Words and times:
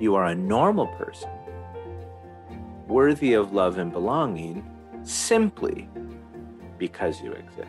You 0.00 0.14
are 0.14 0.26
a 0.26 0.34
normal 0.34 0.86
person, 0.86 1.30
worthy 2.86 3.34
of 3.34 3.52
love 3.52 3.78
and 3.78 3.92
belonging 3.92 4.64
simply 5.02 5.88
because 6.78 7.20
you 7.20 7.32
exist. 7.32 7.68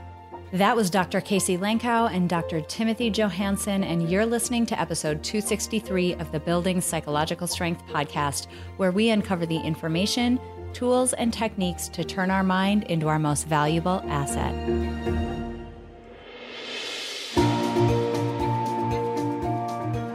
That 0.53 0.75
was 0.75 0.89
Dr. 0.89 1.21
Casey 1.21 1.57
Lankow 1.57 2.11
and 2.11 2.29
Dr. 2.29 2.61
Timothy 2.61 3.11
Johansen, 3.11 3.83
and 3.83 4.09
you're 4.09 4.25
listening 4.25 4.65
to 4.67 4.79
episode 4.79 5.23
263 5.23 6.15
of 6.15 6.31
the 6.31 6.39
Building 6.39 6.81
Psychological 6.81 7.47
Strength 7.47 7.85
podcast, 7.87 8.47
where 8.77 8.91
we 8.91 9.09
uncover 9.09 9.45
the 9.45 9.57
information, 9.57 10.39
tools, 10.73 11.13
and 11.13 11.31
techniques 11.31 11.87
to 11.89 12.03
turn 12.03 12.31
our 12.31 12.43
mind 12.43 12.83
into 12.85 13.07
our 13.07 13.19
most 13.19 13.47
valuable 13.47 14.01
asset. 14.07 14.55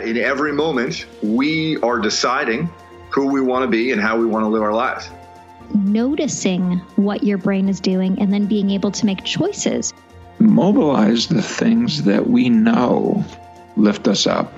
In 0.00 0.16
every 0.16 0.52
moment, 0.52 1.04
we 1.22 1.76
are 1.82 1.98
deciding 1.98 2.70
who 3.10 3.26
we 3.26 3.40
want 3.40 3.64
to 3.64 3.68
be 3.68 3.92
and 3.92 4.00
how 4.00 4.18
we 4.18 4.24
want 4.24 4.44
to 4.44 4.48
live 4.48 4.62
our 4.62 4.72
lives. 4.72 5.10
Noticing 5.74 6.78
what 6.96 7.22
your 7.22 7.36
brain 7.36 7.68
is 7.68 7.80
doing 7.80 8.18
and 8.18 8.32
then 8.32 8.46
being 8.46 8.70
able 8.70 8.90
to 8.92 9.06
make 9.06 9.24
choices 9.24 9.92
mobilize 10.38 11.26
the 11.26 11.42
things 11.42 12.04
that 12.04 12.26
we 12.26 12.48
know 12.48 13.22
lift 13.76 14.08
us 14.08 14.26
up. 14.26 14.52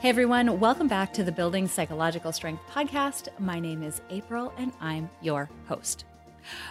Hey 0.00 0.10
everyone, 0.10 0.60
welcome 0.60 0.86
back 0.86 1.12
to 1.14 1.24
the 1.24 1.32
Building 1.32 1.66
Psychological 1.66 2.32
Strength 2.32 2.62
podcast. 2.70 3.28
My 3.40 3.58
name 3.58 3.82
is 3.82 4.02
April 4.10 4.52
and 4.58 4.72
I'm 4.80 5.08
your 5.22 5.48
host. 5.66 6.04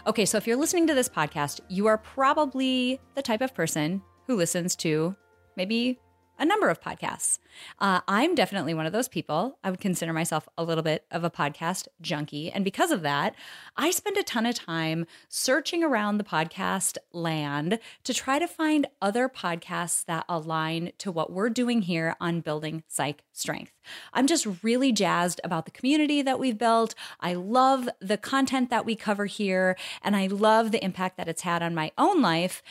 Okay, 0.05 0.25
so 0.25 0.37
if 0.37 0.45
you're 0.45 0.57
listening 0.57 0.87
to 0.87 0.93
this 0.93 1.09
podcast, 1.09 1.59
you 1.67 1.87
are 1.87 1.97
probably 1.97 3.01
the 3.15 3.21
type 3.23 3.41
of 3.41 3.53
person 3.53 4.03
who 4.27 4.35
listens 4.35 4.75
to 4.77 5.15
maybe 5.55 5.99
a 6.37 6.45
number 6.45 6.69
of 6.69 6.81
podcasts. 6.81 7.39
Uh, 7.79 8.01
I'm 8.07 8.35
definitely 8.35 8.73
one 8.73 8.85
of 8.85 8.93
those 8.93 9.07
people. 9.07 9.57
I 9.63 9.71
would 9.71 9.79
consider 9.79 10.13
myself 10.13 10.47
a 10.57 10.63
little 10.63 10.83
bit 10.83 11.05
of 11.11 11.23
a 11.23 11.29
podcast 11.29 11.87
junkie. 12.01 12.51
And 12.51 12.63
because 12.63 12.91
of 12.91 13.01
that, 13.01 13.35
I 13.75 13.91
spend 13.91 14.17
a 14.17 14.23
ton 14.23 14.45
of 14.45 14.55
time 14.55 15.05
searching 15.27 15.83
around 15.83 16.17
the 16.17 16.23
podcast 16.23 16.97
land 17.11 17.79
to 18.03 18.13
try 18.13 18.39
to 18.39 18.47
find 18.47 18.87
other 19.01 19.27
podcasts 19.29 20.05
that 20.05 20.25
align 20.29 20.91
to 20.99 21.11
what 21.11 21.31
we're 21.31 21.49
doing 21.49 21.83
here 21.83 22.15
on 22.19 22.41
building 22.41 22.83
psych 22.87 23.23
strength. 23.33 23.71
I'm 24.13 24.27
just 24.27 24.47
really 24.63 24.91
jazzed 24.91 25.41
about 25.43 25.65
the 25.65 25.71
community 25.71 26.21
that 26.21 26.39
we've 26.39 26.57
built. 26.57 26.93
I 27.19 27.33
love 27.33 27.89
the 27.99 28.17
content 28.17 28.69
that 28.69 28.85
we 28.85 28.95
cover 28.95 29.25
here, 29.25 29.77
and 30.03 30.15
I 30.15 30.27
love 30.27 30.71
the 30.71 30.83
impact 30.83 31.17
that 31.17 31.27
it's 31.27 31.41
had 31.41 31.63
on 31.63 31.73
my 31.73 31.91
own 31.97 32.21
life 32.21 32.61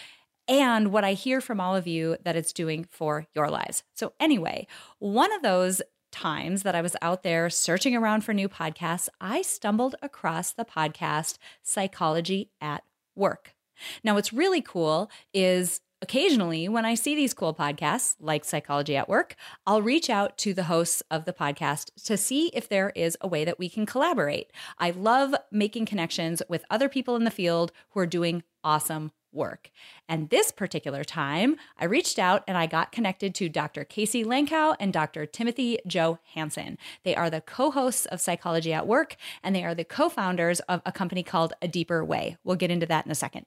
and 0.48 0.92
what 0.92 1.05
I 1.05 1.12
hear 1.12 1.41
from 1.41 1.61
all 1.61 1.75
of 1.75 1.86
you 1.86 2.16
that 2.25 2.36
it's 2.36 2.52
doing 2.52 2.86
for 2.91 3.27
your 3.34 3.50
lives. 3.50 3.83
So, 3.94 4.12
anyway, 4.20 4.66
one 4.98 5.33
of 5.33 5.42
those 5.42 5.83
times 6.12 6.62
that 6.62 6.75
I 6.75 6.83
was 6.83 6.97
out 7.03 7.22
there 7.22 7.50
searching 7.50 7.94
around 7.94 8.22
for 8.22 8.33
new 8.33 8.48
podcasts, 8.48 9.08
I 9.20 9.42
stumbled 9.42 9.97
across 10.03 10.53
the 10.53 10.64
podcast 10.64 11.38
Psychology 11.62 12.50
at 12.61 12.84
Work. 13.14 13.55
Now, 14.03 14.15
what's 14.15 14.32
really 14.32 14.62
cool 14.62 15.10
is 15.34 15.81
occasionally 16.03 16.69
when 16.69 16.84
I 16.84 16.94
see 16.94 17.15
these 17.15 17.34
cool 17.34 17.54
podcasts 17.54 18.16
like 18.21 18.44
Psychology 18.44 18.97
at 18.97 19.09
Work, 19.09 19.34
I'll 19.66 19.82
reach 19.82 20.09
out 20.09 20.38
to 20.38 20.54
the 20.54 20.65
hosts 20.65 21.03
of 21.10 21.25
the 21.25 21.32
podcast 21.32 21.91
to 22.04 22.16
see 22.16 22.48
if 22.48 22.69
there 22.69 22.92
is 22.94 23.16
a 23.21 23.28
way 23.28 23.44
that 23.44 23.59
we 23.59 23.69
can 23.69 23.87
collaborate. 23.87 24.50
I 24.78 24.91
love 24.91 25.34
making 25.50 25.87
connections 25.87 26.42
with 26.48 26.65
other 26.71 26.88
people 26.88 27.16
in 27.16 27.25
the 27.25 27.31
field 27.31 27.72
who 27.91 28.00
are 28.00 28.06
doing 28.06 28.42
awesome 28.62 29.12
work. 29.36 29.70
And 30.08 30.30
this 30.30 30.50
particular 30.50 31.04
time, 31.04 31.56
I 31.78 31.84
reached 31.84 32.19
out 32.19 32.42
and 32.48 32.58
I 32.58 32.66
got 32.66 32.91
connected 32.91 33.34
to 33.36 33.48
Dr. 33.48 33.84
Casey 33.84 34.24
Lankow 34.24 34.74
and 34.80 34.92
Dr. 34.92 35.26
Timothy 35.26 35.78
Joe 35.86 36.19
Hansen. 36.34 36.78
They 37.04 37.14
are 37.14 37.30
the 37.30 37.41
co 37.41 37.70
hosts 37.70 38.06
of 38.06 38.20
Psychology 38.20 38.72
at 38.72 38.86
Work, 38.86 39.16
and 39.42 39.54
they 39.54 39.64
are 39.64 39.74
the 39.74 39.84
co 39.84 40.08
founders 40.08 40.60
of 40.60 40.82
a 40.84 40.92
company 40.92 41.22
called 41.22 41.52
A 41.62 41.69
Deeper 41.69 42.04
Way. 42.04 42.36
We'll 42.42 42.56
get 42.56 42.70
into 42.70 42.86
that 42.86 43.06
in 43.06 43.12
a 43.12 43.16
second. 43.16 43.47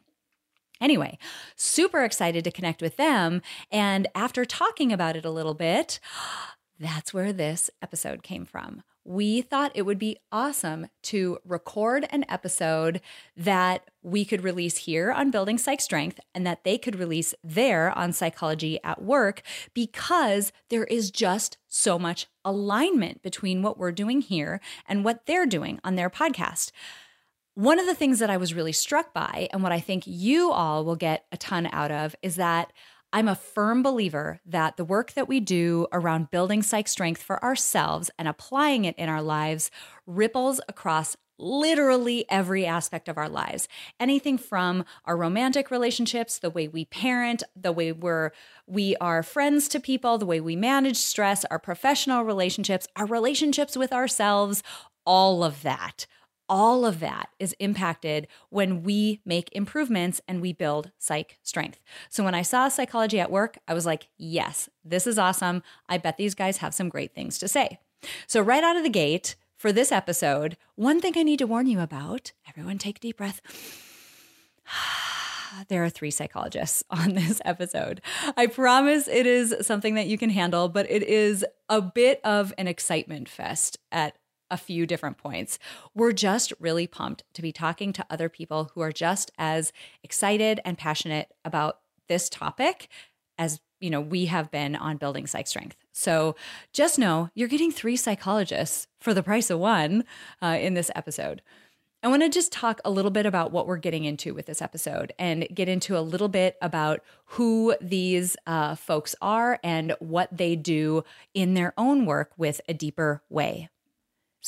Anyway, 0.81 1.17
super 1.55 2.03
excited 2.03 2.44
to 2.45 2.51
connect 2.51 2.81
with 2.81 2.95
them. 2.95 3.41
And 3.69 4.07
after 4.16 4.45
talking 4.45 4.94
about 4.94 5.17
it 5.17 5.25
a 5.25 5.31
little 5.31 5.53
bit, 5.53 6.00
that's 6.79 7.13
where 7.13 7.33
this 7.33 7.69
episode 7.81 8.23
came 8.23 8.45
from 8.45 8.83
we 9.04 9.42
thought 9.42 9.72
it 9.74 9.84
would 9.84 9.98
be 9.98 10.18
awesome 10.32 10.88
to 11.04 11.40
record 11.46 12.08
an 12.10 12.26
episode 12.30 13.02
that 13.36 13.90
we 14.02 14.24
could 14.24 14.44
release 14.44 14.78
here 14.78 15.12
on 15.12 15.32
Building 15.32 15.58
Psych 15.58 15.82
Strength 15.82 16.20
and 16.36 16.46
that 16.46 16.64
they 16.64 16.78
could 16.78 16.98
release 16.98 17.34
there 17.44 17.98
on 17.98 18.14
Psychology 18.14 18.80
at 18.84 19.02
Work 19.02 19.42
because 19.74 20.52
there 20.70 20.84
is 20.86 21.12
just 21.12 21.58
so 21.68 21.98
much 21.98 22.28
alignment 22.46 23.22
between 23.22 23.62
what 23.62 23.78
we're 23.78 23.92
doing 23.92 24.22
here 24.22 24.60
and 24.88 25.04
what 25.04 25.26
they're 25.26 25.46
doing 25.46 25.80
on 25.84 25.96
their 25.96 26.10
podcast. 26.10 26.72
One 27.56 27.80
of 27.80 27.86
the 27.86 27.96
things 27.96 28.20
that 28.20 28.30
I 28.30 28.38
was 28.38 28.54
really 28.54 28.72
struck 28.72 29.14
by, 29.14 29.50
and 29.52 29.62
what 29.62 29.74
I 29.74 29.80
think 29.80 30.04
you 30.06 30.52
all 30.52 30.86
will 30.86 30.96
get 30.96 31.26
a 31.31 31.38
ton 31.38 31.68
out 31.74 31.92
of, 31.92 32.16
is 32.22 32.36
that 32.36 32.72
I'm 33.12 33.28
a 33.28 33.36
firm 33.36 33.81
believer 33.81 34.40
that 34.46 34.78
the 34.78 34.86
work 34.86 35.14
that 35.14 35.28
we 35.28 35.40
do 35.40 35.88
around 35.92 36.30
building 36.30 36.62
psych 36.62 36.88
strength 36.88 37.24
for 37.24 37.44
ourselves 37.44 38.12
and 38.20 38.28
applying 38.28 38.86
it 38.86 38.96
in 38.97 39.09
our 39.09 39.22
lives 39.22 39.72
ripples 40.06 40.62
across 40.70 41.18
literally 41.40 42.25
every 42.30 42.66
aspect 42.66 43.08
of 43.08 43.18
our 43.18 43.30
lives. 43.30 43.68
Anything 44.00 44.38
from 44.38 44.86
our 45.06 45.18
romantic 45.18 45.72
relationships, 45.72 46.38
the 46.38 46.50
way 46.50 46.68
we 46.68 46.86
parent, 46.86 47.42
the 47.56 47.72
way 47.72 47.92
we're 47.92 48.31
we 48.68 48.96
are 48.98 49.24
friends 49.24 49.68
to 49.69 49.80
people, 49.80 50.18
the 50.18 50.25
way 50.25 50.40
we 50.40 50.56
manage 50.56 50.98
stress, 50.98 51.46
our 51.46 51.59
professional 51.59 52.24
relationships, 52.24 52.88
our 52.96 53.06
relationships 53.06 53.75
with 53.75 53.92
ourselves, 53.92 54.62
all 55.06 55.44
of 55.44 55.64
that 55.64 56.06
all 56.50 56.86
of 56.86 57.00
that 57.00 57.30
is 57.40 57.56
impacted 57.60 58.28
when 58.50 58.84
we 58.84 59.22
make 59.24 59.50
improvements 59.54 60.20
and 60.28 60.42
we 60.42 60.52
build 60.52 60.92
psych 60.98 61.38
strength. 61.44 61.80
So 62.10 62.24
when 62.24 62.36
I 62.36 62.42
saw 62.42 62.68
psychology 62.68 63.20
at 63.20 63.32
work, 63.32 63.60
I 63.68 63.74
was 63.74 63.86
like, 63.86 64.08
yes, 64.18 64.70
this 64.84 65.06
is 65.06 65.20
awesome. 65.20 65.64
I 65.88 65.98
bet 65.98 66.18
these 66.18 66.36
guys 66.36 66.58
have 66.58 66.74
some 66.74 66.90
great 66.90 67.14
things 67.14 67.38
to 67.40 67.48
say. 67.48 67.80
So, 68.28 68.42
right 68.42 68.64
out 68.64 68.78
of 68.78 68.84
the 68.84 68.90
gate 68.90 69.36
for 69.58 69.72
this 69.74 69.92
episode, 69.92 70.56
one 70.76 71.02
thing 71.02 71.14
I 71.18 71.24
need 71.24 71.40
to 71.40 71.48
warn 71.48 71.68
you 71.68 71.82
about 71.82 72.32
everyone 72.48 72.78
take 72.78 72.98
a 72.98 73.02
deep 73.02 73.18
breath. 73.18 73.42
there 75.68 75.84
are 75.84 75.90
three 75.90 76.12
psychologists 76.12 76.84
on 76.90 77.14
this 77.14 77.42
episode. 77.46 78.02
I 78.38 78.48
promise 78.48 79.08
it 79.08 79.26
is 79.26 79.56
something 79.62 79.96
that 79.96 80.08
you 80.08 80.18
can 80.18 80.30
handle, 80.30 80.70
but 80.70 80.90
it 80.90 81.04
is 81.04 81.46
a 81.68 81.81
bit 81.81 82.22
of 82.24 82.54
an 82.58 82.68
excitement 82.68 83.28
fest 83.30 83.78
at 83.92 84.16
a 84.52 84.58
few 84.58 84.86
different 84.86 85.18
points. 85.18 85.60
We're 85.94 86.12
just 86.12 86.54
really 86.60 86.88
pumped 86.88 87.24
to 87.34 87.42
be 87.42 87.52
talking 87.52 87.94
to 87.94 88.06
other 88.10 88.30
people 88.30 88.72
who 88.74 88.82
are 88.82 88.92
just 88.92 89.32
as 89.38 89.72
excited 90.04 90.60
and 90.66 90.78
passionate 90.78 91.34
about 91.46 91.80
this 92.08 92.30
topic 92.30 92.90
as 93.38 93.62
you 93.80 93.90
know 93.90 94.02
we 94.02 94.26
have 94.26 94.52
been 94.52 94.76
on 94.76 94.98
building 94.98 95.26
psych 95.26 95.48
strength. 95.48 95.78
So 95.94 96.36
just 96.74 97.00
know 97.00 97.30
you're 97.34 97.48
getting 97.48 97.72
three 97.72 97.96
psychologists 97.96 98.88
for 99.00 99.13
the 99.13 99.24
price 99.24 99.50
of 99.50 99.60
one 99.60 100.04
uh, 100.42 100.57
in 100.60 100.74
this 100.74 100.92
episode. 100.95 101.42
I 102.02 102.07
want 102.07 102.22
to 102.22 102.30
just 102.30 102.54
talk 102.54 102.80
a 102.86 102.90
little 102.90 103.12
bit 103.12 103.25
about 103.25 103.52
what 103.52 103.68
we're 103.68 103.75
getting 103.75 104.06
into 104.06 104.34
with 104.34 104.45
this 104.45 104.62
episode 104.62 105.12
and 105.19 105.45
get 105.54 105.68
into 105.68 105.98
a 105.98 106.00
little 106.00 106.30
bit 106.30 106.56
about 106.62 107.02
who 107.25 107.75
these 107.81 108.38
uh, 108.48 108.75
folks 108.75 109.16
are 109.22 109.60
and 109.66 109.94
what 110.00 110.30
they 110.36 110.56
do 110.56 111.04
in 111.34 111.56
their 111.56 111.74
own 111.78 112.06
work 112.06 112.31
with 112.38 112.62
a 112.69 112.74
deeper 112.74 113.22
way. 113.30 113.68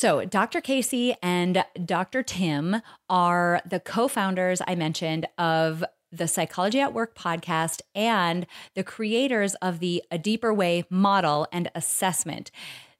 So, 0.01 0.25
Dr. 0.25 0.61
Casey 0.61 1.13
and 1.21 1.63
Dr. 1.85 2.23
Tim 2.23 2.81
are 3.07 3.61
the 3.69 3.79
co 3.79 4.07
founders 4.07 4.59
I 4.67 4.73
mentioned 4.73 5.27
of 5.37 5.83
the 6.11 6.27
Psychology 6.27 6.79
at 6.79 6.91
Work 6.91 7.15
podcast 7.15 7.81
and 7.93 8.47
the 8.73 8.83
creators 8.83 9.53
of 9.61 9.77
the 9.77 10.01
A 10.09 10.17
Deeper 10.17 10.51
Way 10.55 10.85
model 10.89 11.47
and 11.51 11.69
assessment. 11.75 12.49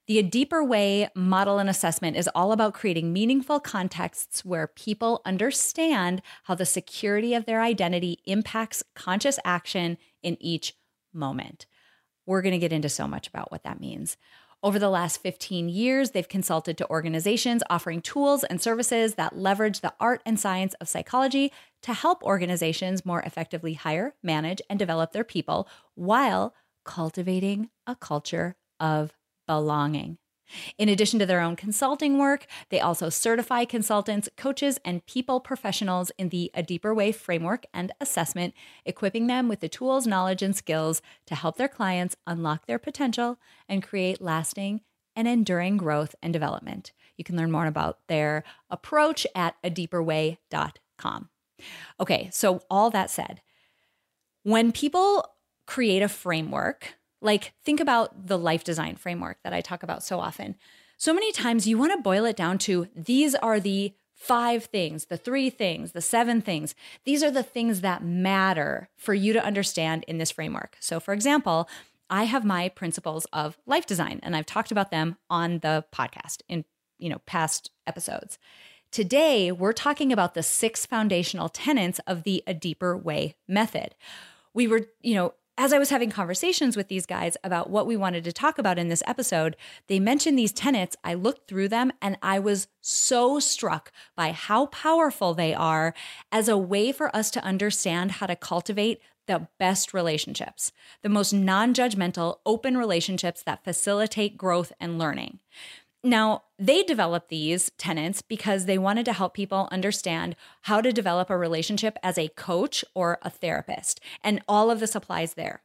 The 0.05 0.19
A 0.19 0.21
Deeper 0.21 0.63
Way 0.63 1.09
model 1.15 1.57
and 1.57 1.71
assessment 1.71 2.17
is 2.17 2.29
all 2.35 2.51
about 2.51 2.75
creating 2.75 3.11
meaningful 3.11 3.59
contexts 3.59 4.45
where 4.45 4.67
people 4.67 5.23
understand 5.25 6.21
how 6.43 6.53
the 6.53 6.67
security 6.67 7.33
of 7.33 7.47
their 7.47 7.63
identity 7.63 8.19
impacts 8.25 8.83
conscious 8.93 9.39
action 9.43 9.97
in 10.21 10.37
each 10.39 10.75
moment. 11.11 11.65
We're 12.27 12.43
going 12.43 12.53
to 12.53 12.59
get 12.59 12.71
into 12.71 12.89
so 12.89 13.07
much 13.07 13.27
about 13.27 13.51
what 13.51 13.63
that 13.63 13.81
means. 13.81 14.17
Over 14.63 14.77
the 14.77 14.89
last 14.89 15.23
15 15.23 15.69
years, 15.69 16.11
they've 16.11 16.27
consulted 16.27 16.77
to 16.77 16.89
organizations 16.89 17.63
offering 17.67 17.99
tools 17.99 18.43
and 18.43 18.61
services 18.61 19.15
that 19.15 19.35
leverage 19.35 19.79
the 19.79 19.93
art 19.99 20.21
and 20.23 20.39
science 20.39 20.75
of 20.75 20.87
psychology 20.87 21.51
to 21.81 21.95
help 21.95 22.21
organizations 22.21 23.03
more 23.03 23.21
effectively 23.21 23.73
hire, 23.73 24.13
manage, 24.21 24.61
and 24.69 24.77
develop 24.77 25.13
their 25.13 25.23
people 25.23 25.67
while 25.95 26.53
cultivating 26.85 27.69
a 27.87 27.95
culture 27.95 28.55
of 28.79 29.13
belonging. 29.47 30.19
In 30.77 30.89
addition 30.89 31.19
to 31.19 31.25
their 31.25 31.41
own 31.41 31.55
consulting 31.55 32.17
work, 32.17 32.45
they 32.69 32.79
also 32.79 33.09
certify 33.09 33.65
consultants, 33.65 34.29
coaches, 34.37 34.79
and 34.83 35.05
people 35.05 35.39
professionals 35.39 36.11
in 36.17 36.29
the 36.29 36.51
A 36.53 36.63
Deeper 36.63 36.93
Way 36.93 37.11
framework 37.11 37.65
and 37.73 37.91
assessment, 37.99 38.53
equipping 38.85 39.27
them 39.27 39.47
with 39.47 39.59
the 39.59 39.69
tools, 39.69 40.07
knowledge, 40.07 40.41
and 40.41 40.55
skills 40.55 41.01
to 41.25 41.35
help 41.35 41.57
their 41.57 41.67
clients 41.67 42.15
unlock 42.27 42.65
their 42.65 42.79
potential 42.79 43.39
and 43.67 43.83
create 43.83 44.21
lasting 44.21 44.81
and 45.15 45.27
enduring 45.27 45.77
growth 45.77 46.15
and 46.21 46.33
development. 46.33 46.91
You 47.17 47.23
can 47.23 47.37
learn 47.37 47.51
more 47.51 47.67
about 47.67 47.99
their 48.07 48.43
approach 48.69 49.27
at 49.35 49.55
adeeperway.com. 49.63 51.29
Okay, 51.99 52.29
so 52.31 52.63
all 52.69 52.89
that 52.89 53.09
said, 53.09 53.41
when 54.43 54.71
people 54.71 55.35
create 55.67 56.01
a 56.01 56.09
framework, 56.09 56.95
like, 57.21 57.53
think 57.63 57.79
about 57.79 58.27
the 58.27 58.37
life 58.37 58.63
design 58.63 58.95
framework 58.95 59.37
that 59.43 59.53
I 59.53 59.61
talk 59.61 59.83
about 59.83 60.03
so 60.03 60.19
often. 60.19 60.55
So 60.97 61.13
many 61.13 61.31
times 61.31 61.67
you 61.67 61.77
want 61.77 61.93
to 61.93 62.01
boil 62.01 62.25
it 62.25 62.35
down 62.35 62.57
to 62.59 62.87
these 62.95 63.35
are 63.35 63.59
the 63.59 63.93
five 64.15 64.65
things, 64.65 65.05
the 65.05 65.17
three 65.17 65.49
things, 65.49 65.93
the 65.93 66.01
seven 66.01 66.41
things. 66.41 66.75
These 67.05 67.23
are 67.23 67.31
the 67.31 67.41
things 67.41 67.81
that 67.81 68.03
matter 68.03 68.89
for 68.95 69.15
you 69.15 69.33
to 69.33 69.43
understand 69.43 70.05
in 70.07 70.19
this 70.19 70.29
framework. 70.29 70.77
So, 70.79 70.99
for 70.99 71.13
example, 71.13 71.67
I 72.07 72.25
have 72.25 72.45
my 72.45 72.69
principles 72.69 73.25
of 73.33 73.57
life 73.65 73.87
design, 73.87 74.19
and 74.21 74.35
I've 74.35 74.45
talked 74.45 74.71
about 74.71 74.91
them 74.91 75.17
on 75.29 75.59
the 75.59 75.85
podcast 75.91 76.41
in 76.47 76.65
you 76.99 77.09
know 77.09 77.19
past 77.25 77.71
episodes. 77.87 78.37
Today, 78.91 79.51
we're 79.51 79.73
talking 79.73 80.11
about 80.11 80.33
the 80.33 80.43
six 80.43 80.85
foundational 80.85 81.49
tenets 81.49 81.99
of 82.05 82.23
the 82.23 82.43
A 82.45 82.53
Deeper 82.53 82.95
Way 82.95 83.35
method. 83.47 83.95
We 84.53 84.67
were, 84.67 84.87
you 85.01 85.15
know, 85.15 85.33
as 85.61 85.71
I 85.71 85.77
was 85.77 85.91
having 85.91 86.09
conversations 86.09 86.75
with 86.75 86.87
these 86.87 87.05
guys 87.05 87.37
about 87.43 87.69
what 87.69 87.85
we 87.85 87.95
wanted 87.95 88.23
to 88.23 88.33
talk 88.33 88.57
about 88.57 88.79
in 88.79 88.87
this 88.87 89.03
episode, 89.05 89.55
they 89.85 89.99
mentioned 89.99 90.35
these 90.35 90.51
tenets. 90.51 90.97
I 91.03 91.13
looked 91.13 91.47
through 91.47 91.67
them 91.67 91.93
and 92.01 92.17
I 92.23 92.39
was 92.39 92.67
so 92.81 93.39
struck 93.39 93.91
by 94.15 94.31
how 94.31 94.65
powerful 94.65 95.35
they 95.35 95.53
are 95.53 95.93
as 96.31 96.47
a 96.47 96.57
way 96.57 96.91
for 96.91 97.15
us 97.15 97.29
to 97.31 97.43
understand 97.43 98.13
how 98.13 98.25
to 98.25 98.35
cultivate 98.35 99.01
the 99.27 99.49
best 99.59 99.93
relationships, 99.93 100.71
the 101.03 101.09
most 101.09 101.31
non 101.31 101.75
judgmental, 101.75 102.39
open 102.43 102.75
relationships 102.75 103.43
that 103.43 103.63
facilitate 103.63 104.37
growth 104.37 104.73
and 104.79 104.97
learning. 104.97 105.37
Now, 106.03 106.43
they 106.57 106.81
developed 106.83 107.29
these 107.29 107.71
tenants 107.77 108.21
because 108.21 108.65
they 108.65 108.77
wanted 108.77 109.05
to 109.05 109.13
help 109.13 109.33
people 109.33 109.69
understand 109.71 110.35
how 110.63 110.81
to 110.81 110.91
develop 110.91 111.29
a 111.29 111.37
relationship 111.37 111.97
as 112.01 112.17
a 112.17 112.29
coach 112.29 112.83
or 112.95 113.19
a 113.21 113.29
therapist. 113.29 113.99
And 114.23 114.41
all 114.47 114.71
of 114.71 114.79
this 114.79 114.95
applies 114.95 115.35
there. 115.35 115.61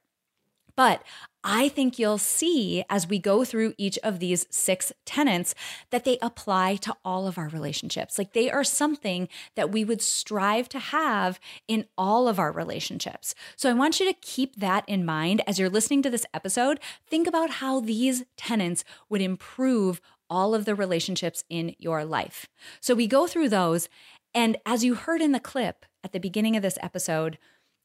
But 0.77 1.03
I 1.43 1.69
think 1.69 1.99
you'll 1.99 2.19
see 2.19 2.85
as 2.91 3.09
we 3.09 3.19
go 3.19 3.45
through 3.45 3.75
each 3.79 3.99
of 4.03 4.19
these 4.19 4.47
six 4.51 4.93
tenants 5.07 5.55
that 5.91 6.05
they 6.05 6.19
apply 6.21 6.77
to 6.77 6.95
all 7.05 7.27
of 7.27 7.39
our 7.39 7.49
relationships. 7.49 8.19
Like 8.19 8.35
they 8.35 8.51
are 8.51 8.65
something 8.65 9.29
that 9.55 9.73
we 9.73 9.85
would 9.85 10.03
strive 10.03 10.69
to 10.71 10.79
have 10.79 11.41
in 11.67 11.87
all 11.97 12.29
of 12.29 12.39
our 12.39 12.53
relationships. 12.53 13.35
So 13.57 13.71
I 13.71 13.75
want 13.75 14.01
you 14.01 14.07
to 14.07 14.19
keep 14.21 14.57
that 14.57 14.85
in 14.87 15.07
mind 15.07 15.41
as 15.47 15.59
you're 15.59 15.71
listening 15.71 16.03
to 16.03 16.11
this 16.11 16.27
episode. 16.35 16.79
Think 17.07 17.27
about 17.27 17.51
how 17.51 17.81
these 17.81 18.25
tenants 18.37 18.85
would 19.09 19.23
improve 19.23 20.01
all 20.29 20.55
of 20.55 20.65
the 20.65 20.75
relationships 20.75 21.45
in 21.49 21.75
your 21.79 22.05
life. 22.05 22.47
So 22.81 22.95
we 22.95 23.07
go 23.07 23.27
through 23.27 23.49
those. 23.49 23.89
And 24.35 24.59
as 24.67 24.85
you 24.85 24.95
heard 24.95 25.23
in 25.23 25.33
the 25.33 25.41
clip 25.41 25.87
at 26.05 26.13
the 26.13 26.21
beginning 26.21 26.57
of 26.57 26.63
this 26.63 26.79
episode, 26.83 27.39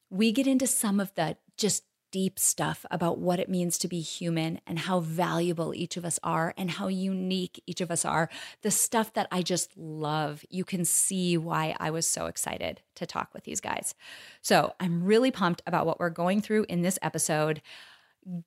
we 0.09 0.31
get 0.31 0.47
into 0.47 0.67
some 0.67 0.99
of 0.99 1.13
the 1.15 1.37
just 1.57 1.83
deep 2.11 2.37
stuff 2.37 2.85
about 2.91 3.17
what 3.17 3.39
it 3.39 3.49
means 3.49 3.77
to 3.77 3.87
be 3.87 4.01
human 4.01 4.59
and 4.67 4.79
how 4.79 4.99
valuable 4.99 5.73
each 5.73 5.97
of 5.97 6.05
us 6.05 6.19
are 6.23 6.53
and 6.57 6.71
how 6.71 6.87
unique 6.87 7.63
each 7.65 7.81
of 7.81 7.89
us 7.89 8.03
are. 8.03 8.29
The 8.61 8.71
stuff 8.71 9.13
that 9.13 9.27
I 9.31 9.41
just 9.41 9.75
love. 9.77 10.43
You 10.49 10.65
can 10.65 10.85
see 10.85 11.37
why 11.37 11.75
I 11.79 11.89
was 11.89 12.05
so 12.05 12.25
excited 12.25 12.81
to 12.95 13.05
talk 13.05 13.33
with 13.33 13.45
these 13.45 13.61
guys. 13.61 13.95
So 14.41 14.73
I'm 14.79 15.03
really 15.03 15.31
pumped 15.31 15.61
about 15.65 15.85
what 15.85 15.99
we're 15.99 16.09
going 16.09 16.41
through 16.41 16.65
in 16.67 16.81
this 16.81 16.99
episode. 17.01 17.61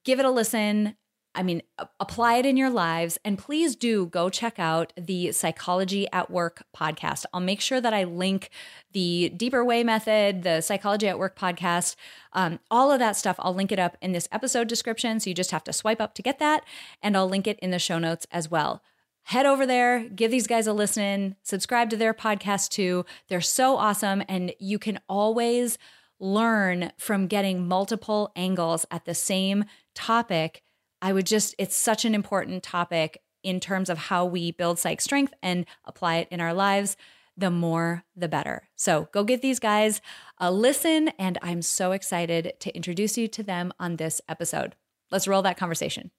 Give 0.05 0.21
it 0.21 0.27
a 0.27 0.31
listen. 0.31 0.97
I 1.35 1.43
mean, 1.43 1.63
apply 1.99 2.37
it 2.37 2.47
in 2.47 2.57
your 2.57 2.71
lives. 2.71 3.19
And 3.25 3.39
please 3.39 3.75
do 3.75 4.07
go 4.07 4.31
check 4.31 4.59
out 4.59 4.93
the 4.97 5.33
Psychology 5.33 6.07
at 6.13 6.31
Work 6.31 6.65
podcast. 6.77 7.25
I'll 7.33 7.41
make 7.41 7.61
sure 7.61 7.81
that 7.81 7.93
I 7.93 8.05
link 8.05 8.51
the 8.93 9.31
Deeper 9.31 9.65
Way 9.65 9.83
method, 9.83 10.43
the 10.43 10.61
Psychology 10.61 11.09
at 11.09 11.19
Work 11.19 11.37
podcast, 11.37 11.97
um, 12.33 12.61
all 12.71 12.93
of 12.93 13.01
that 13.01 13.17
stuff. 13.17 13.37
I'll 13.39 13.55
link 13.55 13.73
it 13.73 13.79
up 13.79 13.97
in 14.01 14.13
this 14.13 14.29
episode 14.31 14.69
description. 14.69 15.19
So 15.19 15.31
you 15.31 15.35
just 15.35 15.51
have 15.51 15.65
to 15.65 15.73
swipe 15.73 16.01
up 16.01 16.15
to 16.15 16.23
get 16.23 16.39
that. 16.39 16.65
And 17.03 17.17
I'll 17.17 17.29
link 17.29 17.47
it 17.47 17.59
in 17.61 17.71
the 17.71 17.79
show 17.79 17.99
notes 17.99 18.27
as 18.31 18.51
well. 18.51 18.83
Head 19.29 19.47
over 19.47 19.65
there, 19.65 20.07
give 20.11 20.31
these 20.31 20.47
guys 20.47 20.67
a 20.67 20.73
listen, 20.73 21.37
subscribe 21.43 21.89
to 21.91 21.97
their 21.97 22.13
podcast 22.13 22.69
too. 22.69 23.07
They're 23.29 23.41
so 23.41 23.77
awesome. 23.77 24.23
And 24.29 24.53
you 24.59 24.79
can 24.79 25.01
always 25.09 25.79
learn 26.21 26.93
from 26.99 27.27
getting 27.27 27.67
multiple 27.67 28.33
angles 28.37 28.87
at 28.91 29.05
the 29.05 29.15
same 29.15 29.65
topic 29.95 30.63
I 31.05 31.13
would 31.13 31.27
just, 31.27 31.55
it's 31.59 31.77
such 31.77 32.07
an 32.07 32.15
important 32.15 32.63
topic 32.63 33.21
in 33.43 33.61
terms 33.61 33.91
of 33.91 33.99
how 33.99 34.25
we 34.25 34.53
build 34.53 34.79
psych 34.79 35.03
strength 35.03 35.35
and 35.43 35.67
apply 35.85 36.17
it 36.17 36.29
in 36.31 36.41
our 36.41 36.55
lives. 36.55 36.97
The 37.37 37.51
more, 37.51 38.05
the 38.17 38.27
better. 38.27 38.71
So 38.75 39.09
go 39.13 39.23
give 39.23 39.43
these 39.43 39.59
guys 39.59 40.01
a 40.39 40.51
listen. 40.51 41.09
And 41.19 41.37
I'm 41.43 41.61
so 41.61 41.93
excited 41.93 42.55
to 42.61 42.75
introduce 42.75 43.19
you 43.19 43.29
to 43.29 43.43
them 43.43 43.71
on 43.79 43.97
this 43.97 44.23
episode. 44.31 44.77
Let's 45.11 45.29
roll 45.29 45.43
that 45.43 45.59
conversation. 45.59 46.11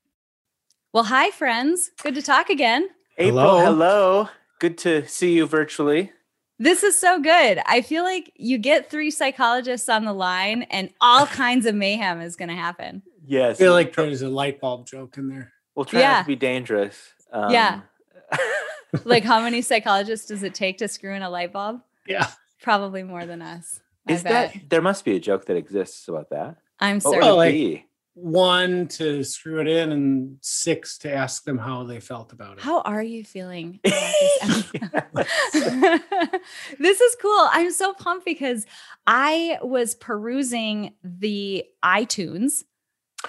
Well, 0.94 1.06
hi, 1.06 1.32
friends. 1.32 1.90
Good 2.04 2.14
to 2.14 2.22
talk 2.22 2.52
again. 2.52 2.88
April, 3.18 3.58
hello. 3.58 3.66
hello. 3.66 4.30
Good 4.60 4.78
to 4.80 5.08
see 5.08 5.34
you 5.34 5.48
virtually. 5.48 6.12
This 6.60 6.84
is 6.84 6.98
so 6.98 7.20
good. 7.20 7.60
I 7.66 7.82
feel 7.82 8.04
like 8.04 8.32
you 8.36 8.60
get 8.60 8.92
three 8.92 9.10
psychologists 9.10 9.90
on 9.90 10.06
the 10.06 10.14
line 10.14 10.62
and 10.64 10.92
all 11.02 11.26
kinds 11.26 11.66
of 11.66 11.74
mayhem 11.74 12.22
is 12.22 12.36
going 12.36 12.50
to 12.50 12.56
happen. 12.56 13.02
Yes. 13.28 13.58
I 13.58 13.64
feel 13.64 13.74
like 13.74 13.96
there's 13.96 14.22
a 14.22 14.30
light 14.30 14.60
bulb 14.60 14.88
joke 14.88 15.18
in 15.18 15.28
there. 15.28 15.54
We'll 15.76 15.86
try 15.86 16.00
yeah. 16.00 16.14
not 16.14 16.22
to 16.22 16.28
be 16.28 16.36
dangerous. 16.36 17.14
Um, 17.32 17.52
yeah. 17.52 17.82
like 19.04 19.24
how 19.24 19.42
many 19.42 19.62
psychologists 19.62 20.28
does 20.28 20.44
it 20.44 20.54
take 20.54 20.78
to 20.80 20.88
screw 20.88 21.14
in 21.14 21.22
a 21.22 21.30
light 21.30 21.52
bulb? 21.52 21.82
Yeah. 22.08 22.28
Probably 22.62 23.04
more 23.04 23.26
than 23.26 23.42
us. 23.42 23.80
Is 24.08 24.24
that 24.24 24.56
there 24.70 24.82
must 24.82 25.04
be 25.04 25.16
a 25.16 25.20
joke 25.20 25.46
that 25.46 25.58
exists 25.58 26.08
about 26.08 26.30
that? 26.30 26.58
I'm 26.80 27.00
sorry. 27.00 27.20
Well, 27.20 27.38
like, 27.38 27.86
one 28.16 28.88
to 28.88 29.24
screw 29.24 29.60
it 29.60 29.68
in 29.68 29.92
and 29.92 30.38
six 30.42 30.98
to 31.00 31.14
ask 31.14 31.44
them 31.44 31.58
how 31.58 31.84
they 31.84 32.00
felt 32.00 32.32
about 32.32 32.58
it. 32.58 32.64
How 32.64 32.82
are 32.82 33.04
you 33.04 33.26
feeling 33.26 33.80
this, 33.84 34.72
this 36.80 37.02
is 37.02 37.18
cool. 37.22 37.48
I'm 37.52 37.72
so 37.72 37.94
pumped 37.94 38.26
because 38.26 38.66
I 39.06 39.60
was 39.62 39.96
perusing 39.96 40.94
the 41.04 41.66
iTunes 41.84 42.64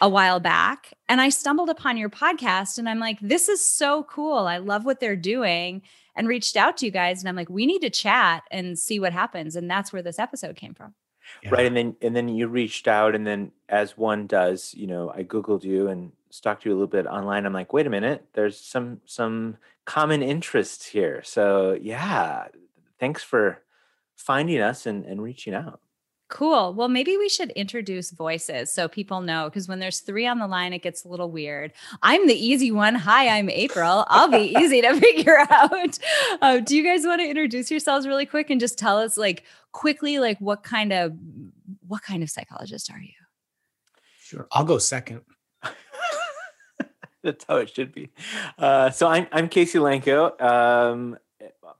a 0.00 0.08
while 0.08 0.40
back 0.40 0.92
and 1.08 1.20
I 1.20 1.28
stumbled 1.28 1.70
upon 1.70 1.96
your 1.96 2.10
podcast 2.10 2.78
and 2.78 2.88
I'm 2.88 2.98
like, 2.98 3.18
this 3.20 3.48
is 3.48 3.64
so 3.64 4.04
cool. 4.04 4.46
I 4.46 4.58
love 4.58 4.84
what 4.84 5.00
they're 5.00 5.16
doing 5.16 5.82
and 6.14 6.28
reached 6.28 6.56
out 6.56 6.76
to 6.78 6.86
you 6.86 6.90
guys. 6.90 7.20
And 7.20 7.28
I'm 7.28 7.36
like, 7.36 7.50
we 7.50 7.66
need 7.66 7.80
to 7.80 7.90
chat 7.90 8.42
and 8.50 8.78
see 8.78 8.98
what 8.98 9.12
happens. 9.12 9.56
And 9.56 9.70
that's 9.70 9.92
where 9.92 10.02
this 10.02 10.18
episode 10.18 10.56
came 10.56 10.74
from. 10.74 10.94
Yeah. 11.42 11.50
Right. 11.50 11.66
And 11.66 11.76
then, 11.76 11.96
and 12.02 12.14
then 12.14 12.28
you 12.28 12.48
reached 12.48 12.88
out 12.88 13.14
and 13.14 13.26
then 13.26 13.52
as 13.68 13.96
one 13.96 14.26
does, 14.26 14.74
you 14.74 14.86
know, 14.86 15.10
I 15.14 15.24
Googled 15.24 15.64
you 15.64 15.88
and 15.88 16.12
stalked 16.30 16.64
you 16.64 16.72
a 16.72 16.74
little 16.74 16.86
bit 16.86 17.06
online. 17.06 17.46
I'm 17.46 17.52
like, 17.52 17.72
wait 17.72 17.86
a 17.86 17.90
minute, 17.90 18.26
there's 18.32 18.58
some, 18.58 19.00
some 19.06 19.56
common 19.84 20.22
interests 20.22 20.86
here. 20.86 21.22
So 21.24 21.76
yeah, 21.80 22.46
thanks 22.98 23.22
for 23.22 23.62
finding 24.14 24.60
us 24.60 24.86
and, 24.86 25.04
and 25.04 25.22
reaching 25.22 25.54
out. 25.54 25.80
Cool. 26.28 26.74
Well, 26.74 26.88
maybe 26.88 27.16
we 27.16 27.28
should 27.28 27.50
introduce 27.50 28.10
voices 28.10 28.72
so 28.72 28.88
people 28.88 29.20
know 29.20 29.44
because 29.48 29.68
when 29.68 29.78
there's 29.78 30.00
three 30.00 30.26
on 30.26 30.40
the 30.40 30.48
line, 30.48 30.72
it 30.72 30.82
gets 30.82 31.04
a 31.04 31.08
little 31.08 31.30
weird. 31.30 31.72
I'm 32.02 32.26
the 32.26 32.34
easy 32.34 32.72
one. 32.72 32.96
Hi, 32.96 33.28
I'm 33.28 33.48
April. 33.48 34.04
I'll 34.08 34.28
be 34.28 34.52
easy 34.58 34.82
to 34.82 34.94
figure 35.00 35.38
out. 35.38 35.98
Uh, 36.42 36.58
do 36.58 36.76
you 36.76 36.82
guys 36.82 37.06
want 37.06 37.20
to 37.20 37.28
introduce 37.28 37.70
yourselves 37.70 38.08
really 38.08 38.26
quick 38.26 38.50
and 38.50 38.60
just 38.60 38.76
tell 38.76 38.98
us, 38.98 39.16
like, 39.16 39.44
quickly, 39.70 40.18
like, 40.18 40.40
what 40.40 40.64
kind 40.64 40.92
of 40.92 41.12
what 41.86 42.02
kind 42.02 42.24
of 42.24 42.30
psychologist 42.30 42.90
are 42.90 43.00
you? 43.00 43.12
Sure, 44.18 44.48
I'll 44.50 44.64
go 44.64 44.78
second. 44.78 45.20
That's 47.22 47.44
how 47.48 47.58
it 47.58 47.72
should 47.72 47.92
be. 47.92 48.10
Uh, 48.58 48.90
so 48.90 49.06
I'm 49.06 49.28
I'm 49.30 49.48
Casey 49.48 49.78
Lankow. 49.78 50.40
Um, 50.42 51.18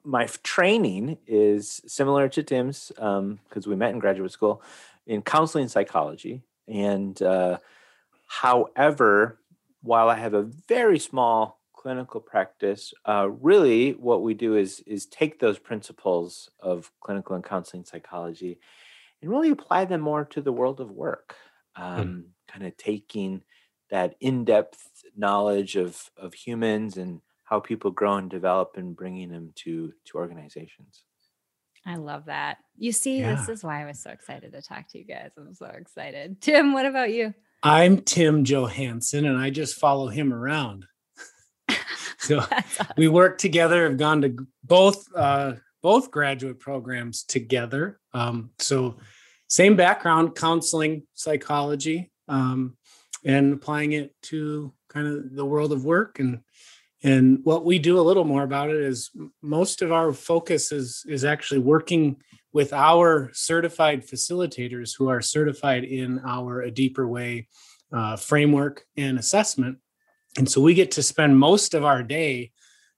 my 0.07 0.27
training 0.43 1.19
is 1.27 1.83
similar 1.87 2.29
to 2.29 2.43
Tim's 2.43 2.93
because 2.95 3.19
um, 3.19 3.41
we 3.67 3.75
met 3.75 3.93
in 3.93 3.99
graduate 3.99 4.31
school 4.31 4.63
in 5.07 5.21
counseling 5.21 5.69
psychology. 5.69 6.43
And 6.69 7.21
uh, 7.21 7.59
however, 8.27 9.41
while 9.83 10.09
I 10.09 10.15
have 10.15 10.35
a 10.35 10.43
very 10.43 10.99
small 10.99 11.61
clinical 11.75 12.21
practice, 12.21 12.95
uh, 13.05 13.29
really 13.29 13.93
what 13.93 14.23
we 14.23 14.35
do 14.35 14.57
is 14.57 14.81
is 14.81 15.07
take 15.07 15.39
those 15.39 15.59
principles 15.59 16.51
of 16.61 16.91
clinical 17.01 17.35
and 17.35 17.45
counseling 17.45 17.85
psychology 17.85 18.59
and 19.21 19.31
really 19.31 19.51
apply 19.51 19.85
them 19.87 20.01
more 20.01 20.25
to 20.27 20.41
the 20.41 20.53
world 20.53 20.81
of 20.81 20.91
work. 20.91 21.35
Um, 21.75 22.09
mm. 22.09 22.25
Kind 22.53 22.67
of 22.67 22.77
taking 22.77 23.43
that 23.91 24.15
in-depth 24.21 25.05
knowledge 25.17 25.77
of 25.77 26.11
of 26.17 26.35
humans 26.35 26.97
and 26.97 27.21
how 27.47 27.61
people 27.61 27.91
grow 27.91 28.17
and 28.17 28.29
develop 28.29 28.73
and 28.77 28.95
bringing 28.95 29.31
them 29.31 29.53
to 29.55 29.93
to 30.05 30.19
organizations. 30.19 31.05
I 31.87 31.95
love 31.95 32.25
that. 32.27 32.59
You 32.77 32.91
see, 32.91 33.21
yeah. 33.21 33.35
this 33.35 33.49
is 33.49 33.63
why 33.63 33.83
I 33.83 33.87
was 33.87 34.01
so 34.01 34.11
excited 34.11 34.53
to 34.53 34.61
talk 34.61 34.91
to 34.91 34.99
you 34.99 35.05
guys. 35.05 35.31
I'm 35.39 35.55
so 35.55 35.67
excited. 35.67 36.41
Tim, 36.43 36.73
what 36.73 36.85
about 36.85 37.13
you? 37.13 37.33
I'm 37.63 37.99
Tim 37.99 38.45
Johansen 38.45 39.25
and 39.25 39.39
I 39.39 39.51
just 39.51 39.77
follow 39.77 40.09
him 40.09 40.33
around. 40.33 40.87
so 42.19 42.41
awesome. 42.41 42.87
we 42.97 43.07
work 43.07 43.39
together, 43.39 43.89
have 43.89 43.99
gone 43.99 44.23
to 44.23 44.37
both 44.65 45.07
uh, 45.15 45.55
both 45.81 46.11
graduate 46.11 46.59
programs 46.59 47.23
together. 47.23 48.01
Um, 48.13 48.51
so 48.59 48.97
same 49.49 49.77
background, 49.77 50.35
counseling, 50.35 51.05
psychology, 51.15 52.11
um, 52.27 52.77
and 53.25 53.53
applying 53.53 53.93
it 53.93 54.13
to 54.23 54.73
kind 54.89 55.07
of 55.07 55.33
the 55.37 55.45
world 55.45 55.73
of 55.73 55.85
work 55.85 56.19
and 56.19 56.41
and 57.03 57.41
what 57.45 57.65
we 57.65 57.79
do 57.79 57.99
a 57.99 58.03
little 58.03 58.25
more 58.25 58.43
about 58.43 58.71
it 58.71 58.77
is 58.77 59.11
most 59.43 59.83
of 59.83 59.93
our 59.93 60.13
focus 60.13 60.73
is 60.73 61.05
is 61.07 61.25
actually 61.25 61.61
working 61.61 62.17
with 62.53 62.73
our 62.73 63.31
certified 63.35 64.07
facilitators 64.07 64.97
who 64.97 65.09
are 65.09 65.21
certified 65.21 65.85
in 65.85 66.21
our 66.27 66.63
a 66.63 66.71
deeper 66.71 67.07
way 67.07 67.49
uh, 67.93 68.17
framework 68.17 68.85
and 68.97 69.19
assessment. 69.19 69.79
And 70.39 70.51
so 70.51 70.61
we 70.61 70.75
get 70.75 70.91
to 70.93 71.03
spend 71.03 71.39
most 71.39 71.75
of 71.75 71.85
our 71.85 72.03
day 72.03 72.53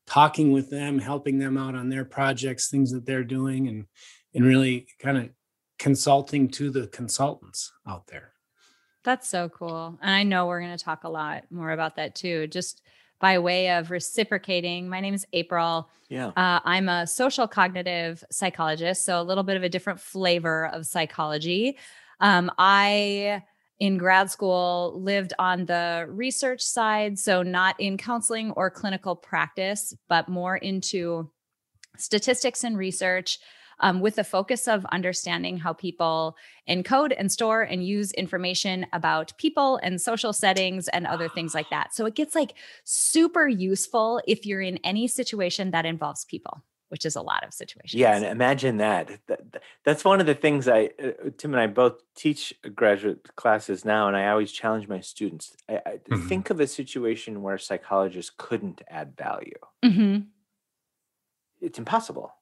talking 0.06 0.52
with 0.52 0.70
them 0.70 0.98
helping 0.98 1.38
them 1.38 1.58
out 1.58 1.74
on 1.74 1.88
their 1.88 2.04
projects 2.04 2.68
things 2.68 2.92
that 2.92 3.04
they're 3.04 3.24
doing 3.24 3.68
and 3.68 3.86
and 4.34 4.44
really 4.44 4.86
kind 5.00 5.18
of 5.18 5.28
consulting 5.78 6.48
to 6.48 6.70
the 6.70 6.86
consultants 6.88 7.72
out 7.86 8.06
there. 8.06 8.32
That's 9.04 9.28
so 9.28 9.48
cool. 9.48 9.98
And 10.02 10.10
i 10.10 10.22
know 10.22 10.46
we're 10.46 10.60
going 10.60 10.76
to 10.76 10.84
talk 10.84 11.04
a 11.04 11.08
lot 11.08 11.44
more 11.50 11.70
about 11.70 11.96
that 11.96 12.14
too. 12.14 12.46
Just 12.46 12.82
by 13.20 13.38
way 13.38 13.70
of 13.70 13.90
reciprocating. 13.90 14.88
My 14.88 15.00
name 15.00 15.14
is 15.14 15.26
April. 15.32 15.88
Yeah. 16.08 16.28
Uh, 16.28 16.60
I'm 16.64 16.88
a 16.88 17.06
social 17.06 17.48
cognitive 17.48 18.24
psychologist, 18.30 19.04
so 19.04 19.20
a 19.20 19.22
little 19.22 19.44
bit 19.44 19.56
of 19.56 19.62
a 19.62 19.68
different 19.68 20.00
flavor 20.00 20.66
of 20.68 20.86
psychology. 20.86 21.78
Um, 22.20 22.50
I, 22.58 23.42
in 23.78 23.98
grad 23.98 24.30
school, 24.30 25.00
lived 25.02 25.32
on 25.38 25.66
the 25.66 26.06
research 26.08 26.62
side, 26.62 27.18
so 27.18 27.42
not 27.42 27.78
in 27.78 27.96
counseling 27.96 28.52
or 28.52 28.70
clinical 28.70 29.14
practice, 29.14 29.94
but 30.08 30.28
more 30.28 30.56
into 30.56 31.30
statistics 31.96 32.64
and 32.64 32.78
research 32.78 33.38
um, 33.80 34.00
with 34.00 34.16
the 34.16 34.24
focus 34.24 34.68
of 34.68 34.84
understanding 34.86 35.58
how 35.58 35.72
people 35.72 36.36
encode 36.68 37.14
and 37.16 37.30
store 37.30 37.62
and 37.62 37.86
use 37.86 38.12
information 38.12 38.86
about 38.92 39.36
people 39.38 39.78
and 39.82 40.00
social 40.00 40.32
settings 40.32 40.88
and 40.88 41.06
other 41.06 41.28
things 41.28 41.54
like 41.54 41.70
that. 41.70 41.94
So 41.94 42.06
it 42.06 42.14
gets 42.14 42.34
like 42.34 42.54
super 42.84 43.48
useful 43.48 44.20
if 44.26 44.46
you're 44.46 44.60
in 44.60 44.78
any 44.78 45.08
situation 45.08 45.70
that 45.70 45.86
involves 45.86 46.24
people 46.24 46.62
which 46.88 47.04
is 47.04 47.16
a 47.16 47.22
lot 47.22 47.44
of 47.44 47.52
situations. 47.52 47.94
Yeah, 47.94 48.16
and 48.16 48.24
imagine 48.24 48.78
that. 48.78 49.20
that 49.26 49.62
that's 49.84 50.04
one 50.04 50.20
of 50.20 50.26
the 50.26 50.34
things 50.34 50.68
I, 50.68 50.90
uh, 51.02 51.30
Tim 51.36 51.52
and 51.52 51.60
I 51.60 51.66
both 51.66 52.00
teach 52.14 52.54
graduate 52.74 53.36
classes 53.36 53.84
now, 53.84 54.08
and 54.08 54.16
I 54.16 54.28
always 54.28 54.50
challenge 54.50 54.88
my 54.88 55.00
students. 55.00 55.54
I, 55.68 55.74
I 55.74 55.90
mm-hmm. 55.96 56.26
think 56.28 56.50
of 56.50 56.60
a 56.60 56.66
situation 56.66 57.42
where 57.42 57.58
psychologists 57.58 58.32
couldn't 58.36 58.82
add 58.88 59.16
value. 59.16 59.58
Mm-hmm. 59.84 60.20
It's 61.60 61.78
impossible 61.78 62.32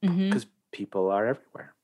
because 0.00 0.44
mm-hmm 0.44 0.51
people 0.72 1.10
are 1.10 1.26
everywhere. 1.26 1.74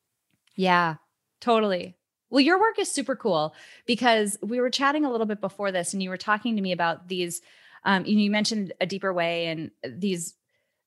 Yeah, 0.57 0.97
totally. 1.41 1.97
Well, 2.31 2.41
your 2.41 2.61
work 2.61 2.79
is 2.79 2.91
super 2.91 3.17
cool 3.17 3.55
because 3.87 4.37
we 4.43 4.61
were 4.61 4.71
chatting 4.71 5.05
a 5.05 5.11
little 5.11 5.27
bit 5.27 5.41
before 5.41 5.73
this, 5.73 5.93
and 5.93 6.03
you 6.03 6.11
were 6.11 6.17
talking 6.17 6.57
to 6.57 6.63
me 6.63 6.73
about 6.73 7.09
these. 7.09 7.41
Um, 7.85 8.05
you, 8.05 8.19
you 8.19 8.31
mentioned 8.31 8.73
a 8.81 8.87
deeper 8.87 9.13
way 9.13 9.47
and 9.47 9.71
these 9.85 10.35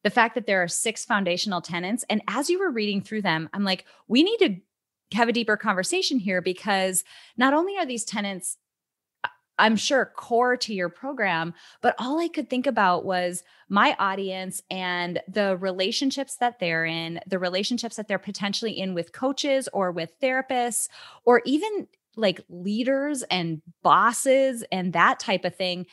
the 0.04 0.10
fact 0.10 0.36
that 0.36 0.48
there 0.48 0.64
are 0.64 0.68
six 0.68 1.06
foundational 1.06 1.62
tenants. 1.62 2.04
And 2.10 2.22
as 2.28 2.50
you 2.50 2.60
were 2.60 2.72
reading 2.72 3.02
through 3.02 3.22
them, 3.22 3.50
I'm 3.54 3.64
like, 3.64 3.86
we 4.08 4.24
need 4.24 4.38
to 4.40 4.56
have 5.16 5.30
a 5.30 5.34
deeper 5.34 5.58
conversation 5.58 6.20
here 6.20 6.42
because 6.42 7.04
not 7.38 7.54
only 7.54 7.78
are 7.78 7.86
these 7.86 8.04
tenants 8.04 8.58
I'm 9.62 9.76
sure 9.78 10.12
core 10.16 10.58
to 10.58 10.74
your 10.74 10.90
program. 10.90 11.54
But 11.82 11.96
all 12.00 12.20
I 12.20 12.28
could 12.28 12.50
think 12.50 12.68
about 12.68 13.06
was 13.06 13.44
my 13.70 13.96
audience 14.00 14.62
and 14.70 15.22
the 15.28 15.56
relationships 15.56 16.38
that 16.38 16.60
they're 16.60 16.84
in, 16.84 17.22
the 17.28 17.40
relationships 17.40 17.96
that 17.96 18.08
they're 18.08 18.20
potentially 18.20 18.78
in 18.78 18.94
with 18.96 19.14
coaches 19.14 19.70
or 19.72 19.92
with 19.92 20.20
therapists, 20.20 20.90
or 21.24 21.42
even 21.46 21.88
like 22.18 22.42
leaders 22.50 23.24
and 23.24 23.62
bosses 23.84 24.66
and 24.72 24.94
that 24.94 25.20
type 25.20 25.46
of 25.46 25.56
thing. 25.56 25.86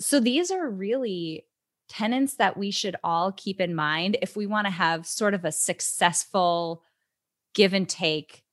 So 0.00 0.20
these 0.20 0.50
are 0.50 0.70
really 0.70 1.44
tenants 1.88 2.36
that 2.36 2.56
we 2.56 2.70
should 2.70 2.96
all 3.02 3.32
keep 3.32 3.60
in 3.60 3.74
mind 3.74 4.16
if 4.22 4.36
we 4.36 4.46
want 4.46 4.66
to 4.66 4.72
have 4.72 5.04
sort 5.04 5.34
of 5.34 5.44
a 5.44 5.52
successful 5.52 6.82
give 7.54 7.74
and 7.74 7.88
take 7.88 8.44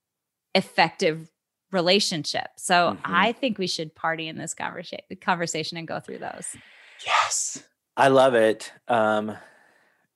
effective 0.55 1.29
relationship. 1.71 2.47
So 2.57 2.93
mm-hmm. 2.93 3.01
I 3.05 3.31
think 3.33 3.57
we 3.57 3.67
should 3.67 3.95
party 3.95 4.27
in 4.27 4.38
this 4.38 4.53
conversation 4.53 5.05
conversation 5.21 5.77
and 5.77 5.88
go 5.88 6.00
through 6.00 6.19
those. 6.19 6.55
Yes. 7.05 7.63
I 7.95 8.09
love 8.09 8.36
it. 8.36 8.71
Um, 8.88 9.36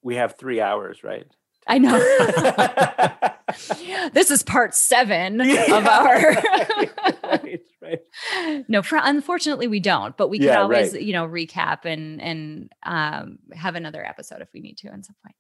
we 0.02 0.16
have 0.16 0.38
three 0.38 0.62
hours, 0.62 1.04
right? 1.04 1.28
I 1.68 1.78
know. 1.78 1.98
this 4.14 4.32
is 4.32 4.44
part 4.44 4.74
seven 4.74 5.42
yeah, 5.44 5.78
of 5.78 5.86
our. 5.86 6.18
right, 7.24 7.62
right. 7.82 8.66
No, 8.68 8.82
for, 8.82 9.00
unfortunately, 9.02 9.68
we 9.68 9.80
don't. 9.80 10.18
But 10.18 10.30
we 10.30 10.40
can 10.40 10.48
yeah, 10.48 10.62
always, 10.62 10.94
right. 10.94 11.02
you 11.02 11.14
know, 11.14 11.28
recap 11.28 11.86
and 11.86 12.22
and 12.22 12.72
um, 12.84 13.40
have 13.54 13.76
another 13.76 14.06
episode 14.06 14.42
if 14.42 14.50
we 14.54 14.60
need 14.60 14.78
to 14.78 14.88
at 14.88 15.06
some 15.06 15.16
point. 15.24 15.36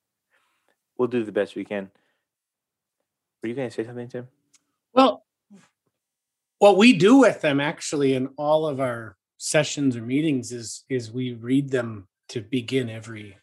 We'll 0.97 1.07
do 1.07 1.23
the 1.23 1.31
best 1.31 1.55
we 1.55 1.65
can. 1.65 1.89
Were 3.41 3.49
you 3.49 3.55
going 3.55 3.69
to 3.69 3.73
say 3.73 3.83
something, 3.83 4.07
Tim? 4.07 4.27
Well, 4.93 5.23
what 6.61 6.77
we 6.77 6.93
do 6.93 7.17
with 7.17 7.41
them 7.41 7.59
actually 7.59 8.13
in 8.13 8.27
all 8.37 8.67
of 8.67 8.79
our 8.79 9.17
sessions 9.39 9.97
or 9.97 10.03
meetings 10.03 10.51
is 10.51 10.85
is 10.89 11.11
we 11.11 11.33
read 11.33 11.71
them 11.71 12.07
to 12.29 12.39
begin 12.39 12.87
every 12.87 13.35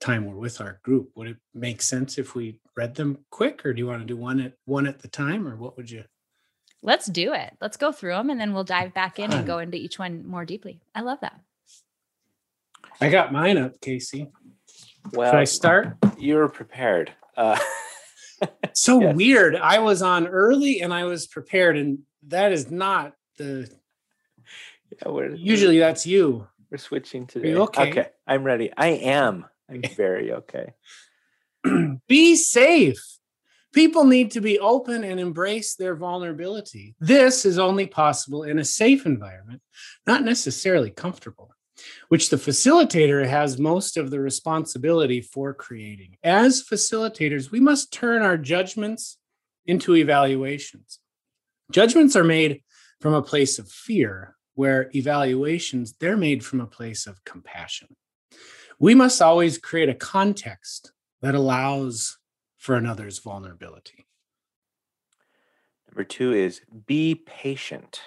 time 0.00 0.26
we're 0.26 0.34
with 0.34 0.60
our 0.60 0.80
group. 0.82 1.10
Would 1.14 1.28
it 1.28 1.36
make 1.54 1.80
sense 1.80 2.18
if 2.18 2.34
we 2.34 2.58
read 2.76 2.96
them 2.96 3.18
quick 3.30 3.64
or 3.64 3.72
do 3.72 3.78
you 3.78 3.86
want 3.86 4.02
to 4.02 4.04
do 4.04 4.16
one 4.16 4.40
at 4.40 4.54
one 4.64 4.88
at 4.88 4.98
the 4.98 5.06
time 5.06 5.46
or 5.46 5.54
what 5.54 5.76
would 5.76 5.88
you? 5.88 6.02
Let's 6.82 7.06
do 7.06 7.34
it. 7.34 7.52
Let's 7.60 7.76
go 7.76 7.92
through 7.92 8.14
them 8.14 8.30
and 8.30 8.40
then 8.40 8.52
we'll 8.52 8.64
dive 8.64 8.92
back 8.92 9.20
in 9.20 9.30
Fun. 9.30 9.38
and 9.38 9.46
go 9.46 9.60
into 9.60 9.76
each 9.76 10.00
one 10.00 10.26
more 10.26 10.44
deeply. 10.44 10.80
I 10.92 11.02
love 11.02 11.20
that. 11.20 11.38
I 13.00 13.10
got 13.10 13.32
mine 13.32 13.58
up 13.58 13.80
casey. 13.80 14.32
Well 15.12 15.30
Should 15.30 15.38
i 15.38 15.44
start? 15.44 15.96
you're 16.18 16.48
prepared. 16.48 17.12
Uh 17.36 17.60
so 18.72 19.00
yes. 19.00 19.14
weird. 19.14 19.54
I 19.54 19.78
was 19.78 20.02
on 20.02 20.26
early 20.26 20.80
and 20.80 20.92
i 20.92 21.04
was 21.04 21.28
prepared 21.28 21.76
and 21.76 22.00
that 22.28 22.52
is 22.52 22.70
not 22.70 23.14
the. 23.38 23.70
Yeah, 24.90 25.08
we're, 25.08 25.34
usually 25.34 25.78
we're, 25.78 25.86
that's 25.86 26.06
you. 26.06 26.46
We're 26.70 26.78
switching 26.78 27.26
today. 27.26 27.54
okay? 27.54 27.90
Okay, 27.90 28.08
I'm 28.26 28.44
ready. 28.44 28.70
I 28.76 28.88
am. 28.88 29.46
I'm 29.68 29.82
very 29.96 30.32
okay. 30.32 30.74
be 32.08 32.36
safe. 32.36 33.02
People 33.72 34.04
need 34.04 34.30
to 34.32 34.40
be 34.40 34.60
open 34.60 35.02
and 35.02 35.18
embrace 35.18 35.74
their 35.74 35.96
vulnerability. 35.96 36.94
This 37.00 37.44
is 37.44 37.58
only 37.58 37.86
possible 37.86 38.44
in 38.44 38.60
a 38.60 38.64
safe 38.64 39.04
environment, 39.04 39.62
not 40.06 40.22
necessarily 40.22 40.90
comfortable, 40.90 41.50
which 42.08 42.30
the 42.30 42.36
facilitator 42.36 43.26
has 43.26 43.58
most 43.58 43.96
of 43.96 44.12
the 44.12 44.20
responsibility 44.20 45.20
for 45.20 45.52
creating. 45.52 46.16
As 46.22 46.62
facilitators, 46.62 47.50
we 47.50 47.58
must 47.58 47.92
turn 47.92 48.22
our 48.22 48.36
judgments 48.36 49.18
into 49.66 49.96
evaluations. 49.96 51.00
Judgments 51.70 52.14
are 52.16 52.24
made 52.24 52.62
from 53.00 53.14
a 53.14 53.22
place 53.22 53.58
of 53.58 53.68
fear, 53.68 54.36
where 54.54 54.90
evaluations, 54.94 55.94
they're 55.94 56.16
made 56.16 56.44
from 56.44 56.60
a 56.60 56.66
place 56.66 57.06
of 57.06 57.24
compassion. 57.24 57.88
We 58.78 58.94
must 58.94 59.20
always 59.20 59.58
create 59.58 59.88
a 59.88 59.94
context 59.94 60.92
that 61.22 61.34
allows 61.34 62.18
for 62.56 62.76
another's 62.76 63.18
vulnerability. 63.18 64.06
Number 65.88 66.04
two 66.04 66.32
is 66.32 66.60
be 66.86 67.14
patient. 67.14 68.00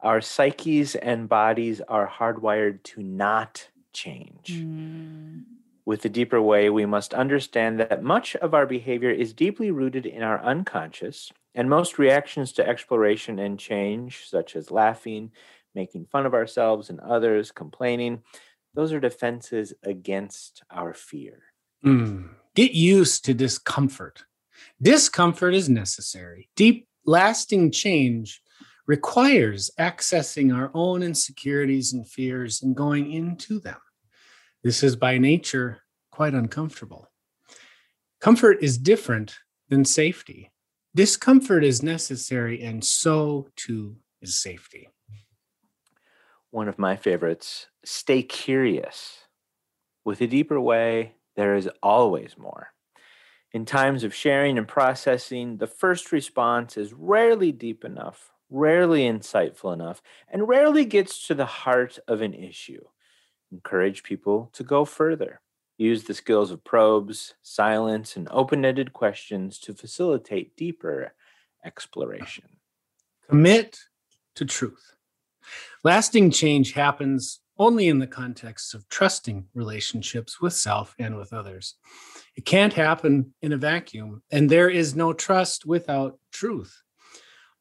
Our 0.00 0.20
psyches 0.20 0.94
and 0.94 1.28
bodies 1.28 1.80
are 1.82 2.08
hardwired 2.08 2.82
to 2.84 3.02
not 3.02 3.68
change. 3.92 4.48
Mm. 4.48 5.42
With 5.90 6.02
the 6.02 6.08
deeper 6.08 6.40
way, 6.40 6.70
we 6.70 6.86
must 6.86 7.14
understand 7.14 7.80
that 7.80 8.04
much 8.04 8.36
of 8.36 8.54
our 8.54 8.64
behavior 8.64 9.10
is 9.10 9.32
deeply 9.32 9.72
rooted 9.72 10.06
in 10.06 10.22
our 10.22 10.40
unconscious, 10.40 11.32
and 11.52 11.68
most 11.68 11.98
reactions 11.98 12.52
to 12.52 12.68
exploration 12.68 13.40
and 13.40 13.58
change, 13.58 14.28
such 14.28 14.54
as 14.54 14.70
laughing, 14.70 15.32
making 15.74 16.06
fun 16.06 16.26
of 16.26 16.32
ourselves 16.32 16.90
and 16.90 17.00
others, 17.00 17.50
complaining. 17.50 18.22
Those 18.72 18.92
are 18.92 19.00
defenses 19.00 19.72
against 19.82 20.62
our 20.70 20.94
fear. 20.94 21.42
Mm. 21.84 22.34
Get 22.54 22.70
used 22.70 23.24
to 23.24 23.34
discomfort. 23.34 24.22
Discomfort 24.80 25.54
is 25.54 25.68
necessary. 25.68 26.50
Deep, 26.54 26.86
lasting 27.04 27.72
change 27.72 28.40
requires 28.86 29.72
accessing 29.76 30.54
our 30.54 30.70
own 30.72 31.02
insecurities 31.02 31.92
and 31.92 32.08
fears 32.08 32.62
and 32.62 32.76
going 32.76 33.10
into 33.10 33.58
them. 33.58 33.78
This 34.62 34.82
is 34.82 34.94
by 34.94 35.16
nature 35.16 35.78
quite 36.10 36.34
uncomfortable. 36.34 37.08
Comfort 38.20 38.58
is 38.60 38.76
different 38.76 39.38
than 39.70 39.86
safety. 39.86 40.50
Discomfort 40.94 41.64
is 41.64 41.82
necessary, 41.82 42.60
and 42.60 42.84
so 42.84 43.48
too 43.56 43.96
is 44.20 44.42
safety. 44.42 44.88
One 46.50 46.68
of 46.68 46.78
my 46.78 46.96
favorites 46.96 47.68
stay 47.84 48.22
curious. 48.22 49.20
With 50.04 50.20
a 50.20 50.26
deeper 50.26 50.60
way, 50.60 51.14
there 51.36 51.54
is 51.54 51.70
always 51.82 52.36
more. 52.36 52.74
In 53.52 53.64
times 53.64 54.04
of 54.04 54.14
sharing 54.14 54.58
and 54.58 54.68
processing, 54.68 55.56
the 55.56 55.66
first 55.66 56.12
response 56.12 56.76
is 56.76 56.92
rarely 56.92 57.50
deep 57.50 57.84
enough, 57.84 58.30
rarely 58.50 59.08
insightful 59.08 59.72
enough, 59.72 60.02
and 60.28 60.48
rarely 60.48 60.84
gets 60.84 61.26
to 61.28 61.34
the 61.34 61.46
heart 61.46 61.98
of 62.06 62.20
an 62.20 62.34
issue. 62.34 62.82
Encourage 63.52 64.02
people 64.02 64.50
to 64.52 64.62
go 64.62 64.84
further. 64.84 65.40
Use 65.76 66.04
the 66.04 66.14
skills 66.14 66.50
of 66.50 66.62
probes, 66.62 67.34
silence, 67.42 68.16
and 68.16 68.28
open 68.30 68.64
ended 68.64 68.92
questions 68.92 69.58
to 69.60 69.74
facilitate 69.74 70.56
deeper 70.56 71.14
exploration. 71.64 72.44
Commit 73.28 73.78
to 74.34 74.44
truth. 74.44 74.94
Lasting 75.82 76.30
change 76.30 76.72
happens 76.72 77.40
only 77.58 77.88
in 77.88 77.98
the 77.98 78.06
context 78.06 78.74
of 78.74 78.88
trusting 78.88 79.46
relationships 79.54 80.40
with 80.40 80.54
self 80.54 80.94
and 80.98 81.16
with 81.16 81.32
others. 81.32 81.74
It 82.34 82.46
can't 82.46 82.72
happen 82.72 83.34
in 83.42 83.52
a 83.52 83.58
vacuum, 83.58 84.22
and 84.30 84.48
there 84.48 84.70
is 84.70 84.96
no 84.96 85.12
trust 85.12 85.66
without 85.66 86.18
truth. 86.32 86.82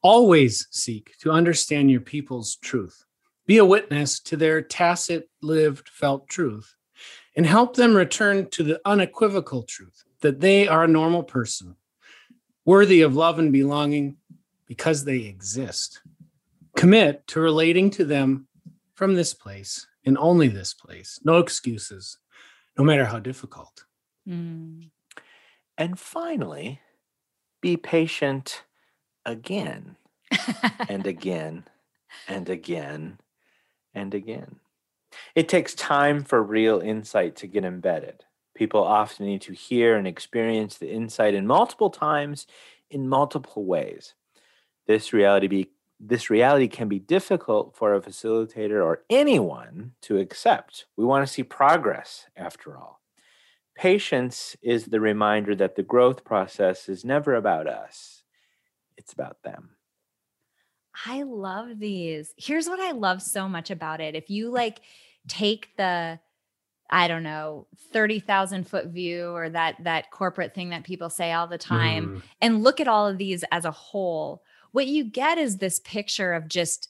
Always 0.02 0.68
seek 0.72 1.18
to 1.20 1.32
understand 1.32 1.92
your 1.92 2.02
people's 2.02 2.56
truth. 2.56 3.04
Be 3.50 3.58
a 3.58 3.66
witness 3.66 4.20
to 4.20 4.38
their 4.38 4.62
tacit, 4.62 5.28
lived, 5.42 5.90
felt 5.90 6.28
truth, 6.28 6.76
and 7.36 7.48
help 7.48 7.76
them 7.76 7.96
return 7.96 8.48
to 8.52 8.62
the 8.62 8.80
unequivocal 8.86 9.64
truth 9.64 10.04
that 10.22 10.40
they 10.40 10.68
are 10.68 10.84
a 10.84 10.88
normal 10.88 11.24
person, 11.24 11.76
worthy 12.64 13.02
of 13.02 13.16
love 13.16 13.40
and 13.40 13.52
belonging 13.52 14.18
because 14.68 15.04
they 15.04 15.22
exist. 15.22 16.00
Commit 16.76 17.26
to 17.26 17.40
relating 17.40 17.90
to 17.90 18.06
them 18.06 18.48
from 18.94 19.16
this 19.16 19.34
place 19.34 19.88
and 20.06 20.16
only 20.20 20.48
this 20.48 20.76
place. 20.76 21.20
No 21.24 21.40
excuses, 21.40 22.20
no 22.78 22.84
matter 22.84 23.06
how 23.06 23.18
difficult. 23.18 23.84
Mm. 24.28 24.92
And 25.76 25.98
finally, 25.98 26.82
be 27.62 27.78
patient 27.78 28.62
again 29.26 29.96
and 30.88 31.08
again 31.08 31.64
and 32.28 32.48
again 32.48 33.18
and 33.94 34.14
again. 34.14 34.58
It 35.36 35.50
takes 35.50 35.74
time 35.74 36.24
for 36.24 36.42
real 36.42 36.80
insight 36.80 37.36
to 37.38 37.48
get 37.48 37.66
embedded. 37.66 38.26
People 38.56 38.84
often 38.84 39.26
need 39.26 39.42
to 39.42 39.54
hear 39.54 39.96
and 39.96 40.08
experience 40.08 40.78
the 40.78 40.92
insight 40.92 41.34
in 41.34 41.48
multiple 41.48 41.90
times 41.90 42.46
in 42.90 43.08
multiple 43.08 43.66
ways. 43.66 44.14
This 44.88 45.14
reality 45.14 45.48
be 45.48 45.70
this 46.00 46.30
reality 46.30 46.70
can 46.70 46.88
be 46.88 47.00
difficult 47.00 47.76
for 47.76 47.94
a 47.94 48.02
facilitator 48.02 48.84
or 48.84 49.04
anyone 49.10 49.92
to 50.02 50.18
accept. 50.18 50.86
We 50.96 51.04
want 51.04 51.28
to 51.28 51.34
see 51.34 51.44
progress, 51.44 52.28
after 52.38 52.78
all. 52.78 53.02
Patience 53.76 54.56
is 54.62 54.86
the 54.86 55.02
reminder 55.02 55.56
that 55.56 55.76
the 55.76 55.84
growth 55.84 56.24
process 56.24 56.88
is 56.88 57.04
never 57.04 57.36
about 57.36 57.68
us, 57.68 58.24
it's 58.98 59.12
about 59.12 59.44
them. 59.44 59.72
I 61.06 61.24
love 61.24 61.80
these. 61.80 62.34
Here's 62.38 62.68
what 62.68 62.80
I 62.80 62.92
love 62.92 63.22
so 63.22 63.48
much 63.48 63.72
about 63.72 64.02
it. 64.02 64.16
If 64.16 64.30
you 64.30 64.50
like 64.50 64.82
take 65.28 65.76
the, 65.78 66.20
I 66.90 67.08
don't 67.08 67.24
know, 67.24 67.68
30,000 67.94 68.68
foot 68.68 68.88
view 68.88 69.30
or 69.32 69.50
that 69.50 69.76
that 69.84 70.12
corporate 70.12 70.54
thing 70.54 70.70
that 70.70 70.84
people 70.84 71.10
say 71.10 71.32
all 71.32 71.48
the 71.48 71.58
time 71.58 72.08
mm. 72.08 72.22
and 72.42 72.64
look 72.64 72.80
at 72.80 72.88
all 72.88 73.08
of 73.08 73.18
these 73.18 73.44
as 73.52 73.66
a 73.66 73.72
whole, 73.72 74.44
what 74.72 74.88
you 74.88 75.04
get 75.04 75.38
is 75.38 75.58
this 75.58 75.80
picture 75.80 76.34
of 76.34 76.48
just 76.48 76.90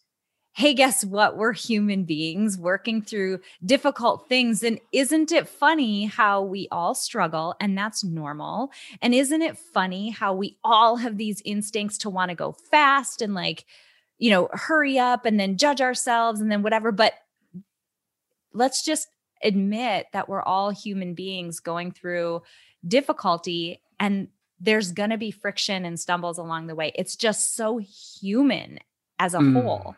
hey, 0.54 0.74
guess 0.74 1.06
what? 1.06 1.38
We're 1.38 1.54
human 1.54 2.04
beings 2.04 2.58
working 2.58 3.02
through 3.02 3.40
difficult 3.66 4.28
things. 4.28 4.62
And 4.62 4.80
isn't 4.92 5.32
it 5.32 5.48
funny 5.48 6.06
how 6.06 6.42
we 6.42 6.68
all 6.70 6.94
struggle 6.96 7.56
and 7.62 7.78
that's 7.78 8.04
normal? 8.04 8.72
And 9.02 9.14
isn't 9.14 9.42
it 9.42 9.58
funny 9.58 10.10
how 10.10 10.34
we 10.34 10.58
all 10.64 10.98
have 10.98 11.18
these 11.18 11.42
instincts 11.46 11.98
to 12.00 12.10
want 12.10 12.30
to 12.30 12.36
go 12.36 12.52
fast 12.52 13.22
and 13.22 13.34
like, 13.34 13.66
you 14.20 14.30
know, 14.30 14.50
hurry 14.54 15.00
up 15.00 15.26
and 15.26 15.40
then 15.40 15.58
judge 15.58 15.82
ourselves 15.82 16.40
and 16.40 16.52
then 16.52 16.62
whatever? 16.62 16.92
But 16.92 17.14
let's 18.54 18.84
just 18.84 19.08
admit 19.44 20.08
that 20.14 20.30
we're 20.30 20.44
all 20.44 20.70
human 20.70 21.14
beings 21.14 21.60
going 21.60 21.92
through 21.92 22.44
difficulty 22.88 23.82
and 24.00 24.28
there's 24.60 24.92
going 24.92 25.10
to 25.10 25.18
be 25.18 25.32
friction 25.32 25.86
and 25.86 26.00
stumbles 26.00 26.38
along 26.38 26.68
the 26.68 26.76
way. 26.76 26.92
It's 26.96 27.16
just 27.16 27.56
so 27.56 27.78
human 27.78 28.80
as 29.18 29.34
a 29.34 29.40
mm. 29.40 29.62
whole. 29.62 29.96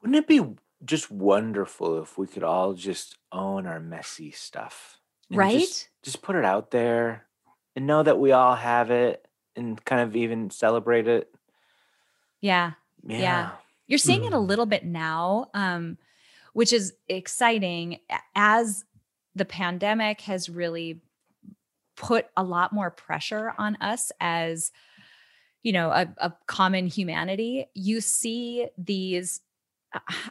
Wouldn't 0.00 0.16
it 0.16 0.28
be 0.28 0.54
just 0.84 1.10
wonderful 1.10 2.00
if 2.00 2.16
we 2.16 2.26
could 2.26 2.44
all 2.44 2.74
just 2.74 3.16
own 3.32 3.66
our 3.66 3.80
messy 3.80 4.30
stuff? 4.30 4.98
Right? 5.30 5.60
Just, 5.60 5.88
just 6.02 6.22
put 6.22 6.36
it 6.36 6.44
out 6.44 6.70
there 6.70 7.26
and 7.74 7.86
know 7.86 8.02
that 8.02 8.18
we 8.18 8.30
all 8.30 8.54
have 8.54 8.90
it 8.92 9.26
and 9.56 9.82
kind 9.84 10.02
of 10.02 10.14
even 10.14 10.50
celebrate 10.50 11.08
it. 11.08 11.34
Yeah. 12.40 12.72
Yeah. 13.04 13.18
yeah. 13.18 13.50
You're 13.86 13.98
seeing 13.98 14.22
mm. 14.22 14.26
it 14.28 14.32
a 14.32 14.36
mm. 14.36 14.46
little 14.46 14.66
bit 14.66 14.84
now, 14.84 15.50
um, 15.54 15.98
which 16.52 16.72
is 16.72 16.92
exciting 17.08 18.00
as 18.34 18.84
the 19.34 19.44
pandemic 19.44 20.22
has 20.22 20.48
really 20.48 21.00
put 21.96 22.26
a 22.36 22.42
lot 22.42 22.72
more 22.72 22.90
pressure 22.90 23.52
on 23.58 23.76
us 23.76 24.12
as 24.20 24.72
you 25.62 25.72
know 25.72 25.90
a, 25.90 26.06
a 26.18 26.32
common 26.46 26.86
humanity 26.86 27.66
you 27.74 28.00
see 28.00 28.68
these 28.78 29.40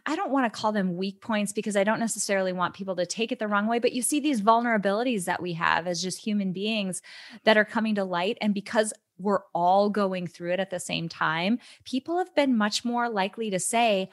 I 0.05 0.15
don't 0.15 0.31
want 0.31 0.51
to 0.51 0.57
call 0.59 0.71
them 0.71 0.95
weak 0.95 1.21
points 1.21 1.51
because 1.51 1.75
I 1.75 1.83
don't 1.83 1.99
necessarily 1.99 2.53
want 2.53 2.75
people 2.75 2.95
to 2.97 3.05
take 3.05 3.31
it 3.31 3.39
the 3.39 3.47
wrong 3.47 3.67
way, 3.67 3.79
but 3.79 3.93
you 3.93 4.01
see 4.01 4.19
these 4.19 4.41
vulnerabilities 4.41 5.25
that 5.25 5.41
we 5.41 5.53
have 5.53 5.87
as 5.87 6.01
just 6.01 6.19
human 6.19 6.51
beings 6.51 7.01
that 7.45 7.57
are 7.57 7.65
coming 7.65 7.95
to 7.95 8.03
light. 8.03 8.37
And 8.41 8.53
because 8.53 8.93
we're 9.17 9.41
all 9.53 9.89
going 9.89 10.27
through 10.27 10.53
it 10.53 10.59
at 10.59 10.69
the 10.69 10.79
same 10.79 11.09
time, 11.09 11.59
people 11.83 12.17
have 12.17 12.35
been 12.35 12.57
much 12.57 12.85
more 12.85 13.09
likely 13.09 13.49
to 13.49 13.59
say, 13.59 14.09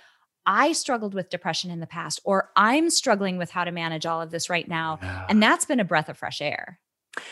I 0.47 0.73
struggled 0.73 1.15
with 1.15 1.31
depression 1.31 1.71
in 1.71 1.81
the 1.81 1.87
past, 1.87 2.21
or 2.25 2.51
I'm 2.57 2.89
struggling 2.89 3.37
with 3.37 3.51
how 3.51 3.65
to 3.65 3.73
manage 3.73 4.07
all 4.07 4.23
of 4.23 4.31
this 4.31 4.49
right 4.49 4.67
now. 4.67 4.99
Yeah. 5.03 5.27
And 5.29 5.43
that's 5.43 5.65
been 5.65 5.81
a 5.81 5.85
breath 5.85 6.09
of 6.09 6.19
fresh 6.19 6.41
air. 6.41 6.79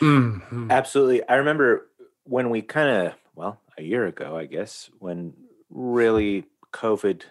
Mm-hmm. 0.01 0.71
Absolutely. 0.71 1.27
I 1.29 1.37
remember 1.37 1.89
when 2.25 2.51
we 2.51 2.63
kind 2.63 3.07
of, 3.07 3.15
well, 3.35 3.61
a 3.79 3.83
year 3.83 4.07
ago, 4.07 4.37
I 4.37 4.45
guess, 4.45 4.91
when 4.99 5.33
really 5.71 6.45
COVID 6.73 7.23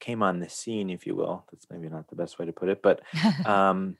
came 0.00 0.22
on 0.22 0.40
the 0.40 0.48
scene, 0.48 0.90
if 0.90 1.06
you 1.06 1.14
will. 1.14 1.44
That's 1.50 1.66
maybe 1.70 1.88
not 1.88 2.08
the 2.08 2.16
best 2.16 2.38
way 2.38 2.46
to 2.46 2.52
put 2.52 2.68
it, 2.68 2.82
but 2.82 3.00
um, 3.46 3.96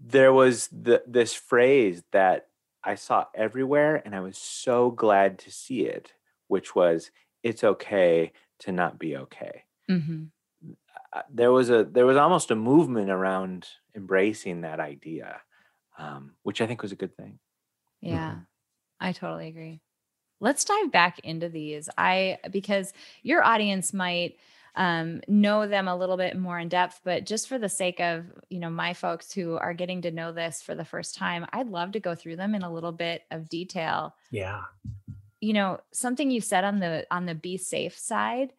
there 0.00 0.32
was 0.32 0.68
the, 0.68 1.02
this 1.06 1.34
phrase 1.34 2.02
that 2.12 2.48
I 2.84 2.96
saw 2.96 3.26
everywhere, 3.34 4.02
and 4.04 4.14
I 4.14 4.20
was 4.20 4.38
so 4.38 4.90
glad 4.90 5.38
to 5.40 5.52
see 5.52 5.82
it, 5.82 6.12
which 6.48 6.74
was, 6.74 7.10
"It's 7.42 7.62
okay 7.62 8.32
to 8.60 8.72
not 8.72 8.98
be 8.98 9.16
okay." 9.16 9.64
Mm-hmm. 9.90 10.24
There 11.30 11.52
was 11.52 11.70
a 11.70 11.84
there 11.84 12.06
was 12.06 12.16
almost 12.16 12.50
a 12.50 12.56
movement 12.56 13.10
around 13.10 13.68
embracing 13.94 14.62
that 14.62 14.80
idea 14.80 15.42
um, 15.98 16.32
which 16.42 16.60
I 16.60 16.66
think 16.66 16.82
was 16.82 16.92
a 16.92 16.96
good 16.96 17.16
thing. 17.16 17.38
Yeah, 18.00 18.30
mm-hmm. 18.30 18.40
I 19.00 19.12
totally 19.12 19.48
agree. 19.48 19.80
Let's 20.40 20.64
dive 20.64 20.90
back 20.90 21.20
into 21.20 21.48
these. 21.48 21.88
I 21.96 22.38
because 22.50 22.92
your 23.22 23.44
audience 23.44 23.92
might 23.92 24.36
um, 24.74 25.20
know 25.28 25.66
them 25.66 25.88
a 25.88 25.96
little 25.96 26.16
bit 26.16 26.36
more 26.36 26.58
in 26.58 26.68
depth, 26.68 27.00
but 27.04 27.26
just 27.26 27.48
for 27.48 27.58
the 27.58 27.68
sake 27.68 28.00
of 28.00 28.24
you 28.48 28.58
know 28.58 28.70
my 28.70 28.94
folks 28.94 29.32
who 29.32 29.56
are 29.56 29.74
getting 29.74 30.02
to 30.02 30.10
know 30.10 30.32
this 30.32 30.62
for 30.62 30.74
the 30.74 30.84
first 30.84 31.14
time, 31.14 31.46
I'd 31.52 31.68
love 31.68 31.92
to 31.92 32.00
go 32.00 32.14
through 32.14 32.36
them 32.36 32.54
in 32.54 32.62
a 32.62 32.72
little 32.72 32.92
bit 32.92 33.22
of 33.30 33.48
detail. 33.48 34.14
Yeah. 34.30 34.62
You 35.40 35.52
know, 35.52 35.80
something 35.92 36.30
you 36.30 36.40
said 36.40 36.64
on 36.64 36.78
the 36.78 37.06
on 37.10 37.26
the 37.26 37.34
be 37.34 37.56
safe 37.56 37.98
side 37.98 38.52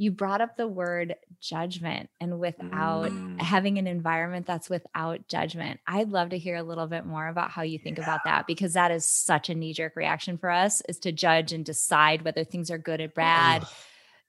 you 0.00 0.10
brought 0.10 0.40
up 0.40 0.56
the 0.56 0.66
word 0.66 1.14
judgment 1.42 2.08
and 2.22 2.40
without 2.40 3.10
mm. 3.10 3.38
having 3.38 3.76
an 3.76 3.86
environment 3.86 4.46
that's 4.46 4.70
without 4.70 5.28
judgment. 5.28 5.78
I'd 5.86 6.08
love 6.08 6.30
to 6.30 6.38
hear 6.38 6.56
a 6.56 6.62
little 6.62 6.86
bit 6.86 7.04
more 7.04 7.28
about 7.28 7.50
how 7.50 7.60
you 7.60 7.78
think 7.78 7.98
yeah. 7.98 8.04
about 8.04 8.20
that 8.24 8.46
because 8.46 8.72
that 8.72 8.90
is 8.92 9.04
such 9.04 9.50
a 9.50 9.54
knee 9.54 9.74
jerk 9.74 9.96
reaction 9.96 10.38
for 10.38 10.48
us 10.48 10.80
is 10.88 10.98
to 11.00 11.12
judge 11.12 11.52
and 11.52 11.66
decide 11.66 12.22
whether 12.22 12.44
things 12.44 12.70
are 12.70 12.78
good 12.78 13.02
or 13.02 13.08
bad. 13.08 13.66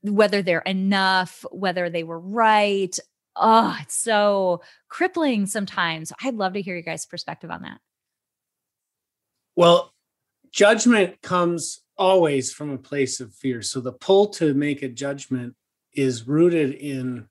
Whether 0.04 0.42
they're 0.42 0.60
enough, 0.60 1.46
whether 1.52 1.90
they 1.90 2.04
were 2.04 2.20
right. 2.20 2.98
Oh, 3.36 3.78
it's 3.82 3.98
so 3.98 4.62
crippling 4.90 5.46
sometimes. 5.46 6.12
I'd 6.24 6.36
love 6.36 6.54
to 6.54 6.62
hear 6.62 6.76
your 6.76 6.84
guys' 6.84 7.06
perspective 7.06 7.50
on 7.50 7.62
that. 7.62 7.80
Well, 9.56 9.94
judgment 10.52 11.22
comes 11.22 11.82
always 11.98 12.52
from 12.52 12.72
a 12.72 12.78
place 12.78 13.20
of 13.20 13.34
fear. 13.34 13.62
So 13.62 13.80
the 13.80 13.94
pull 13.94 14.28
to 14.30 14.54
make 14.54 14.82
a 14.82 14.90
judgment 14.90 15.56
is 15.94 16.28
rooted 16.28 16.74
in 16.74 17.28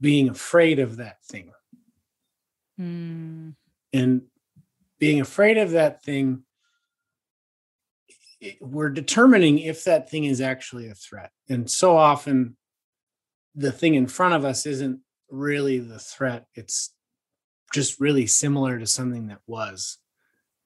being 0.00 0.28
afraid 0.28 0.78
of 0.78 0.96
that 0.96 1.24
thing. 1.24 1.52
Mm. 2.80 3.54
And 3.92 4.22
being 4.98 5.20
afraid 5.20 5.58
of 5.58 5.70
that 5.72 6.02
thing, 6.02 6.42
we're 8.60 8.90
determining 8.90 9.58
if 9.58 9.84
that 9.84 10.10
thing 10.10 10.24
is 10.24 10.40
actually 10.40 10.88
a 10.88 10.94
threat. 10.94 11.30
And 11.48 11.70
so 11.70 11.96
often, 11.96 12.56
the 13.54 13.72
thing 13.72 13.94
in 13.94 14.06
front 14.06 14.34
of 14.34 14.44
us 14.44 14.66
isn't 14.66 15.00
really 15.30 15.78
the 15.78 15.98
threat. 15.98 16.46
It's 16.54 16.94
just 17.72 18.00
really 18.00 18.26
similar 18.26 18.78
to 18.78 18.86
something 18.86 19.28
that 19.28 19.40
was 19.46 19.98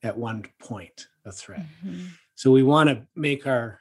at 0.03 0.17
one 0.17 0.45
point 0.61 1.09
a 1.25 1.33
threat. 1.33 1.67
Mm-hmm. 1.85 2.07
So 2.35 2.51
we 2.51 2.63
want 2.63 2.89
to 2.89 3.07
make 3.15 3.47
our 3.47 3.81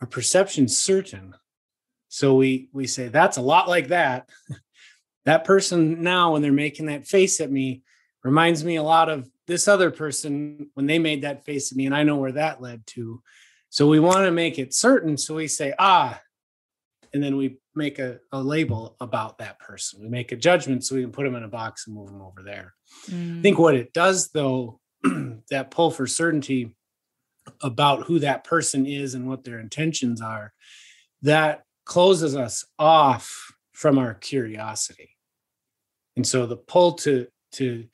our 0.00 0.06
perception 0.06 0.68
certain. 0.68 1.34
So 2.08 2.34
we 2.34 2.68
we 2.72 2.86
say 2.86 3.08
that's 3.08 3.36
a 3.36 3.42
lot 3.42 3.68
like 3.68 3.88
that. 3.88 4.28
that 5.24 5.44
person 5.44 6.02
now 6.02 6.32
when 6.32 6.42
they're 6.42 6.52
making 6.52 6.86
that 6.86 7.06
face 7.06 7.40
at 7.40 7.50
me 7.50 7.82
reminds 8.22 8.64
me 8.64 8.76
a 8.76 8.82
lot 8.82 9.08
of 9.08 9.28
this 9.46 9.68
other 9.68 9.90
person 9.90 10.70
when 10.74 10.86
they 10.86 10.98
made 10.98 11.22
that 11.22 11.44
face 11.44 11.70
at 11.70 11.76
me 11.76 11.86
and 11.86 11.94
I 11.94 12.02
know 12.02 12.16
where 12.16 12.32
that 12.32 12.60
led 12.60 12.86
to. 12.88 13.22
So 13.68 13.88
we 13.88 14.00
want 14.00 14.24
to 14.24 14.30
make 14.30 14.58
it 14.58 14.74
certain 14.74 15.16
so 15.16 15.34
we 15.34 15.48
say 15.48 15.74
ah 15.78 16.20
and 17.12 17.22
then 17.22 17.36
we 17.36 17.58
make 17.74 17.98
a, 17.98 18.18
a 18.32 18.40
label 18.40 18.96
about 19.00 19.38
that 19.38 19.58
person. 19.58 20.02
We 20.02 20.08
make 20.08 20.32
a 20.32 20.36
judgment 20.36 20.84
so 20.84 20.94
we 20.94 21.02
can 21.02 21.12
put 21.12 21.24
them 21.24 21.34
in 21.34 21.44
a 21.44 21.48
box 21.48 21.86
and 21.86 21.96
move 21.96 22.08
them 22.08 22.22
over 22.22 22.42
there. 22.42 22.74
Mm. 23.08 23.38
I 23.38 23.42
think 23.42 23.58
what 23.58 23.74
it 23.74 23.92
does 23.92 24.30
though 24.30 24.80
that 25.50 25.70
pull 25.70 25.90
for 25.90 26.06
certainty 26.06 26.74
about 27.62 28.04
who 28.04 28.18
that 28.20 28.44
person 28.44 28.86
is 28.86 29.14
and 29.14 29.28
what 29.28 29.44
their 29.44 29.60
intentions 29.60 30.20
are, 30.20 30.52
that 31.22 31.62
closes 31.84 32.36
us 32.36 32.64
off 32.78 33.52
from 33.72 33.98
our 33.98 34.14
curiosity. 34.14 35.10
And 36.16 36.26
so 36.26 36.46
the 36.46 36.56
pull 36.56 36.94
to 36.94 37.26
to 37.52 37.86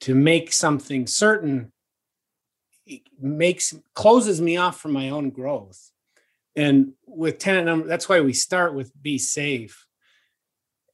to 0.00 0.14
make 0.14 0.52
something 0.52 1.06
certain 1.06 1.72
makes 3.20 3.74
closes 3.94 4.40
me 4.40 4.56
off 4.56 4.80
from 4.80 4.92
my 4.92 5.10
own 5.10 5.30
growth. 5.30 5.90
And 6.56 6.94
with 7.06 7.38
tenant 7.38 7.66
number, 7.66 7.86
that's 7.86 8.08
why 8.08 8.20
we 8.20 8.32
start 8.32 8.74
with 8.74 8.90
be 9.00 9.18
safe 9.18 9.86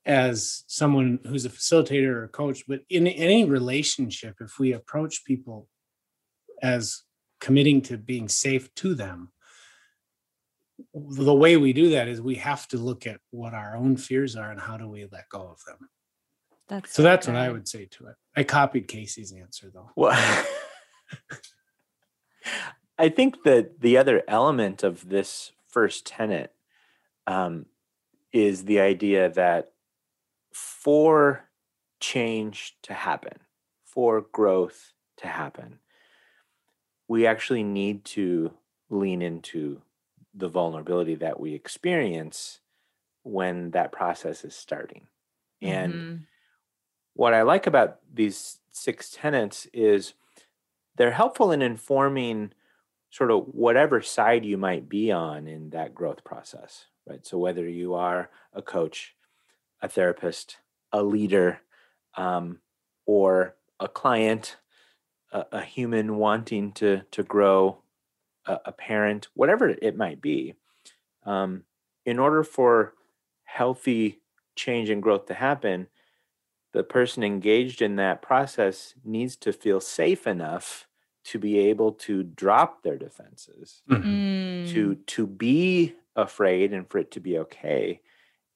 as 0.04 0.64
someone 0.66 1.20
who's 1.26 1.46
a 1.46 1.50
facilitator 1.50 2.08
or 2.08 2.24
a 2.24 2.28
coach. 2.28 2.64
But 2.66 2.80
in 2.90 3.06
any 3.06 3.44
relationship, 3.44 4.36
if 4.40 4.58
we 4.58 4.72
approach 4.72 5.24
people 5.24 5.68
as 6.62 7.02
committing 7.40 7.82
to 7.82 7.96
being 7.96 8.28
safe 8.28 8.74
to 8.74 8.94
them 8.94 9.30
the 10.94 11.34
way 11.34 11.56
we 11.56 11.72
do 11.72 11.90
that 11.90 12.08
is 12.08 12.20
we 12.20 12.36
have 12.36 12.66
to 12.68 12.78
look 12.78 13.06
at 13.06 13.20
what 13.30 13.54
our 13.54 13.76
own 13.76 13.96
fears 13.96 14.36
are 14.36 14.50
and 14.50 14.60
how 14.60 14.76
do 14.76 14.88
we 14.88 15.06
let 15.12 15.28
go 15.28 15.42
of 15.42 15.62
them 15.66 15.88
that's 16.68 16.92
so 16.92 17.02
that's 17.02 17.26
what 17.26 17.36
i 17.36 17.50
would 17.50 17.68
say 17.68 17.86
to 17.86 18.06
it 18.06 18.16
i 18.36 18.42
copied 18.42 18.88
casey's 18.88 19.32
answer 19.32 19.70
though 19.72 19.90
well 19.96 20.18
i 22.98 23.08
think 23.08 23.42
that 23.44 23.80
the 23.80 23.96
other 23.96 24.22
element 24.28 24.82
of 24.82 25.08
this 25.08 25.52
first 25.68 26.06
tenet 26.06 26.52
um, 27.26 27.66
is 28.32 28.64
the 28.64 28.80
idea 28.80 29.30
that 29.30 29.72
for 30.52 31.48
change 32.00 32.76
to 32.82 32.92
happen 32.92 33.38
for 33.84 34.20
growth 34.20 34.92
to 35.16 35.26
happen 35.26 35.78
we 37.08 37.26
actually 37.26 37.62
need 37.62 38.04
to 38.04 38.52
lean 38.90 39.22
into 39.22 39.80
the 40.34 40.48
vulnerability 40.48 41.14
that 41.14 41.38
we 41.38 41.54
experience 41.54 42.60
when 43.22 43.70
that 43.70 43.92
process 43.92 44.44
is 44.44 44.54
starting. 44.54 45.06
And 45.62 45.94
mm-hmm. 45.94 46.16
What 47.14 47.34
I 47.34 47.42
like 47.42 47.66
about 47.66 47.98
these 48.12 48.58
six 48.70 49.10
tenets 49.10 49.66
is 49.72 50.14
they're 50.96 51.12
helpful 51.12 51.50
in 51.50 51.62
informing 51.62 52.52
sort 53.10 53.30
of 53.30 53.46
whatever 53.46 54.02
side 54.02 54.44
you 54.44 54.58
might 54.58 54.88
be 54.88 55.10
on 55.12 55.46
in 55.46 55.70
that 55.70 55.94
growth 55.94 56.24
process, 56.24 56.86
right? 57.06 57.24
So 57.24 57.38
whether 57.38 57.68
you 57.68 57.94
are 57.94 58.30
a 58.52 58.60
coach, 58.60 59.14
a 59.80 59.88
therapist, 59.88 60.58
a 60.92 61.02
leader, 61.02 61.60
um, 62.16 62.58
or 63.06 63.54
a 63.78 63.88
client, 63.88 64.56
a, 65.32 65.44
a 65.52 65.62
human 65.62 66.16
wanting 66.16 66.72
to 66.72 67.02
to 67.10 67.22
grow, 67.22 67.82
a, 68.46 68.58
a, 68.66 68.72
parent, 68.72 69.28
whatever 69.34 69.68
it 69.68 69.96
might 69.96 70.20
be, 70.20 70.54
um, 71.24 71.64
in 72.04 72.18
order 72.18 72.42
for 72.42 72.94
healthy 73.44 74.20
change 74.56 74.90
and 74.90 75.02
growth 75.02 75.26
to 75.26 75.34
happen, 75.34 75.88
the 76.74 76.82
person 76.82 77.22
engaged 77.22 77.80
in 77.80 77.96
that 77.96 78.20
process 78.20 78.94
needs 79.04 79.36
to 79.36 79.52
feel 79.52 79.80
safe 79.80 80.26
enough 80.26 80.88
to 81.26 81.38
be 81.38 81.56
able 81.56 81.92
to 81.92 82.24
drop 82.24 82.82
their 82.82 82.98
defenses, 82.98 83.82
mm-hmm. 83.88 84.72
to 84.74 84.96
mm. 84.96 85.06
to 85.06 85.26
be 85.26 85.94
afraid 86.16 86.72
and 86.72 86.90
for 86.90 86.98
it 86.98 87.12
to 87.12 87.20
be 87.20 87.38
okay, 87.38 88.00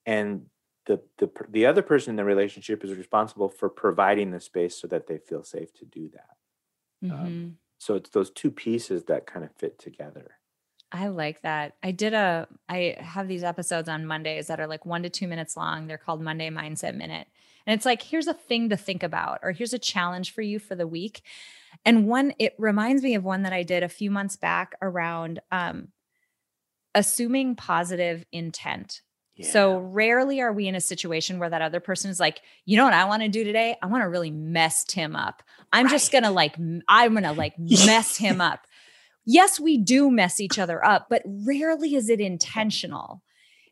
and 0.05 0.45
the 0.85 0.99
the 1.17 1.29
the 1.49 1.65
other 1.65 1.81
person 1.81 2.11
in 2.11 2.15
the 2.17 2.25
relationship 2.25 2.83
is 2.83 2.93
responsible 2.93 3.47
for 3.47 3.69
providing 3.69 4.31
the 4.31 4.41
space 4.41 4.75
so 4.75 4.87
that 4.87 5.07
they 5.07 5.17
feel 5.17 5.41
safe 5.41 5.73
to 5.75 5.85
do 5.85 6.09
that. 6.09 6.35
Um, 7.05 7.09
mm-hmm. 7.09 7.25
Um, 7.25 7.57
so 7.77 7.95
it's 7.95 8.09
those 8.09 8.31
two 8.31 8.51
pieces 8.51 9.05
that 9.05 9.27
kind 9.27 9.45
of 9.45 9.55
fit 9.55 9.79
together. 9.79 10.38
I 10.91 11.07
like 11.07 11.41
that. 11.41 11.75
I 11.83 11.91
did 11.91 12.13
a, 12.13 12.47
I 12.67 12.95
have 12.99 13.27
these 13.27 13.43
episodes 13.43 13.87
on 13.87 14.05
Mondays 14.05 14.47
that 14.47 14.59
are 14.59 14.67
like 14.67 14.85
one 14.85 15.03
to 15.03 15.09
two 15.09 15.27
minutes 15.27 15.55
long. 15.55 15.87
They're 15.87 15.97
called 15.97 16.21
Monday 16.21 16.49
Mindset 16.49 16.95
Minute. 16.95 17.27
And 17.67 17.75
it's 17.75 17.85
like, 17.85 18.01
here's 18.01 18.27
a 18.27 18.33
thing 18.33 18.69
to 18.69 18.77
think 18.77 19.03
about, 19.03 19.39
or 19.43 19.51
here's 19.51 19.73
a 19.73 19.79
challenge 19.79 20.33
for 20.33 20.41
you 20.41 20.57
for 20.57 20.73
the 20.75 20.87
week. 20.87 21.21
And 21.85 22.07
one, 22.07 22.33
it 22.39 22.55
reminds 22.57 23.03
me 23.03 23.13
of 23.13 23.23
one 23.23 23.43
that 23.43 23.53
I 23.53 23.61
did 23.61 23.83
a 23.83 23.89
few 23.89 24.09
months 24.09 24.35
back 24.35 24.73
around 24.81 25.39
um, 25.51 25.89
assuming 26.95 27.55
positive 27.55 28.25
intent. 28.31 29.01
Yeah. 29.35 29.51
So 29.51 29.77
rarely 29.77 30.41
are 30.41 30.51
we 30.51 30.67
in 30.67 30.75
a 30.75 30.81
situation 30.81 31.39
where 31.39 31.49
that 31.49 31.61
other 31.61 31.79
person 31.79 32.11
is 32.11 32.19
like, 32.19 32.41
you 32.65 32.75
know 32.75 32.83
what 32.83 32.93
I 32.93 33.05
want 33.05 33.23
to 33.23 33.29
do 33.29 33.43
today? 33.43 33.77
I 33.81 33.85
want 33.85 34.03
to 34.03 34.09
really 34.09 34.31
mess 34.31 34.83
Tim 34.83 35.15
up. 35.15 35.43
I'm 35.71 35.85
right. 35.85 35.91
just 35.91 36.11
going 36.11 36.25
to 36.25 36.31
like, 36.31 36.57
I'm 36.87 37.13
going 37.13 37.23
to 37.23 37.31
like 37.31 37.53
mess 37.57 38.17
him 38.17 38.41
up. 38.41 38.65
Yes, 39.31 39.59
we 39.59 39.77
do 39.77 40.09
mess 40.09 40.39
each 40.39 40.57
other 40.57 40.83
up, 40.83 41.05
but 41.07 41.21
rarely 41.23 41.93
is 41.93 42.09
it 42.09 42.19
intentional. 42.19 43.21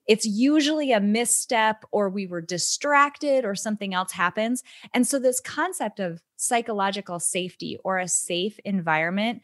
It's 0.05 0.23
usually 0.23 0.91
a 0.91 0.99
misstep 0.99 1.83
or 1.91 2.09
we 2.09 2.27
were 2.27 2.41
distracted 2.41 3.43
or 3.43 3.55
something 3.55 3.91
else 3.91 4.11
happens. 4.11 4.61
And 4.93 5.07
so, 5.07 5.17
this 5.17 5.39
concept 5.39 5.99
of 5.99 6.21
psychological 6.35 7.19
safety 7.19 7.79
or 7.83 7.97
a 7.97 8.07
safe 8.07 8.59
environment, 8.65 9.41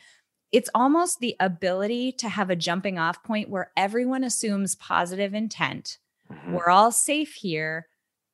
it's 0.52 0.70
almost 0.76 1.20
the 1.20 1.36
ability 1.40 2.12
to 2.12 2.30
have 2.30 2.52
a 2.52 2.56
jumping 2.56 3.00
off 3.00 3.24
point 3.24 3.50
where 3.50 3.72
everyone 3.76 4.24
assumes 4.24 4.76
positive 4.76 5.34
intent. 5.34 5.98
Mm-hmm. 6.32 6.54
We're 6.54 6.70
all 6.70 6.92
safe 6.92 7.34
here. 7.34 7.88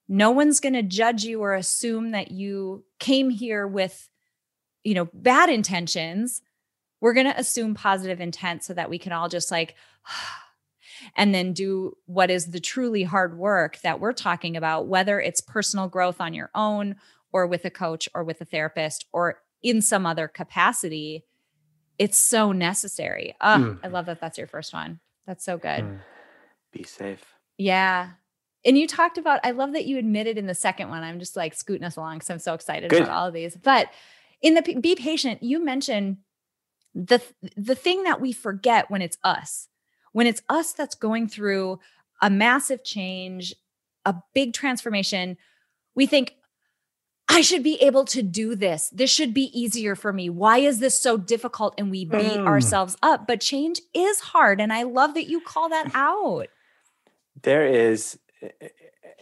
No 0.10 0.32
one's 0.32 0.60
going 0.60 0.74
to 0.74 0.84
judge 0.84 1.24
you 1.24 1.40
or 1.40 1.54
assume 1.54 2.12
that 2.12 2.30
you 2.30 2.84
came 3.00 3.30
here 3.30 3.66
with 3.66 4.10
you 4.84 4.94
know, 4.94 5.10
bad 5.14 5.50
intentions, 5.50 6.42
we're 7.02 7.14
going 7.14 7.28
to 7.28 7.40
assume 7.40 7.76
positive 7.76 8.20
intent 8.20 8.64
so 8.64 8.74
that 8.74 8.90
we 8.90 8.98
can 8.98 9.12
all 9.12 9.30
just 9.30 9.52
like, 9.52 9.76
and 11.16 11.34
then 11.34 11.54
do 11.54 11.96
what 12.06 12.30
is 12.30 12.48
the 12.48 12.60
truly 12.60 13.04
hard 13.04 13.38
work 13.38 13.80
that 13.82 14.00
we're 14.00 14.14
talking 14.14 14.58
about, 14.58 14.88
whether 14.88 15.20
it's 15.20 15.42
personal 15.42 15.88
growth 15.88 16.20
on 16.20 16.34
your 16.34 16.50
own 16.54 16.96
or 17.32 17.48
with 17.48 17.66
a 17.66 17.70
coach 17.70 18.10
or 18.14 18.24
with 18.24 18.42
a 18.42 18.46
therapist 18.46 19.06
or 19.14 19.42
in 19.62 19.82
some 19.82 20.06
other 20.06 20.28
capacity. 20.28 21.26
It's 21.98 22.18
so 22.18 22.52
necessary. 22.52 23.36
Oh, 23.42 23.48
mm. 23.48 23.80
I 23.84 23.88
love 23.88 24.06
that 24.08 24.22
that's 24.22 24.38
your 24.38 24.48
first 24.48 24.74
one. 24.74 25.00
That's 25.26 25.44
so 25.44 25.58
good. 25.58 25.82
Mm. 25.82 26.00
Be 26.72 26.84
safe. 26.84 27.24
Yeah. 27.58 28.12
And 28.66 28.78
you 28.78 28.88
talked 28.88 29.18
about, 29.18 29.40
I 29.44 29.52
love 29.52 29.74
that 29.74 29.86
you 29.86 29.98
admitted 29.98 30.38
in 30.38 30.48
the 30.48 30.56
second 30.56 30.90
one. 30.90 31.04
I'm 31.04 31.20
just 31.20 31.36
like 31.36 31.54
scooting 31.54 31.86
us 31.86 31.96
along 31.96 32.18
because 32.18 32.30
I'm 32.30 32.40
so 32.40 32.54
excited 32.54 32.90
Good. 32.90 33.04
about 33.04 33.14
all 33.14 33.28
of 33.28 33.34
these. 33.34 33.56
But 33.56 33.90
in 34.42 34.54
the 34.54 34.62
be 34.62 34.96
patient, 34.96 35.44
you 35.44 35.64
mentioned 35.64 36.18
the 36.96 37.22
the 37.56 37.76
thing 37.76 38.04
that 38.04 38.20
we 38.22 38.32
forget 38.32 38.90
when 38.90 39.02
it's 39.02 39.18
us, 39.24 39.68
when 40.12 40.28
it's 40.28 40.42
us 40.50 40.74
that's 40.74 40.96
going 40.96 41.28
through 41.28 41.80
a 42.22 42.30
massive 42.30 42.84
change, 42.84 43.54
a 44.06 44.16
big 44.34 44.54
transformation, 44.54 45.38
we 45.96 46.06
think 46.06 46.36
I 47.32 47.42
should 47.42 47.62
be 47.64 47.76
able 47.82 48.06
to 48.06 48.24
do 48.24 48.56
this. 48.56 48.90
This 48.90 49.12
should 49.12 49.36
be 49.36 49.52
easier 49.58 49.96
for 49.96 50.12
me. 50.12 50.30
Why 50.32 50.58
is 50.58 50.80
this 50.80 51.00
so 51.00 51.16
difficult? 51.16 51.76
And 51.78 51.92
we 51.92 52.04
beat 52.04 52.18
Mm. 52.40 52.48
ourselves 52.48 52.98
up. 53.04 53.28
But 53.28 53.40
change 53.40 53.80
is 53.94 54.20
hard. 54.20 54.60
And 54.60 54.74
I 54.74 54.82
love 54.84 55.14
that 55.14 55.28
you 55.30 55.40
call 55.40 55.70
that 55.70 55.92
out. 55.94 56.48
there 57.44 57.66
is 57.68 58.18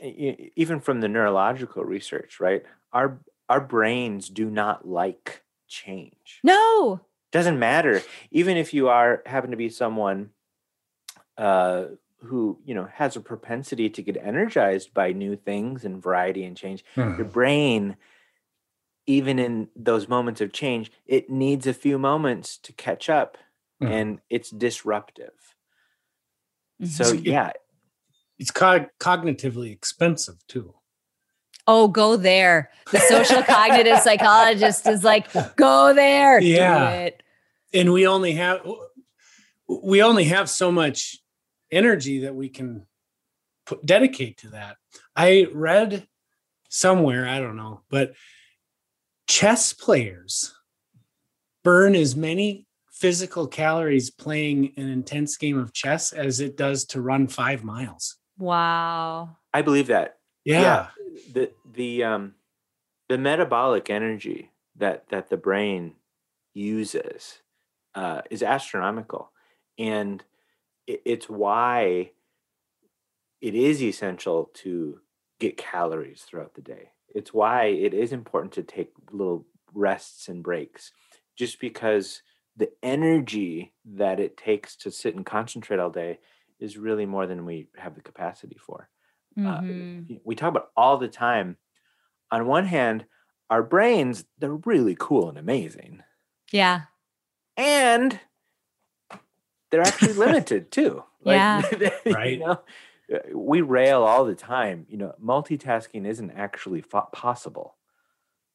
even 0.02 0.80
from 0.80 1.02
the 1.02 1.08
neurological 1.08 1.84
research 1.84 2.40
right 2.40 2.64
our 2.94 3.20
our 3.50 3.60
brains 3.60 4.30
do 4.30 4.50
not 4.50 4.88
like 4.88 5.44
change 5.68 6.40
No. 6.44 7.02
Doesn't 7.38 7.60
matter 7.60 8.02
even 8.32 8.58
if 8.58 8.74
you 8.74 8.90
are 8.90 9.22
happen 9.26 9.52
to 9.52 9.58
be 9.58 9.70
someone 9.70 10.30
uh 11.38 11.86
who 12.24 12.58
you 12.66 12.74
know 12.74 12.88
has 12.94 13.16
a 13.16 13.22
propensity 13.22 13.90
to 13.92 14.02
get 14.02 14.18
energized 14.18 14.92
by 14.94 15.12
new 15.14 15.36
things 15.36 15.86
and 15.86 16.02
variety 16.02 16.44
and 16.44 16.58
change 16.58 16.84
your 16.96 17.26
brain 17.26 17.96
even 19.06 19.38
in 19.40 19.70
those 19.76 20.08
moments 20.10 20.42
of 20.42 20.52
change 20.52 20.92
it 21.06 21.30
needs 21.30 21.68
a 21.68 21.74
few 21.74 21.98
moments 22.00 22.58
to 22.58 22.74
catch 22.74 23.08
up 23.10 23.38
Mhm. 23.82 23.92
and 23.92 24.22
it's 24.30 24.50
disruptive 24.50 25.38
so 26.84 27.04
Mhm. 27.14 27.26
yeah 27.26 27.52
It's 28.40 28.52
cog- 28.52 28.92
cognitively 29.00 29.72
expensive 29.72 30.36
too. 30.48 30.76
Oh, 31.66 31.88
go 31.88 32.16
there. 32.18 32.70
The 32.92 33.00
social 33.00 33.42
cognitive 33.42 33.98
psychologist 34.08 34.86
is 34.88 35.04
like, 35.04 35.26
go 35.56 35.92
there. 35.94 36.40
do 36.40 36.46
Yeah. 36.46 37.10
It. 37.72 37.80
and 37.80 37.94
we 37.94 38.08
only 38.08 38.34
have 38.34 38.66
we 39.68 40.02
only 40.02 40.26
have 40.26 40.50
so 40.50 40.72
much 40.72 41.18
energy 41.72 42.20
that 42.22 42.34
we 42.36 42.50
can 42.50 42.86
put, 43.66 43.86
dedicate 43.86 44.38
to 44.38 44.50
that 44.50 44.78
i 45.16 45.48
read 45.54 46.08
somewhere 46.70 47.28
i 47.28 47.40
don't 47.40 47.58
know 47.58 47.82
but 47.90 48.14
chess 49.28 49.74
players 49.74 50.54
burn 51.64 51.96
as 51.96 52.16
many 52.16 52.66
physical 52.92 53.46
calories 53.48 54.10
playing 54.10 54.74
an 54.78 54.88
intense 54.90 55.38
game 55.38 55.58
of 55.60 55.74
chess 55.74 56.14
as 56.14 56.40
it 56.40 56.58
does 56.58 56.86
to 56.86 57.02
run 57.02 57.28
five 57.28 57.64
miles 57.64 58.18
Wow. 58.38 59.38
i 59.54 59.62
believe 59.62 59.88
that 59.88 60.18
yeah, 60.46 60.88
the 61.34 61.52
the 61.74 62.04
um 62.06 62.36
the 63.10 63.18
metabolic 63.18 63.90
energy 63.90 64.52
that 64.78 65.10
that 65.10 65.30
the 65.30 65.36
brain 65.36 65.96
uses 66.54 67.40
uh, 67.98 68.22
is 68.32 68.44
astronomical 68.44 69.34
and 69.80 70.24
it, 70.88 71.02
it's 71.06 71.30
why 71.30 72.12
it 73.42 73.56
is 73.56 73.82
essential 73.82 74.50
to 74.54 75.00
get 75.40 75.58
calories 75.58 76.24
throughout 76.24 76.54
the 76.56 76.62
day 76.62 76.92
it's 77.14 77.34
why 77.34 77.66
it 77.66 77.94
is 77.94 78.12
important 78.12 78.52
to 78.54 78.64
take 78.64 78.92
little 79.12 79.46
rests 79.74 80.28
and 80.28 80.44
breaks 80.44 80.92
just 81.36 81.60
because 81.60 82.22
the 82.56 82.72
energy 82.82 83.74
that 83.86 84.20
it 84.20 84.36
takes 84.36 84.76
to 84.76 84.90
sit 84.92 85.16
and 85.16 85.26
concentrate 85.26 85.80
all 85.80 85.92
day 85.92 86.20
is 86.60 86.78
really 86.78 87.06
more 87.06 87.28
than 87.28 87.46
we 87.46 87.68
have 87.78 87.94
the 87.96 88.02
capacity 88.02 88.58
for 88.58 88.90
uh, 89.46 89.62
Mhm. 89.62 90.22
we 90.24 90.36
talk 90.36 90.50
about 90.50 90.72
all 90.78 90.98
the 90.98 91.08
time. 91.10 91.58
On 92.32 92.48
one 92.48 92.66
hand, 92.66 93.06
our 93.50 93.64
brains, 93.64 94.26
they're 94.40 94.56
really 94.66 94.96
cool 95.00 95.30
and 95.30 95.38
amazing. 95.38 96.04
yeah. 96.52 96.86
And 97.58 98.20
they're 99.72 99.82
actually 99.82 100.14
limited 100.26 100.72
too. 100.72 101.04
Yeah. 101.24 101.64
you 102.06 102.14
Right. 102.14 102.40
know, 102.40 102.62
uh, 103.14 103.18
we 103.38 103.62
rail 103.62 104.04
all 104.04 104.24
the 104.26 104.36
time. 104.36 104.86
You 104.90 104.98
know, 104.98 105.16
multitasking 105.24 106.06
isn't 106.08 106.32
actually 106.32 106.82
fo- 106.82 107.10
possible. 107.12 107.76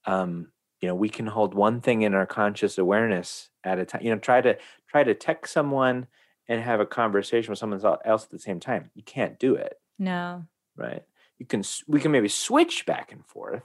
Um, 0.06 0.52
you 0.80 0.88
know, 0.88 0.94
we 0.94 1.08
can 1.08 1.26
hold 1.26 1.54
one 1.54 1.80
thing 1.80 2.02
in 2.02 2.14
our 2.14 2.26
conscious 2.26 2.78
awareness 2.78 3.50
at 3.62 3.78
a 3.78 3.84
time. 3.84 4.02
You 4.02 4.10
know, 4.10 4.18
try 4.18 4.40
to 4.40 4.56
try 4.88 5.04
to 5.04 5.14
text 5.14 5.52
someone 5.52 6.06
and 6.48 6.60
have 6.60 6.80
a 6.80 6.86
conversation 6.86 7.50
with 7.50 7.58
someone 7.58 7.80
else 8.04 8.24
at 8.24 8.30
the 8.30 8.38
same 8.38 8.58
time. 8.60 8.90
You 8.94 9.02
can't 9.02 9.38
do 9.38 9.54
it 9.54 9.74
No. 9.98 10.44
right 10.76 11.02
you 11.38 11.46
can 11.46 11.62
we 11.86 12.00
can 12.00 12.10
maybe 12.12 12.28
switch 12.28 12.84
back 12.84 13.10
and 13.12 13.24
forth 13.26 13.62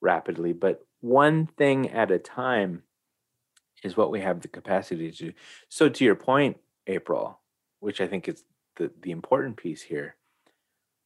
rapidly 0.00 0.52
but 0.52 0.84
one 1.00 1.46
thing 1.46 1.90
at 1.90 2.10
a 2.10 2.18
time 2.18 2.82
is 3.84 3.96
what 3.96 4.10
we 4.10 4.20
have 4.20 4.40
the 4.40 4.48
capacity 4.48 5.10
to 5.10 5.16
do 5.26 5.32
so 5.68 5.88
to 5.88 6.04
your 6.04 6.14
point 6.16 6.58
april 6.86 7.40
which 7.80 8.00
i 8.00 8.06
think 8.06 8.28
is 8.28 8.44
the 8.76 8.90
the 9.02 9.10
important 9.10 9.56
piece 9.56 9.82
here 9.82 10.16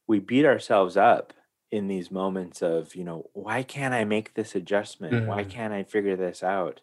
we 0.07 0.19
beat 0.19 0.45
ourselves 0.45 0.97
up 0.97 1.33
in 1.71 1.87
these 1.87 2.11
moments 2.11 2.61
of 2.61 2.95
you 2.95 3.03
know 3.03 3.29
why 3.33 3.63
can't 3.63 3.93
i 3.93 4.03
make 4.05 4.33
this 4.33 4.55
adjustment 4.55 5.19
why 5.25 5.43
Mhm. 5.43 5.49
can't 5.49 5.73
i 5.73 5.83
figure 5.83 6.15
this 6.15 6.43
out 6.43 6.81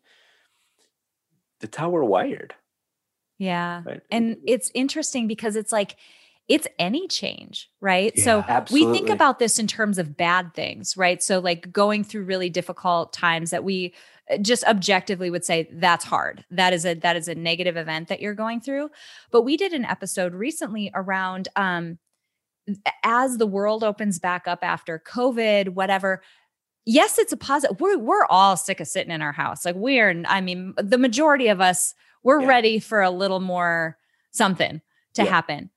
that's 1.61 1.77
how 1.77 1.91
we're 1.91 2.05
wired 2.05 2.55
Yeah. 3.39 3.85
right 3.85 4.03
And 4.11 4.37
it's 4.47 4.71
interesting 4.75 5.27
because 5.27 5.57
it's 5.57 5.73
like, 5.73 5.97
it's 6.51 6.67
any 6.81 7.07
change, 7.07 7.71
right? 7.81 8.19
So 8.19 8.45
Yeah. 8.47 8.65
we 8.73 8.85
think 8.93 9.09
about 9.09 9.39
this 9.39 9.59
in 9.61 9.67
terms 9.69 9.99
of 9.99 10.17
bad 10.17 10.53
things, 10.53 10.97
right? 10.97 11.23
So, 11.23 11.39
like 11.39 11.73
going 11.73 12.03
through 12.05 12.25
really 12.25 12.51
difficult 12.51 13.13
times 13.13 13.51
that 13.51 13.63
we 13.65 13.95
uh, 14.31 14.37
just 14.39 14.65
objectively 14.65 15.31
would 15.31 15.45
say 15.45 15.69
that's 15.73 16.05
hard. 16.05 16.45
That 16.51 16.73
is 16.73 16.85
a 16.85 16.95
that 16.95 17.17
is 17.17 17.29
a 17.29 17.35
negative 17.37 17.77
event 17.77 18.09
that 18.09 18.21
you're 18.21 18.35
going 18.35 18.61
through. 18.61 18.91
But 19.31 19.43
we 19.43 19.57
did 19.57 19.73
an 19.73 19.85
episode 19.85 20.35
recently 20.35 20.91
around 20.93 21.49
um 21.57 21.99
as 23.05 23.39
the 23.39 23.47
world 23.47 23.83
opens 23.85 24.19
back 24.19 24.47
up 24.47 24.61
after 24.63 24.99
COVID, 25.07 25.71
whatever. 25.71 26.23
Yes, 26.87 27.19
it's 27.19 27.33
a 27.33 27.37
positive. 27.37 27.81
We're 27.81 27.99
we're 27.99 28.27
all 28.29 28.57
sick 28.57 28.81
of 28.81 28.89
sitting 28.89 29.13
in 29.13 29.23
our 29.23 29.33
house. 29.33 29.65
Like 29.65 29.77
we're, 29.77 30.23
I 30.27 30.41
mean, 30.41 30.75
the 30.77 30.99
majority 30.99 31.49
of 31.49 31.61
us, 31.61 31.95
we're 32.25 32.41
Yeah. 32.41 32.49
ready 32.49 32.79
for 32.81 33.03
a 33.03 33.11
little 33.11 33.41
more 33.41 33.97
something 34.33 34.81
to 35.15 35.23
Yeah. 35.23 35.29
happen. 35.31 35.71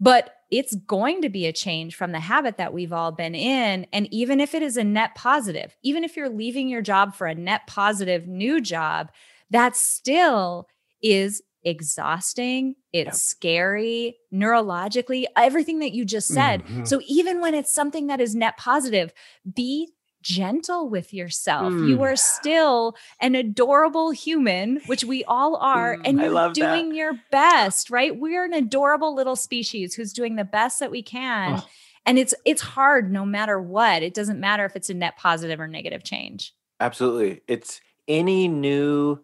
But 0.00 0.34
it's 0.50 0.74
going 0.74 1.22
to 1.22 1.28
be 1.28 1.46
a 1.46 1.52
change 1.52 1.96
from 1.96 2.12
the 2.12 2.20
habit 2.20 2.58
that 2.58 2.72
we've 2.72 2.92
all 2.92 3.10
been 3.12 3.34
in. 3.34 3.86
And 3.92 4.12
even 4.12 4.40
if 4.40 4.54
it 4.54 4.62
is 4.62 4.76
a 4.76 4.84
net 4.84 5.14
positive, 5.14 5.76
even 5.82 6.04
if 6.04 6.16
you're 6.16 6.28
leaving 6.28 6.68
your 6.68 6.82
job 6.82 7.14
for 7.14 7.26
a 7.26 7.34
net 7.34 7.62
positive 7.66 8.26
new 8.26 8.60
job, 8.60 9.10
that 9.50 9.76
still 9.76 10.68
is 11.02 11.42
exhausting. 11.64 12.74
It's 12.92 13.06
Yep. 13.06 13.14
scary 13.14 14.16
neurologically, 14.32 15.24
everything 15.36 15.78
that 15.78 15.92
you 15.92 16.04
just 16.04 16.32
said. 16.32 16.62
Mhm. 16.64 16.86
So 16.86 17.00
even 17.06 17.40
when 17.40 17.54
it's 17.54 17.74
something 17.74 18.06
that 18.08 18.20
is 18.20 18.34
net 18.34 18.56
positive, 18.58 19.12
be 19.54 19.92
gentle 20.24 20.88
with 20.88 21.12
yourself. 21.14 21.72
You 21.72 21.98
Mm. 21.98 22.00
are 22.12 22.16
still 22.16 22.96
an 23.20 23.34
adorable 23.34 24.10
human, 24.10 24.80
which 24.86 25.04
we 25.04 25.22
all 25.24 25.56
are, 25.56 25.98
and 26.04 26.18
Mm, 26.18 26.20
I 26.20 26.24
you're 26.24 26.32
love 26.32 26.54
that. 26.54 26.72
doing 26.74 26.94
your 26.94 27.12
best, 27.30 27.90
right? 27.90 28.16
We're 28.16 28.44
an 28.44 28.54
adorable 28.54 29.14
little 29.14 29.36
species 29.36 29.94
who's 29.94 30.12
doing 30.12 30.36
the 30.36 30.44
best 30.44 30.80
that 30.80 30.90
we 30.90 31.02
can. 31.02 31.56
Oh. 31.58 31.68
And 32.06 32.18
it's 32.18 32.34
it's 32.44 32.60
hard 32.62 33.12
no 33.12 33.24
matter 33.24 33.60
what. 33.60 34.02
It 34.02 34.12
doesn't 34.14 34.40
matter 34.40 34.64
if 34.64 34.76
it's 34.76 34.90
a 34.90 34.94
net 34.94 35.16
positive 35.16 35.60
or 35.60 35.68
negative 35.68 36.02
change. 36.02 36.52
Absolutely. 36.80 37.40
It's 37.46 37.80
any 38.08 38.48
new, 38.48 39.18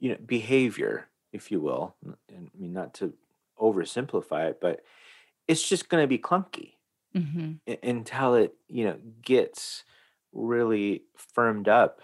you 0.00 0.10
know, 0.10 0.18
behavior, 0.26 1.08
if 1.32 1.50
you 1.50 1.60
will. 1.60 1.94
and 2.04 2.50
I 2.54 2.58
mean, 2.58 2.72
not 2.72 2.94
to 2.94 3.14
oversimplify 3.58 4.50
it, 4.50 4.58
but 4.60 4.84
it's 5.48 5.66
just 5.66 5.88
going 5.88 6.02
to 6.02 6.08
be 6.08 6.18
clunky 6.18 6.74
Mhm. 7.14 7.60
until 7.82 8.34
it, 8.34 8.54
you 8.68 8.84
know, 8.84 8.98
gets 9.22 9.84
really 10.32 11.04
firmed 11.34 11.68
up 11.68 12.00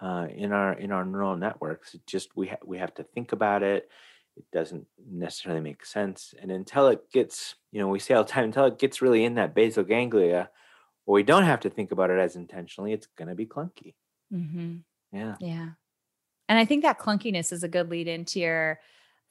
uh, 0.00 0.26
in 0.34 0.52
our 0.52 0.72
in 0.74 0.92
our 0.92 1.04
neural 1.04 1.36
networks. 1.36 1.94
It 1.94 2.06
just 2.06 2.36
we 2.36 2.48
ha- 2.48 2.56
we 2.64 2.78
have 2.78 2.94
to 2.94 3.02
think 3.04 3.32
about 3.32 3.62
it. 3.62 3.88
It 4.36 4.44
doesn't 4.52 4.86
necessarily 5.10 5.60
make 5.60 5.84
sense, 5.84 6.34
and 6.40 6.50
until 6.50 6.88
it 6.88 7.10
gets, 7.12 7.56
you 7.72 7.80
know, 7.80 7.88
we 7.88 7.98
say 7.98 8.14
all 8.14 8.24
the 8.24 8.30
time, 8.30 8.44
until 8.44 8.64
it 8.66 8.78
gets 8.78 9.02
really 9.02 9.24
in 9.24 9.34
that 9.34 9.54
basal 9.54 9.84
ganglia, 9.84 10.50
or 11.04 11.14
we 11.14 11.22
don't 11.22 11.42
have 11.44 11.60
to 11.60 11.70
think 11.70 11.90
about 11.92 12.10
it 12.10 12.18
as 12.18 12.36
intentionally, 12.36 12.92
it's 12.92 13.08
going 13.18 13.28
to 13.28 13.34
be 13.34 13.46
clunky. 13.46 13.94
Mhm. 14.32 14.84
Yeah. 15.12 15.34
Yeah. 15.40 15.70
And 16.48 16.58
I 16.58 16.64
think 16.64 16.82
that 16.84 16.98
clunkiness 16.98 17.52
is 17.52 17.62
a 17.62 17.68
good 17.68 17.90
lead 17.90 18.08
into 18.08 18.40
your 18.40 18.80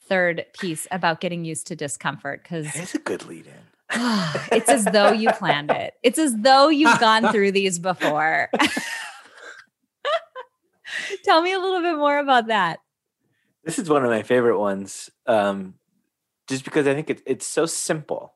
third 0.02 0.46
piece 0.60 0.88
about 0.92 1.22
getting 1.22 1.44
used 1.46 1.68
to 1.68 1.76
discomfort 1.76 2.44
because 2.44 2.66
That 2.74 2.84
is 2.84 2.96
a 2.96 3.00
good 3.00 3.26
lead 3.26 3.48
in. 3.48 3.54
it's 4.52 4.70
as 4.70 4.86
though 4.86 5.12
you 5.12 5.32
planned 5.32 5.72
it. 5.72 5.96
It's 6.04 6.20
as 6.20 6.36
though 6.36 6.70
you've 6.70 7.00
gone 7.00 7.28
through 7.32 7.52
these 7.52 7.80
before. 7.80 8.50
Tell 11.24 11.42
me 11.42 11.54
a 11.54 11.60
little 11.60 11.82
bit 11.82 11.96
more 11.98 12.20
about 12.20 12.48
that. 12.48 12.80
This 13.64 13.80
is 13.80 13.90
one 13.90 14.04
of 14.04 14.10
my 14.10 14.24
favorite 14.24 14.60
ones, 14.60 15.10
um, 15.28 15.76
just 16.48 16.64
because 16.64 16.88
I 16.88 16.94
think 16.94 17.10
it, 17.10 17.22
it's 17.26 17.46
so 17.46 17.66
simple. 17.66 18.36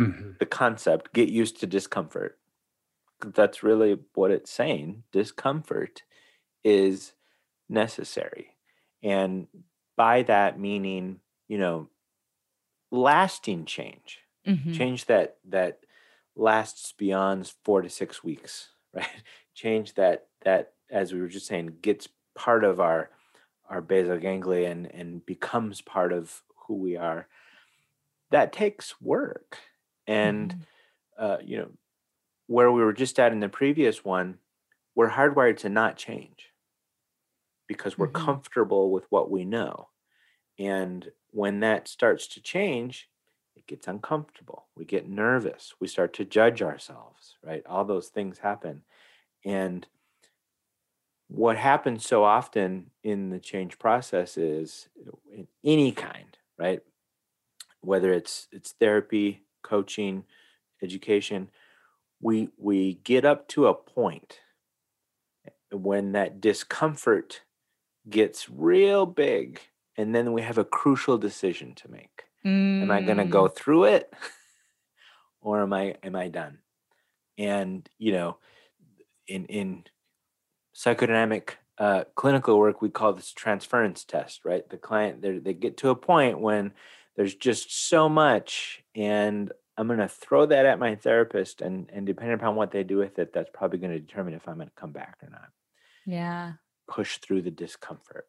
Mhm. 0.00 0.38
The 0.38 0.46
concept, 0.46 1.12
get 1.12 1.28
used 1.28 1.60
to 1.60 1.66
discomfort. 1.66 2.38
That's 3.24 3.62
really 3.62 3.98
what 4.14 4.30
it's 4.30 4.50
saying. 4.50 5.04
Discomfort 5.12 6.02
is 6.64 7.12
necessary. 7.68 8.56
And 9.02 9.46
by 9.96 10.22
that 10.22 10.58
meaning, 10.58 11.20
you 11.46 11.58
know, 11.58 11.90
lasting 12.90 13.66
change, 13.66 14.20
Mhm. 14.46 14.76
change 14.76 15.06
that 15.06 15.38
that 15.44 15.80
lasts 16.36 16.92
beyond 16.92 17.52
four 17.64 17.82
to 17.82 17.88
six 17.88 18.22
weeks, 18.22 18.70
right? 18.94 19.22
change 19.54 19.94
that 19.94 20.26
that 20.42 20.72
as 20.90 21.12
we 21.12 21.20
were 21.20 21.28
just 21.28 21.46
saying 21.46 21.78
gets 21.80 22.08
part 22.34 22.64
of 22.64 22.80
our 22.80 23.10
our 23.68 23.80
basal 23.80 24.18
ganglia 24.18 24.70
and 24.70 24.86
and 24.86 25.24
becomes 25.24 25.80
part 25.80 26.12
of 26.12 26.42
who 26.66 26.74
we 26.74 26.96
are 26.96 27.28
that 28.30 28.52
takes 28.52 29.00
work 29.00 29.58
and 30.06 30.50
mm-hmm. 30.50 31.24
uh, 31.24 31.38
you 31.42 31.56
know 31.58 31.70
where 32.46 32.70
we 32.70 32.82
were 32.82 32.92
just 32.92 33.18
at 33.18 33.32
in 33.32 33.40
the 33.40 33.48
previous 33.48 34.04
one 34.04 34.38
we're 34.94 35.10
hardwired 35.10 35.56
to 35.56 35.68
not 35.68 35.96
change 35.96 36.50
because 37.66 37.96
we're 37.96 38.08
mm-hmm. 38.08 38.24
comfortable 38.24 38.90
with 38.90 39.04
what 39.10 39.30
we 39.30 39.44
know 39.44 39.88
and 40.58 41.10
when 41.30 41.60
that 41.60 41.88
starts 41.88 42.26
to 42.26 42.42
change 42.42 43.08
it 43.66 43.70
gets 43.70 43.88
uncomfortable 43.88 44.66
we 44.76 44.84
get 44.84 45.08
nervous 45.08 45.74
we 45.80 45.88
start 45.88 46.12
to 46.12 46.24
judge 46.24 46.62
ourselves 46.62 47.36
right? 47.44 47.62
All 47.66 47.84
those 47.84 48.08
things 48.08 48.38
happen. 48.38 48.82
And 49.44 49.86
what 51.28 51.56
happens 51.56 52.06
so 52.06 52.24
often 52.24 52.90
in 53.02 53.30
the 53.30 53.38
change 53.38 53.78
process 53.78 54.36
is 54.36 54.88
uh, 55.06 55.16
in 55.32 55.46
any 55.64 55.92
kind 55.92 56.36
right? 56.58 56.80
Whether 57.80 58.12
it's 58.12 58.48
it's 58.52 58.72
therapy 58.72 59.42
coaching 59.62 60.24
education 60.82 61.50
we 62.20 62.48
we 62.56 62.94
get 63.04 63.24
up 63.24 63.48
to 63.48 63.66
a 63.66 63.74
point 63.74 64.40
when 65.70 66.12
that 66.12 66.40
discomfort 66.40 67.42
gets 68.08 68.48
real 68.50 69.06
big 69.06 69.60
and 69.96 70.14
then 70.14 70.32
we 70.32 70.42
have 70.42 70.58
a 70.58 70.64
crucial 70.64 71.16
decision 71.18 71.74
to 71.74 71.90
make 71.90 72.24
mm. 72.46 72.82
am 72.82 72.90
i 72.90 73.00
going 73.00 73.18
to 73.18 73.24
go 73.24 73.44
mm. 73.44 73.54
through 73.54 73.84
it 73.84 74.12
or 75.40 75.62
am 75.62 75.72
i 75.72 75.94
am 76.02 76.16
i 76.16 76.28
done? 76.28 76.58
And 77.38 77.88
you 77.98 78.12
know 78.12 78.38
in 79.26 79.46
in 79.46 79.84
psychodynamic 80.74 81.50
uh, 81.78 82.04
clinical 82.14 82.58
work 82.58 82.80
we 82.80 82.88
call 82.88 83.12
this 83.12 83.32
transference 83.32 84.04
test 84.04 84.44
right? 84.44 84.68
The 84.68 84.76
client 84.76 85.22
they 85.22 85.54
get 85.54 85.78
to 85.78 85.90
a 85.90 85.96
point 85.96 86.40
when 86.40 86.72
there's 87.16 87.34
just 87.34 87.88
so 87.88 88.08
much 88.08 88.82
and 88.94 89.52
i'm 89.76 89.86
going 89.86 89.98
to 89.98 90.08
throw 90.08 90.46
that 90.46 90.66
at 90.66 90.78
my 90.78 90.94
therapist 90.94 91.60
and 91.60 91.90
and 91.92 92.06
depending 92.06 92.34
upon 92.34 92.54
what 92.54 92.70
they 92.70 92.84
do 92.84 92.96
with 92.96 93.18
it 93.18 93.32
that's 93.32 93.50
probably 93.52 93.78
going 93.78 93.92
to 93.92 93.98
determine 93.98 94.34
if 94.34 94.46
i'm 94.48 94.56
going 94.56 94.68
to 94.68 94.74
come 94.74 94.92
back 94.92 95.16
or 95.22 95.30
not. 95.30 95.48
Yeah. 96.06 96.52
Push 96.86 97.18
through 97.18 97.42
the 97.42 97.50
discomfort. 97.50 98.28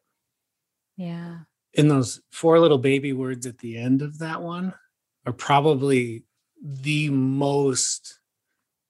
Yeah 0.96 1.40
in 1.76 1.88
those 1.88 2.20
four 2.30 2.58
little 2.58 2.78
baby 2.78 3.12
words 3.12 3.46
at 3.46 3.58
the 3.58 3.76
end 3.76 4.02
of 4.02 4.18
that 4.18 4.42
one 4.42 4.74
are 5.26 5.32
probably 5.32 6.24
the 6.62 7.10
most 7.10 8.18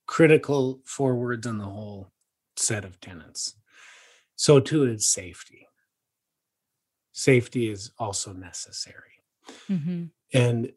critical 0.07 0.81
four 0.85 1.16
words 1.16 1.46
in 1.46 1.59
the 1.59 1.64
whole 1.64 2.12
set 2.57 2.85
of 2.85 3.01
tenants. 3.01 3.55
So 4.37 4.61
too 4.61 4.85
is 4.85 5.07
safety. 5.07 5.66
Safety 7.12 7.68
is 7.68 7.90
also 7.99 8.33
necessary. 8.33 9.25
Mm-hmm. 9.68 10.05
And 10.33 10.72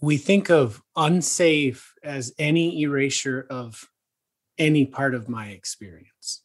we 0.00 0.16
think 0.16 0.48
of 0.48 0.82
unsafe 0.96 1.92
as 2.02 2.32
any 2.38 2.80
erasure 2.80 3.46
of 3.50 3.86
any 4.56 4.86
part 4.86 5.14
of 5.14 5.28
my 5.28 5.48
experience. 5.48 6.42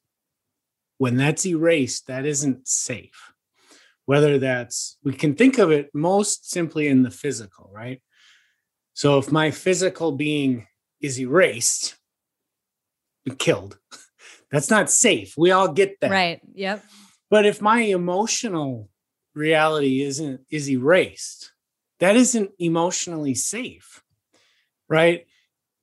When 0.97 1.15
that's 1.15 1.45
erased, 1.45 2.08
that 2.08 2.25
isn't 2.25 2.67
safe. 2.67 3.32
Whether 4.05 4.37
that's, 4.37 4.97
we 5.03 5.13
can 5.13 5.35
think 5.35 5.57
of 5.57 5.71
it 5.71 5.89
most 5.93 6.49
simply 6.49 6.87
in 6.87 7.03
the 7.03 7.11
physical, 7.11 7.69
right? 7.73 8.01
So 8.93 9.17
if 9.17 9.31
my 9.31 9.51
physical 9.51 10.11
being 10.11 10.67
is 11.01 11.19
erased, 11.19 11.95
killed, 13.39 13.77
that's 14.51 14.69
not 14.69 14.89
safe. 14.89 15.33
We 15.37 15.51
all 15.51 15.73
get 15.73 15.99
that. 16.01 16.11
Right. 16.11 16.41
Yep. 16.53 16.83
But 17.29 17.45
if 17.45 17.61
my 17.61 17.81
emotional 17.81 18.89
reality 19.33 20.01
isn't 20.01 20.41
is 20.49 20.69
erased, 20.69 21.51
that 21.99 22.15
isn't 22.15 22.51
emotionally 22.59 23.33
safe. 23.33 24.03
Right? 24.87 25.25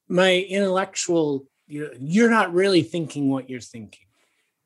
My 0.08 0.36
intellectual 0.36 1.46
you're 1.66 2.30
not 2.30 2.52
really 2.52 2.82
thinking 2.82 3.30
what 3.30 3.48
you're 3.48 3.60
thinking. 3.60 4.06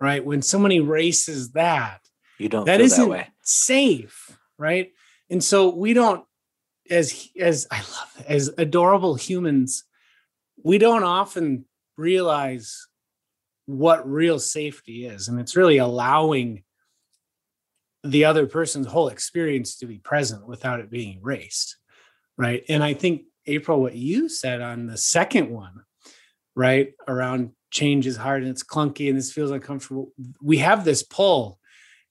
Right? 0.01 0.25
When 0.25 0.42
someone 0.42 0.73
erases 0.73 1.53
that, 1.53 2.01
you 2.38 2.49
don't 2.49 2.66
that 2.66 2.81
isn't 2.81 3.11
that 3.11 3.33
safe, 3.42 4.38
right? 4.59 4.92
And 5.31 5.42
so 5.42 5.75
we 5.75 5.92
don't 5.92 6.25
as 6.90 7.29
as 7.38 7.66
I 7.70 7.79
love 7.79 8.25
as 8.27 8.51
adorable 8.59 9.14
humans, 9.14 9.85
we 10.62 10.79
don't 10.79 11.05
often 11.05 11.64
realize 11.96 12.87
what 13.66 14.09
real 14.09 14.38
safety 14.38 15.07
is. 15.07 15.29
And 15.29 15.40
it's 15.40 15.57
really 15.57 15.79
allowing 15.79 16.62
the 18.05 18.25
other 18.25 18.46
person's 18.46 18.87
whole 18.87 19.09
experience 19.09 19.77
to 19.79 19.87
be 19.87 19.99
present 19.99 20.46
without 20.46 20.81
it 20.81 20.90
being 20.90 21.18
erased. 21.20 21.77
Right. 22.38 22.64
And 22.68 22.85
I 22.85 22.94
think, 22.94 23.22
April, 23.46 23.81
what 23.81 23.94
you 23.94 24.29
said 24.29 24.61
on 24.61 24.87
the 24.87 24.96
second 24.96 25.51
one, 25.51 25.83
right, 26.55 26.92
around 27.09 27.53
change 27.70 28.07
is 28.07 28.16
hard 28.16 28.42
and 28.42 28.51
it's 28.51 28.62
clunky 28.62 29.09
and 29.09 29.18
this 29.18 29.33
feels 29.33 29.51
uncomfortable. 29.51 30.12
We 30.40 30.59
have 30.59 30.85
this 30.85 31.03
pull 31.03 31.59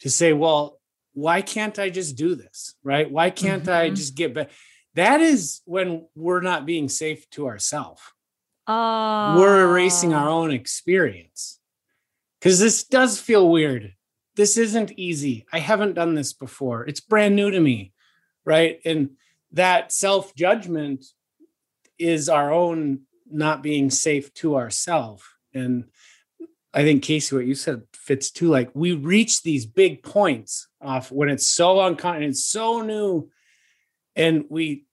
to 0.06 0.10
say, 0.12 0.34
well, 0.34 0.80
why 1.14 1.42
can't 1.42 1.80
I 1.80 1.90
just 1.90 2.16
do 2.16 2.36
this? 2.36 2.76
Right? 2.84 3.10
Why 3.10 3.32
can't 3.32 3.64
mm-hmm. 3.64 3.72
I 3.72 3.90
just 3.90 4.14
get 4.14 4.36
back? 4.36 4.52
That 4.94 5.20
is 5.20 5.62
when 5.66 6.06
we're 6.14 6.42
not 6.42 6.68
being 6.68 6.90
safe 6.90 7.28
to 7.32 7.48
ourselves. 7.48 8.04
Oh. 8.68 9.36
We're 9.36 9.64
erasing 9.64 10.14
our 10.14 10.30
own 10.30 10.52
experience. 10.52 11.60
Because 12.40 12.60
this 12.60 12.84
does 12.84 13.20
feel 13.20 13.50
weird. 13.50 13.96
This 14.36 14.58
isn't 14.58 14.92
easy. 14.92 15.48
I 15.52 15.58
haven't 15.58 15.96
done 15.96 16.14
this 16.14 16.34
before. 16.34 16.86
It's 16.86 17.00
brand 17.00 17.36
new 17.36 17.50
to 17.50 17.60
me. 17.60 17.92
Right. 18.46 18.82
And 18.86 19.18
that 19.54 19.92
self 19.92 20.36
judgment 20.36 21.04
is 21.98 22.30
our 22.30 22.54
own 22.54 23.02
not 23.28 23.64
being 23.64 23.90
safe 23.90 24.32
to 24.36 24.56
ourselves. 24.56 25.24
And 25.52 25.86
I 26.76 26.84
think, 26.84 27.04
Casey, 27.04 27.34
what 27.34 27.46
you 27.46 27.56
said 27.56 27.84
fits 27.94 28.30
too. 28.30 28.50
Like 28.50 28.70
we 28.74 28.92
reach 28.92 29.44
these 29.44 29.66
big 29.66 30.04
points 30.04 30.68
off 30.82 31.10
when 31.10 31.30
it's 31.30 31.50
so 31.50 31.80
unconscious, 31.80 32.32
it's 32.32 32.46
so 32.46 32.82
new. 32.82 33.30
And 34.18 34.44
we 34.50 34.86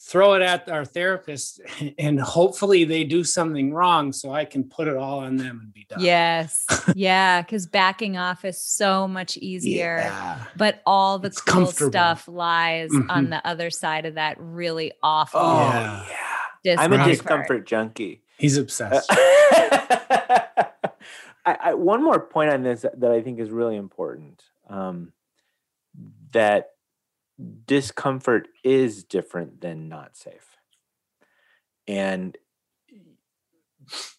throw 0.00 0.34
it 0.34 0.42
at 0.42 0.68
our 0.68 0.84
therapist 0.84 1.60
and 1.98 2.20
hopefully 2.20 2.84
they 2.84 3.02
do 3.02 3.24
something 3.24 3.74
wrong 3.74 4.12
so 4.12 4.32
I 4.32 4.44
can 4.44 4.62
put 4.62 4.86
it 4.86 4.96
all 4.96 5.18
on 5.18 5.36
them 5.36 5.60
and 5.64 5.74
be 5.74 5.84
done. 5.88 6.00
Yes. 6.00 6.64
yeah. 6.94 7.42
Cause 7.42 7.66
backing 7.66 8.16
off 8.16 8.44
is 8.44 8.62
so 8.62 9.08
much 9.08 9.36
easier. 9.36 9.96
Yeah. 9.98 10.44
But 10.56 10.80
all 10.86 11.18
the 11.18 11.28
it's 11.28 11.40
cool 11.40 11.66
stuff 11.66 12.28
lies 12.28 12.90
mm-hmm. 12.90 13.10
on 13.10 13.30
the 13.30 13.44
other 13.44 13.70
side 13.70 14.06
of 14.06 14.14
that 14.14 14.36
really 14.38 14.92
awful. 15.02 15.40
Oh, 15.40 15.58
yeah. 15.58 16.06
yeah. 16.62 16.76
I'm 16.78 16.92
a 16.92 17.04
discomfort 17.04 17.66
junkie. 17.66 18.22
He's 18.38 18.56
obsessed. 18.56 19.10
I, 21.46 21.74
one 21.74 22.02
more 22.02 22.18
point 22.20 22.50
on 22.50 22.62
this 22.62 22.84
that 22.96 23.12
I 23.12 23.22
think 23.22 23.38
is 23.38 23.50
really 23.50 23.76
important. 23.76 24.42
Um, 24.68 25.12
that 26.32 26.70
discomfort 27.66 28.48
is 28.64 29.04
different 29.04 29.60
than 29.60 29.88
not 29.88 30.16
safe. 30.16 30.56
And 31.86 32.36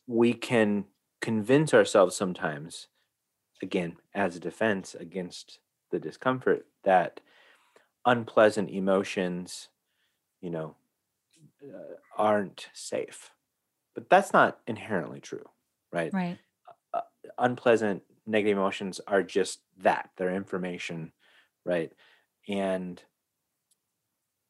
we 0.07 0.33
can 0.33 0.85
convince 1.19 1.73
ourselves 1.73 2.15
sometimes, 2.15 2.87
again, 3.61 3.97
as 4.13 4.37
a 4.37 4.39
defense 4.39 4.95
against 4.95 5.59
the 5.91 5.99
discomfort, 5.99 6.65
that 6.83 7.19
unpleasant 8.05 8.69
emotions, 8.69 9.67
you 10.39 10.49
know, 10.49 10.75
uh, 11.63 11.95
aren't 12.15 12.69
safe. 12.73 13.31
But 13.93 14.09
that's 14.09 14.31
not 14.31 14.59
inherently 14.67 15.19
true, 15.19 15.49
right? 15.91 16.13
Right. 16.13 16.37
Unpleasant 17.37 18.03
negative 18.25 18.57
emotions 18.57 18.99
are 19.07 19.23
just 19.23 19.61
that, 19.79 20.09
they're 20.17 20.35
information, 20.35 21.11
right? 21.65 21.91
And 22.47 23.01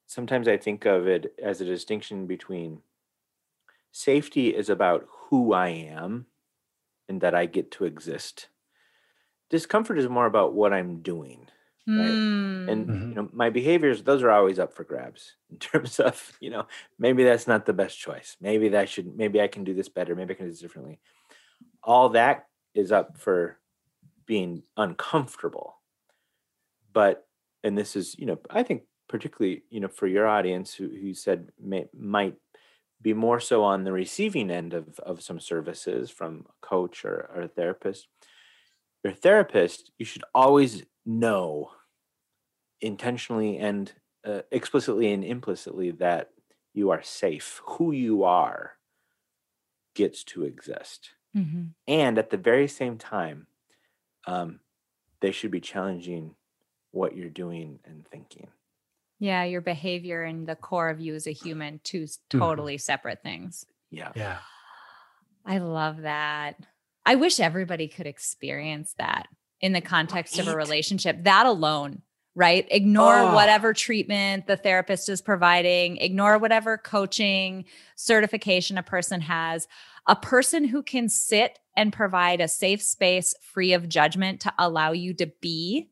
sometimes 0.07 0.47
I 0.47 0.57
think 0.57 0.85
of 0.85 1.07
it 1.07 1.33
as 1.41 1.61
a 1.61 1.65
distinction 1.65 2.25
between 2.25 2.81
safety 3.91 4.49
is 4.49 4.69
about 4.69 5.07
who 5.09 5.53
I 5.53 5.69
am 5.69 6.25
and 7.07 7.21
that 7.21 7.35
I 7.35 7.45
get 7.45 7.71
to 7.71 7.85
exist. 7.85 8.47
Discomfort 9.49 9.97
is 9.97 10.09
more 10.09 10.25
about 10.25 10.53
what 10.53 10.73
I'm 10.73 11.01
doing. 11.01 11.47
Right. 11.87 12.09
Mm. 12.09 12.69
And 12.69 12.87
mm-hmm. 12.87 13.09
you 13.09 13.15
know, 13.15 13.29
my 13.31 13.49
behaviors, 13.49 14.03
those 14.03 14.21
are 14.21 14.29
always 14.29 14.59
up 14.59 14.73
for 14.73 14.83
grabs 14.83 15.35
in 15.49 15.57
terms 15.57 15.99
of, 15.99 16.37
you 16.41 16.49
know, 16.49 16.67
maybe 16.99 17.23
that's 17.23 17.47
not 17.47 17.65
the 17.65 17.73
best 17.73 17.97
choice. 17.97 18.35
Maybe 18.41 18.69
that 18.69 18.89
should 18.89 19.15
maybe 19.15 19.39
I 19.39 19.47
can 19.47 19.63
do 19.63 19.73
this 19.73 19.87
better, 19.87 20.15
maybe 20.15 20.33
I 20.33 20.37
can 20.37 20.45
do 20.47 20.51
this 20.51 20.59
differently. 20.59 20.99
All 21.81 22.09
that 22.09 22.47
is 22.73 22.91
up 22.91 23.17
for 23.17 23.59
being 24.25 24.63
uncomfortable. 24.75 25.75
But 26.93 27.25
and 27.63 27.77
this 27.77 27.95
is, 27.95 28.17
you 28.17 28.25
know, 28.25 28.39
I 28.49 28.63
think 28.63 28.83
particularly, 29.09 29.63
you 29.69 29.79
know, 29.79 29.87
for 29.87 30.07
your 30.07 30.27
audience 30.27 30.73
who 30.73 30.87
who 30.89 31.13
said 31.13 31.49
may, 31.59 31.85
might 31.97 32.35
be 33.01 33.13
more 33.13 33.39
so 33.39 33.63
on 33.63 33.83
the 33.83 33.91
receiving 33.91 34.49
end 34.49 34.73
of, 34.73 34.99
of 34.99 35.21
some 35.21 35.39
services 35.39 36.09
from 36.09 36.45
a 36.49 36.65
coach 36.65 37.05
or, 37.05 37.29
or 37.33 37.41
a 37.43 37.47
therapist, 37.47 38.07
your 39.03 39.13
therapist, 39.13 39.91
you 39.97 40.05
should 40.05 40.23
always 40.33 40.83
know 41.05 41.71
intentionally 42.81 43.57
and 43.57 43.93
uh, 44.25 44.41
explicitly 44.51 45.13
and 45.13 45.23
implicitly 45.23 45.91
that 45.91 46.31
you 46.73 46.89
are 46.89 47.03
safe. 47.03 47.61
Who 47.65 47.91
you 47.91 48.23
are 48.23 48.73
gets 49.95 50.23
to 50.25 50.43
exist. 50.43 51.11
Mm-hmm. 51.37 51.63
And 51.87 52.17
at 52.17 52.29
the 52.29 52.37
very 52.37 52.67
same 52.67 52.97
time, 52.97 53.47
um, 54.25 54.59
they 55.19 55.31
should 55.31 55.51
be 55.51 55.61
challenging 55.61 56.35
what 56.91 57.15
you're 57.15 57.29
doing 57.29 57.79
and 57.85 58.05
thinking. 58.07 58.47
Yeah, 59.19 59.43
your 59.43 59.61
behavior 59.61 60.23
and 60.23 60.47
the 60.47 60.55
core 60.55 60.89
of 60.89 60.99
you 60.99 61.15
as 61.15 61.27
a 61.27 61.31
human, 61.31 61.79
two 61.83 62.03
mm-hmm. 62.03 62.39
totally 62.39 62.75
mm-hmm. 62.75 62.81
separate 62.81 63.23
things. 63.23 63.65
Yeah. 63.89 64.11
Yeah. 64.15 64.37
I 65.45 65.59
love 65.59 66.01
that. 66.01 66.57
I 67.05 67.15
wish 67.15 67.39
everybody 67.39 67.87
could 67.87 68.05
experience 68.05 68.93
that 68.97 69.27
in 69.61 69.73
the 69.73 69.81
context 69.81 70.37
right. 70.37 70.47
of 70.47 70.53
a 70.53 70.57
relationship. 70.57 71.23
That 71.23 71.45
alone, 71.45 72.01
right? 72.35 72.67
Ignore 72.69 73.19
oh. 73.19 73.33
whatever 73.33 73.73
treatment 73.73 74.45
the 74.45 74.57
therapist 74.57 75.07
is 75.07 75.21
providing, 75.21 75.97
ignore 75.97 76.37
whatever 76.37 76.77
coaching 76.77 77.65
certification 77.95 78.77
a 78.77 78.83
person 78.83 79.21
has. 79.21 79.67
A 80.07 80.15
person 80.15 80.65
who 80.65 80.81
can 80.81 81.09
sit 81.09 81.59
and 81.75 81.93
provide 81.93 82.41
a 82.41 82.47
safe 82.47 82.81
space 82.81 83.35
free 83.41 83.73
of 83.73 83.89
judgment 83.89 84.41
to 84.41 84.53
allow 84.57 84.91
you 84.91 85.13
to 85.15 85.27
be 85.41 85.89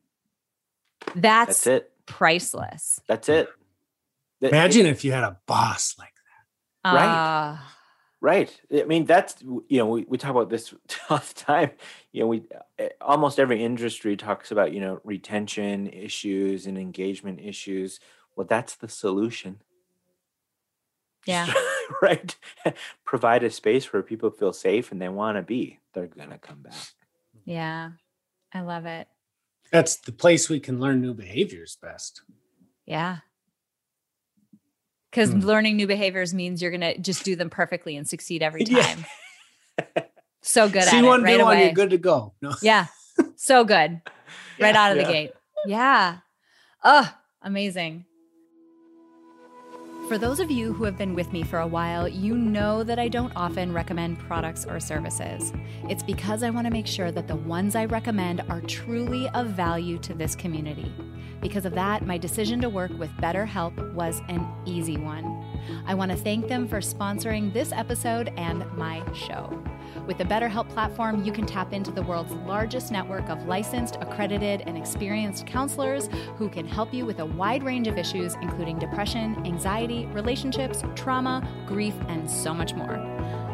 that's, 1.15 1.63
that's 1.63 1.67
it 1.67 1.91
priceless. 2.05 3.01
That's 3.07 3.29
it. 3.29 3.49
Imagine 4.41 4.85
it, 4.85 4.89
if 4.89 5.03
you 5.03 5.11
had 5.11 5.23
a 5.23 5.37
boss 5.45 5.95
like 5.97 6.13
that. 6.83 6.93
Right. 6.93 7.51
Uh, 7.51 7.57
right. 8.21 8.61
I 8.73 8.83
mean, 8.83 9.05
that's, 9.05 9.35
you 9.41 9.77
know, 9.77 9.87
we, 9.87 10.05
we 10.07 10.17
talk 10.17 10.31
about 10.31 10.49
this 10.49 10.73
all 11.09 11.17
the 11.17 11.33
time. 11.33 11.71
You 12.11 12.21
know, 12.21 12.27
we 12.27 12.43
eh, 12.77 12.89
almost 13.01 13.39
every 13.39 13.63
industry 13.63 14.15
talks 14.15 14.51
about, 14.51 14.73
you 14.73 14.79
know, 14.79 14.99
retention 15.03 15.87
issues 15.87 16.67
and 16.67 16.77
engagement 16.77 17.39
issues. 17.41 17.99
Well, 18.35 18.47
that's 18.47 18.75
the 18.75 18.89
solution. 18.89 19.61
Yeah. 21.25 21.51
right. 22.01 22.35
Provide 23.03 23.43
a 23.43 23.49
space 23.49 23.91
where 23.91 24.01
people 24.01 24.31
feel 24.31 24.53
safe 24.53 24.91
and 24.91 25.01
they 25.01 25.09
want 25.09 25.37
to 25.37 25.41
be. 25.41 25.79
They're 25.93 26.07
going 26.07 26.29
to 26.29 26.37
come 26.37 26.61
back. 26.61 26.73
Yeah. 27.45 27.91
I 28.53 28.61
love 28.61 28.85
it. 28.85 29.07
That's 29.71 29.97
the 29.97 30.11
place 30.11 30.49
we 30.49 30.59
can 30.59 30.79
learn 30.79 31.01
new 31.01 31.13
behaviors 31.13 31.77
best. 31.81 32.21
Yeah. 32.85 33.17
Because 35.09 35.31
hmm. 35.31 35.39
learning 35.39 35.77
new 35.77 35.87
behaviors 35.87 36.33
means 36.33 36.61
you're 36.61 36.71
going 36.71 36.81
to 36.81 36.97
just 36.97 37.23
do 37.23 37.35
them 37.35 37.49
perfectly 37.49 37.95
and 37.97 38.07
succeed 38.07 38.43
every 38.43 38.63
time. 38.65 39.05
Yeah. 39.77 40.03
so 40.41 40.69
good 40.69 40.83
See 40.83 40.97
at 40.97 41.03
one 41.03 41.21
it 41.21 41.23
right 41.23 41.41
away. 41.41 41.63
You're 41.65 41.73
good 41.73 41.91
to 41.91 41.97
go. 41.97 42.33
No. 42.41 42.55
Yeah. 42.61 42.87
So 43.35 43.63
good. 43.63 44.01
right 44.59 44.75
out 44.75 44.91
of 44.91 44.97
yeah. 44.97 45.03
the 45.03 45.11
gate. 45.11 45.31
Yeah. 45.65 46.17
Oh, 46.83 47.11
amazing. 47.41 48.05
For 50.07 50.19
those 50.19 50.39
of 50.39 50.51
you 50.51 50.71
who 50.71 50.83
have 50.83 50.99
been 50.99 51.15
with 51.15 51.33
me 51.33 51.41
for 51.41 51.57
a 51.57 51.67
while, 51.67 52.07
you 52.07 52.37
know 52.37 52.83
that 52.83 52.99
I 52.99 53.07
don't 53.07 53.33
often 53.35 53.73
recommend 53.73 54.19
products 54.19 54.63
or 54.63 54.79
services. 54.79 55.51
It's 55.89 56.03
because 56.03 56.43
I 56.43 56.51
want 56.51 56.67
to 56.67 56.71
make 56.71 56.85
sure 56.85 57.11
that 57.11 57.27
the 57.27 57.35
ones 57.35 57.75
I 57.75 57.85
recommend 57.85 58.41
are 58.47 58.61
truly 58.61 59.27
of 59.29 59.47
value 59.47 59.97
to 59.99 60.13
this 60.13 60.35
community. 60.35 60.93
Because 61.41 61.65
of 61.65 61.73
that, 61.73 62.05
my 62.05 62.19
decision 62.19 62.61
to 62.61 62.69
work 62.69 62.91
with 62.99 63.09
BetterHelp 63.13 63.95
was 63.95 64.21
an 64.29 64.47
easy 64.67 64.97
one. 64.97 65.43
I 65.87 65.95
want 65.95 66.11
to 66.11 66.17
thank 66.17 66.47
them 66.47 66.67
for 66.67 66.81
sponsoring 66.81 67.51
this 67.51 67.71
episode 67.71 68.31
and 68.37 68.63
my 68.77 69.03
show. 69.13 69.59
With 70.07 70.17
the 70.17 70.23
BetterHelp 70.23 70.69
platform, 70.69 71.23
you 71.23 71.31
can 71.31 71.45
tap 71.45 71.73
into 71.73 71.91
the 71.91 72.01
world's 72.03 72.33
largest 72.33 72.91
network 72.91 73.29
of 73.29 73.47
licensed, 73.47 73.97
accredited, 74.01 74.61
and 74.67 74.77
experienced 74.77 75.47
counselors 75.47 76.09
who 76.37 76.49
can 76.49 76.67
help 76.67 76.93
you 76.93 77.05
with 77.05 77.19
a 77.19 77.25
wide 77.25 77.63
range 77.63 77.87
of 77.87 77.97
issues, 77.97 78.35
including 78.41 78.77
depression, 78.77 79.45
anxiety, 79.45 80.05
relationships, 80.07 80.83
trauma, 80.95 81.47
grief, 81.65 81.95
and 82.07 82.29
so 82.29 82.53
much 82.53 82.75
more. 82.75 82.97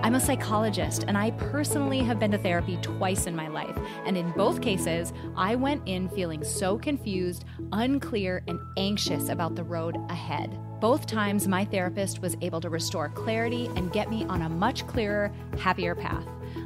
I'm 0.04 0.16
a 0.16 0.20
psychologist, 0.20 1.06
and 1.08 1.16
I 1.16 1.30
personally 1.32 2.00
have 2.00 2.18
been 2.18 2.32
to 2.32 2.38
therapy 2.38 2.78
twice 2.82 3.28
in 3.28 3.36
my 3.36 3.48
life. 3.48 3.78
And 4.06 4.18
in 4.18 4.32
both 4.32 4.60
cases, 4.60 5.14
I 5.38 5.56
went 5.56 5.88
in 5.88 6.10
feeling 6.10 6.44
so 6.44 6.78
confused, 6.78 7.46
unclear, 7.72 8.44
and 8.48 8.60
anxious 8.78 9.30
about 9.30 9.56
the 9.56 9.64
road 9.64 9.98
ahead. 10.10 10.58
Both 10.82 11.06
times, 11.06 11.48
my 11.48 11.64
therapist 11.64 12.24
was 12.24 12.36
able 12.42 12.60
to 12.60 12.68
restore 12.68 13.08
clarity 13.10 13.70
and 13.76 13.94
get 13.94 14.10
me 14.10 14.26
on 14.26 14.42
a 14.42 14.50
much 14.50 14.88
clearer, 14.88 15.32
happier 15.60 15.94
path. 15.94 16.26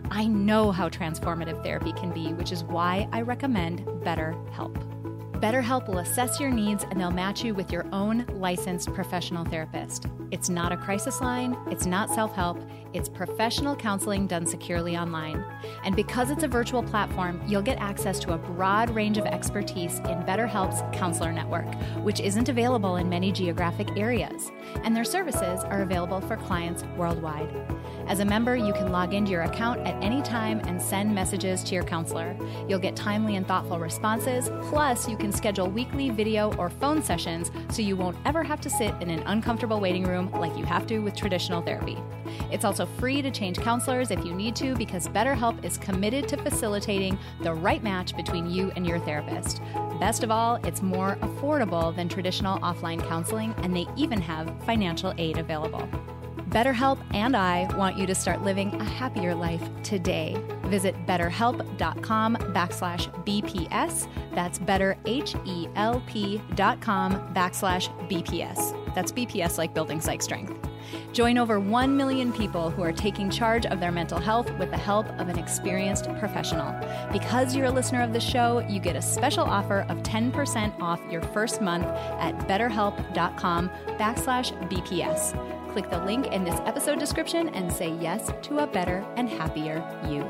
I 0.09 0.25
know 0.25 0.71
how 0.71 0.87
transformative 0.87 1.61
therapy 1.63 1.91
can 1.91 2.13
be, 2.13 2.31
which 2.31 2.53
is 2.53 2.63
why 2.63 3.09
I 3.11 3.23
recommend 3.23 3.79
BetterHelp. 4.05 4.95
BetterHelp 5.41 5.89
will 5.89 5.97
assess 5.97 6.39
your 6.39 6.49
needs 6.49 6.85
and 6.85 6.97
they'll 6.97 7.11
match 7.11 7.43
you 7.43 7.53
with 7.53 7.73
your 7.73 7.85
own 7.91 8.25
licensed 8.29 8.93
professional 8.93 9.43
therapist. 9.43 10.05
It's 10.31 10.47
not 10.47 10.71
a 10.71 10.77
crisis 10.77 11.19
line, 11.19 11.57
it's 11.69 11.85
not 11.85 12.09
self 12.09 12.33
help, 12.33 12.57
it's 12.95 13.09
professional 13.09 13.75
counseling 13.75 14.25
done 14.25 14.45
securely 14.45 14.95
online. 14.95 15.43
And 15.83 15.95
because 15.95 16.31
it's 16.31 16.43
a 16.43 16.47
virtual 16.47 16.81
platform, 16.81 17.41
you'll 17.45 17.61
get 17.61 17.77
access 17.79 18.19
to 18.19 18.33
a 18.33 18.37
broad 18.37 18.89
range 18.89 19.17
of 19.17 19.25
expertise 19.25 19.99
in 19.99 20.23
BetterHelp's 20.23 20.81
counselor 20.97 21.33
network, 21.33 21.65
which 22.03 22.21
isn't 22.21 22.47
available 22.47 22.95
in 22.95 23.09
many 23.09 23.33
geographic 23.33 23.89
areas. 23.97 24.49
And 24.83 24.95
their 24.95 25.03
services 25.03 25.63
are 25.65 25.81
available 25.81 26.21
for 26.21 26.37
clients 26.37 26.83
worldwide. 26.95 27.49
As 28.07 28.19
a 28.19 28.25
member, 28.25 28.55
you 28.55 28.71
can 28.71 28.91
log 28.91 29.13
into 29.13 29.31
your 29.31 29.41
account 29.41 29.79
at 29.81 30.01
any 30.01 30.21
time 30.21 30.61
and 30.65 30.81
send 30.81 31.13
messages 31.13 31.63
to 31.63 31.75
your 31.75 31.83
counselor. 31.83 32.37
You'll 32.67 32.79
get 32.79 32.95
timely 32.95 33.35
and 33.35 33.45
thoughtful 33.47 33.79
responses, 33.79 34.49
plus, 34.69 35.09
you 35.09 35.17
can 35.17 35.31
schedule 35.31 35.67
weekly 35.67 36.11
video 36.11 36.53
or 36.55 36.69
phone 36.69 37.01
sessions 37.01 37.51
so 37.69 37.81
you 37.81 37.95
won't 37.95 38.17
ever 38.25 38.43
have 38.43 38.61
to 38.61 38.69
sit 38.69 38.93
in 39.01 39.09
an 39.09 39.23
uncomfortable 39.25 39.79
waiting 39.79 40.03
room 40.03 40.31
like 40.31 40.55
you 40.55 40.63
have 40.65 40.87
to 40.87 40.99
with 40.99 41.15
traditional 41.15 41.61
therapy. 41.61 41.97
It's 42.51 42.65
also 42.65 42.85
free 42.85 43.21
to 43.21 43.31
change 43.31 43.59
counselors 43.59 44.11
if 44.11 44.23
you 44.25 44.33
need 44.33 44.55
to 44.57 44.75
because 44.75 45.07
BetterHelp 45.07 45.63
is 45.63 45.77
committed 45.77 46.27
to 46.29 46.37
facilitating 46.37 47.17
the 47.41 47.53
right 47.53 47.83
match 47.83 48.15
between 48.15 48.49
you 48.49 48.71
and 48.75 48.85
your 48.85 48.99
therapist. 48.99 49.61
Best 49.99 50.23
of 50.23 50.31
all, 50.31 50.55
it's 50.63 50.81
more 50.81 51.17
affordable 51.21 51.95
than 51.95 52.09
traditional 52.09 52.59
offline 52.59 53.05
counseling, 53.07 53.53
and 53.59 53.75
they 53.75 53.87
even 53.95 54.21
have 54.21 54.51
financial 54.65 55.13
aid 55.17 55.37
available. 55.37 55.87
BetterHelp 56.49 56.99
and 57.13 57.35
I 57.35 57.67
want 57.75 57.97
you 57.97 58.05
to 58.07 58.15
start 58.15 58.41
living 58.41 58.73
a 58.79 58.83
happier 58.83 59.35
life 59.35 59.67
today. 59.83 60.41
Visit 60.65 60.95
betterhelp.com 61.05 62.37
backslash 62.37 63.25
BPS. 63.25 64.07
That's 64.33 64.59
betterhelp.com 64.59 67.33
backslash 67.33 68.09
BPS. 68.09 68.95
That's 68.95 69.11
BPS 69.11 69.57
like 69.57 69.73
building 69.73 69.99
psych 69.99 70.21
strength. 70.21 70.57
Join 71.13 71.37
over 71.37 71.59
1 71.59 71.95
million 71.95 72.31
people 72.33 72.69
who 72.69 72.81
are 72.81 72.91
taking 72.91 73.29
charge 73.29 73.65
of 73.65 73.79
their 73.79 73.91
mental 73.91 74.19
health 74.19 74.51
with 74.57 74.71
the 74.71 74.77
help 74.77 75.07
of 75.19 75.29
an 75.29 75.37
experienced 75.37 76.05
professional. 76.19 76.73
Because 77.11 77.55
you're 77.55 77.67
a 77.67 77.71
listener 77.71 78.01
of 78.01 78.13
the 78.13 78.19
show, 78.19 78.59
you 78.69 78.79
get 78.79 78.95
a 78.95 79.01
special 79.01 79.43
offer 79.43 79.85
of 79.89 79.99
10% 79.99 80.79
off 80.79 81.01
your 81.11 81.21
first 81.21 81.61
month 81.61 81.85
at 81.85 82.37
betterhelp.com 82.47 83.69
backslash 83.97 84.51
BPS 84.69 85.55
click 85.75 85.89
the 85.89 86.05
link 86.05 86.27
in 86.27 86.45
this 86.45 86.57
episode 86.61 86.99
description 86.99 87.49
and 87.49 87.69
say 87.69 87.93
yes 87.99 88.31
to 88.41 88.59
a 88.59 88.67
better 88.67 89.05
and 89.17 89.27
happier 89.27 89.83
you. 90.07 90.21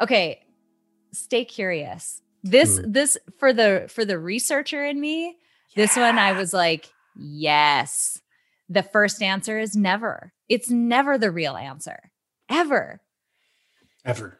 Okay, 0.00 0.46
stay 1.12 1.44
curious. 1.44 2.22
This 2.50 2.78
hmm. 2.78 2.92
this 2.92 3.18
for 3.38 3.52
the 3.52 3.86
for 3.88 4.04
the 4.04 4.18
researcher 4.18 4.84
in 4.84 5.00
me, 5.00 5.26
yeah. 5.26 5.32
this 5.76 5.96
one 5.96 6.18
I 6.18 6.32
was 6.32 6.52
like, 6.52 6.90
yes. 7.16 8.20
The 8.70 8.82
first 8.82 9.22
answer 9.22 9.58
is 9.58 9.74
never. 9.74 10.32
It's 10.48 10.68
never 10.68 11.16
the 11.16 11.30
real 11.30 11.56
answer. 11.56 12.10
Ever. 12.50 13.00
Ever. 14.04 14.38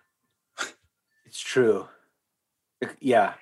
it's 1.26 1.40
true. 1.40 1.88
Yeah 3.00 3.34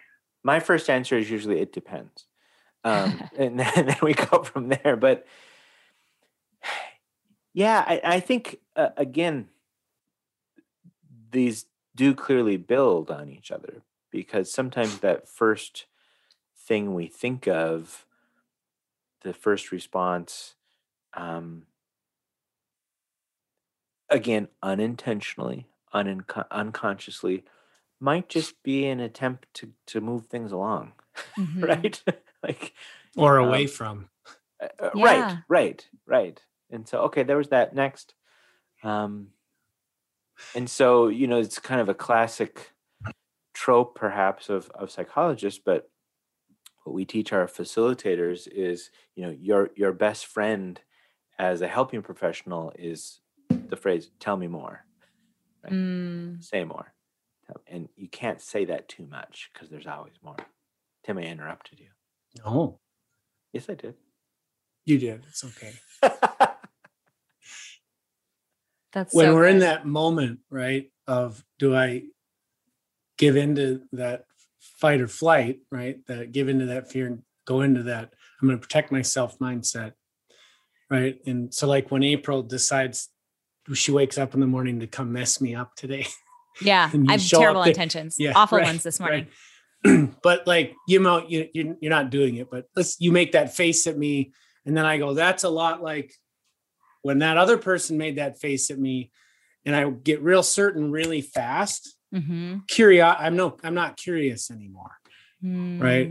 my 0.47 0.61
first 0.61 0.89
answer 0.89 1.19
is 1.19 1.29
usually 1.29 1.61
it 1.61 1.73
depends 1.73 2.25
um, 2.85 3.29
and, 3.37 3.59
then, 3.61 3.73
and, 3.77 3.89
then, 3.89 3.99
we 4.01 4.15
go 4.15 4.43
from 4.45 4.69
there 4.69 4.97
but 4.97 5.27
yeah 7.53 7.85
i, 7.87 8.01
I 8.03 8.21
think 8.21 8.61
uh, 8.77 8.91
again 8.97 9.49
these 11.33 11.67
do 11.97 12.15
clearly 12.15 12.57
build 12.57 13.11
on 13.11 13.29
each 13.29 13.51
other 13.51 13.83
because 14.17 14.53
sometimes 14.53 14.99
that 15.01 15.29
first 15.29 15.87
thing 16.57 16.95
we 16.95 17.07
think 17.07 17.47
of 17.47 18.07
the 19.23 19.33
first 19.33 19.71
response 19.71 20.55
um, 21.15 21.63
again 24.11 24.49
unintentionally 24.63 25.67
un- 25.93 26.25
unconsciously 26.51 27.45
might 28.01 28.29
just 28.29 28.63
be 28.63 28.87
an 28.87 29.01
attempt 29.01 29.47
to 29.55 29.73
to 29.87 30.01
move 30.01 30.27
things 30.27 30.53
along 30.53 30.93
mm-hmm. 31.39 31.63
right 31.63 32.03
like 32.43 32.73
or 33.17 33.39
away 33.39 33.63
um, 33.63 33.69
from. 33.69 34.09
Uh, 34.63 34.67
uh, 34.79 34.91
yeah. 34.95 35.05
Right, 35.05 35.39
right, 35.49 35.89
right. 36.07 36.43
And 36.71 36.87
so, 36.87 37.01
okay, 37.03 37.23
there 37.23 37.37
was 37.37 37.49
that 37.49 37.75
next. 37.75 38.15
Um, 38.83 39.29
and 40.55 40.69
so, 40.69 41.09
you 41.09 41.27
know, 41.27 41.39
it's 41.39 41.59
kind 41.59 41.81
of 41.81 41.89
a 41.89 41.95
classic 41.95 42.73
trope, 43.57 43.95
perhaps, 43.95 44.51
of 44.51 44.71
of 44.75 44.91
psychologists, 44.91 45.61
but 45.65 45.89
what 46.85 46.93
we 46.95 47.05
teach 47.07 47.33
our 47.33 47.47
facilitators 47.47 48.47
is, 48.47 48.91
you 49.15 49.25
know, 49.25 49.31
your 49.31 49.71
your 49.75 49.93
best 49.93 50.27
friend 50.27 50.81
as 51.39 51.63
a 51.63 51.69
helping 51.69 52.03
professional 52.03 52.73
is 52.79 53.21
the 53.49 53.77
phrase 53.77 54.11
"tell 54.21 54.37
me 54.37 54.47
more." 54.47 54.85
Right? 55.65 55.73
Mm. 55.73 56.45
Say 56.45 56.65
more, 56.65 56.93
and 57.67 57.89
you 57.97 58.09
can't 58.09 58.43
say 58.43 58.67
that 58.67 58.89
too 58.89 59.07
much 59.07 59.51
because 59.53 59.71
there's 59.71 59.87
always 59.87 60.15
more. 60.23 60.37
Tim, 61.05 61.19
I 61.19 61.23
interrupted 61.23 61.81
you. 61.81 61.89
No. 62.45 62.79
Yes, 63.53 63.71
I 63.71 63.75
did. 63.75 63.95
You 64.85 64.99
did. 64.99 65.25
It's 65.29 65.45
okay. 65.45 65.73
That's 68.93 69.15
when 69.15 69.27
so 69.27 69.35
we're 69.35 69.47
good. 69.47 69.55
in 69.55 69.59
that 69.61 69.87
moment, 69.87 70.41
right? 70.51 70.91
Of 71.07 71.45
do 71.59 71.75
I 71.75 72.03
give 73.19 73.37
into 73.37 73.83
that 73.93 74.25
fight 74.79 75.01
or 75.01 75.09
flight, 75.09 75.61
right? 75.71 75.99
That 76.07 76.33
give 76.33 76.49
into 76.49 76.67
that 76.67 76.91
fear 76.91 77.07
and 77.07 77.23
go 77.47 77.61
into 77.61 77.85
that 77.85 78.13
I'm 78.41 78.49
going 78.49 78.59
to 78.59 78.63
protect 78.63 78.93
myself 78.93 79.39
mindset, 79.39 79.93
right? 80.91 81.19
And 81.27 81.53
so, 81.53 81.67
like 81.67 81.91
when 81.91 82.03
April 82.03 82.43
decides 82.43 83.09
she 83.73 83.93
wakes 83.93 84.19
up 84.19 84.35
in 84.35 84.41
the 84.41 84.47
morning 84.47 84.81
to 84.81 84.87
come 84.87 85.13
mess 85.13 85.41
me 85.41 85.55
up 85.55 85.75
today. 85.75 86.07
Yeah, 86.61 86.91
I 87.09 87.13
have 87.13 87.27
terrible 87.27 87.63
intentions. 87.63 88.17
Yeah, 88.19 88.33
awful 88.35 88.59
right, 88.59 88.67
ones 88.67 88.83
this 88.83 89.01
morning. 89.01 89.27
Right. 89.85 90.15
but 90.23 90.47
like 90.47 90.75
you 90.87 91.01
know, 91.01 91.27
you 91.27 91.49
you're 91.53 91.91
not 91.91 92.11
doing 92.11 92.37
it. 92.37 92.51
But 92.51 92.67
let's 92.77 93.01
you 93.01 93.11
make 93.13 93.33
that 93.33 93.55
face 93.55 93.87
at 93.87 93.97
me, 93.97 94.33
and 94.65 94.77
then 94.77 94.85
I 94.85 94.99
go, 94.99 95.15
that's 95.15 95.45
a 95.45 95.51
lot 95.51 95.83
like 95.83 96.13
when 97.03 97.21
that 97.21 97.39
other 97.39 97.57
person 97.57 97.99
made 97.99 98.17
that 98.17 98.39
face 98.39 98.71
at 98.71 98.79
me, 98.79 99.11
and 99.65 99.75
I 99.75 99.89
get 99.91 100.23
real 100.23 100.43
certain 100.43 100.91
really 100.91 101.23
fast. 101.23 101.95
Mm-hmm. 102.17 102.59
Curious, 102.69 103.15
I'm 103.19 103.37
no, 103.37 103.57
I'm 103.63 103.75
not 103.75 103.97
curious 103.97 104.51
anymore. 104.51 104.93
Mm. 105.45 105.83
Right. 105.83 106.09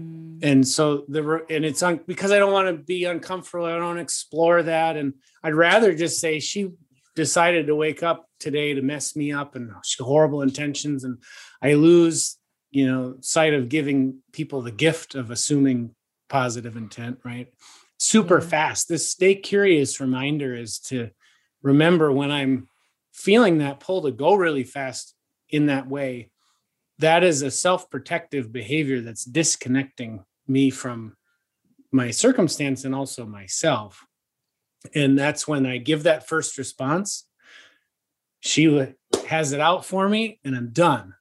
And 0.48 0.68
so 0.68 1.06
the 1.08 1.44
and 1.50 1.66
it's 1.66 1.82
on 1.82 2.02
because 2.06 2.32
I 2.32 2.38
don't 2.38 2.54
want 2.54 2.68
to 2.68 2.84
be 2.84 3.06
uncomfortable. 3.06 3.66
I 3.66 3.78
don't 3.78 3.98
explore 3.98 4.62
that. 4.64 4.98
And 4.98 5.16
I'd 5.44 5.56
rather 5.56 5.96
just 5.96 6.20
say 6.20 6.40
she 6.40 6.72
decided 7.16 7.68
to 7.68 7.76
wake 7.76 8.04
up 8.04 8.30
today 8.40 8.74
to 8.74 8.82
mess 8.82 9.16
me 9.16 9.32
up 9.32 9.56
and 9.56 9.72
horrible 10.00 10.42
intentions 10.42 11.04
and 11.04 11.18
i 11.62 11.74
lose 11.74 12.38
you 12.72 12.86
know 12.86 13.16
sight 13.22 13.54
of 13.54 13.70
giving 13.70 14.20
people 14.34 14.62
the 14.62 14.72
gift 14.72 15.16
of 15.16 15.32
assuming 15.32 15.96
positive 16.30 16.76
intent 16.76 17.18
right 17.24 17.48
super 17.98 18.40
yeah. 18.40 18.48
fast 18.48 18.88
this 18.88 19.10
stay 19.10 19.34
curious 19.34 20.00
reminder 20.00 20.54
is 20.54 20.80
to 20.80 21.10
remember 21.62 22.12
when 22.12 22.32
i'm 22.32 22.68
feeling 23.14 23.60
that 23.60 23.80
pull 23.80 24.02
to 24.02 24.12
go 24.12 24.36
really 24.36 24.64
fast 24.64 25.15
in 25.50 25.68
that 25.68 25.88
way 25.88 26.30
that 27.00 27.24
is 27.24 27.42
a 27.42 27.52
self-protective 27.52 28.54
behavior 28.54 29.02
that's 29.02 29.26
disconnecting 29.26 30.24
me 30.48 30.70
from 30.70 31.16
my 31.92 32.10
circumstance 32.12 32.86
and 32.86 32.96
also 32.96 33.26
myself 33.26 34.06
and 34.94 35.18
that's 35.18 35.48
when 35.48 35.66
I 35.66 35.78
give 35.78 36.04
that 36.04 36.28
first 36.28 36.58
response. 36.58 37.26
She 38.42 38.94
has 39.28 39.54
it 39.54 39.60
out 39.60 39.86
for 39.86 40.08
me 40.08 40.40
and 40.44 40.56
I'm 40.56 40.70
done. 40.70 41.16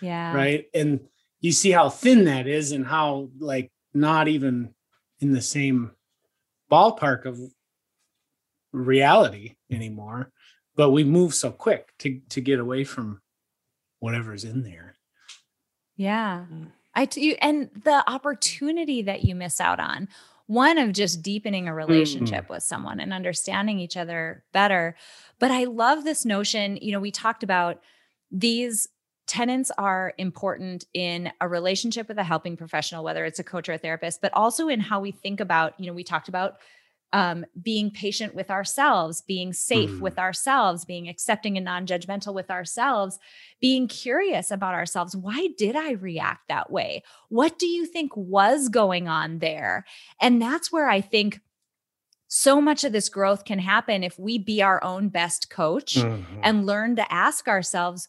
Yeah. 0.00 0.34
Right. 0.34 0.66
And 0.74 1.00
you 1.40 1.52
see 1.52 1.70
how 1.70 1.88
thin 1.88 2.24
that 2.26 2.46
is 2.46 2.72
and 2.72 2.86
how, 2.86 3.30
like, 3.38 3.72
not 3.92 4.28
even 4.28 4.74
in 5.20 5.32
the 5.32 5.40
same 5.40 5.92
ballpark 6.70 7.24
of 7.24 7.40
reality 8.72 9.56
anymore. 9.70 10.30
But 10.76 10.90
we 10.90 11.04
move 11.04 11.34
so 11.34 11.50
quick 11.50 11.92
to, 12.00 12.20
to 12.30 12.40
get 12.40 12.58
away 12.58 12.84
from 12.84 13.20
whatever's 14.04 14.44
in 14.44 14.62
there. 14.62 14.94
Yeah. 15.96 16.44
Mm. 16.52 16.66
I 16.94 17.06
do, 17.06 17.34
and 17.40 17.70
the 17.84 18.08
opportunity 18.08 19.02
that 19.02 19.24
you 19.24 19.34
miss 19.34 19.60
out 19.60 19.80
on 19.80 20.08
one 20.46 20.76
of 20.76 20.92
just 20.92 21.22
deepening 21.22 21.66
a 21.66 21.70
mm-hmm. 21.70 21.78
relationship 21.78 22.44
mm-hmm. 22.44 22.52
with 22.52 22.62
someone 22.62 23.00
and 23.00 23.14
understanding 23.14 23.78
each 23.78 23.96
other 23.96 24.44
better. 24.52 24.94
But 25.38 25.50
I 25.50 25.64
love 25.64 26.04
this 26.04 26.26
notion, 26.26 26.76
you 26.82 26.92
know, 26.92 27.00
we 27.00 27.10
talked 27.10 27.42
about 27.42 27.80
these 28.30 28.88
tenants 29.26 29.70
are 29.78 30.12
important 30.18 30.84
in 30.92 31.32
a 31.40 31.48
relationship 31.48 32.08
with 32.08 32.18
a 32.18 32.24
helping 32.24 32.58
professional 32.58 33.02
whether 33.02 33.24
it's 33.24 33.38
a 33.38 33.44
coach 33.44 33.70
or 33.70 33.72
a 33.72 33.78
therapist 33.78 34.20
but 34.20 34.30
also 34.34 34.68
in 34.68 34.80
how 34.80 35.00
we 35.00 35.12
think 35.12 35.40
about 35.40 35.72
you 35.80 35.86
know 35.86 35.94
we 35.94 36.04
talked 36.04 36.28
about 36.28 36.56
um, 37.14 37.46
being 37.62 37.92
patient 37.92 38.34
with 38.34 38.50
ourselves, 38.50 39.22
being 39.22 39.52
safe 39.52 39.88
mm. 39.88 40.00
with 40.00 40.18
ourselves, 40.18 40.84
being 40.84 41.08
accepting 41.08 41.56
and 41.56 41.64
non 41.64 41.86
judgmental 41.86 42.34
with 42.34 42.50
ourselves, 42.50 43.20
being 43.60 43.86
curious 43.86 44.50
about 44.50 44.74
ourselves. 44.74 45.14
Why 45.14 45.50
did 45.56 45.76
I 45.76 45.92
react 45.92 46.48
that 46.48 46.72
way? 46.72 47.04
What 47.28 47.56
do 47.56 47.68
you 47.68 47.86
think 47.86 48.10
was 48.16 48.68
going 48.68 49.06
on 49.06 49.38
there? 49.38 49.84
And 50.20 50.42
that's 50.42 50.72
where 50.72 50.88
I 50.88 51.00
think 51.00 51.40
so 52.26 52.60
much 52.60 52.82
of 52.82 52.90
this 52.90 53.08
growth 53.08 53.44
can 53.44 53.60
happen 53.60 54.02
if 54.02 54.18
we 54.18 54.36
be 54.36 54.60
our 54.60 54.82
own 54.82 55.08
best 55.08 55.48
coach 55.48 55.94
mm-hmm. 55.94 56.40
and 56.42 56.66
learn 56.66 56.96
to 56.96 57.12
ask 57.12 57.46
ourselves, 57.46 58.08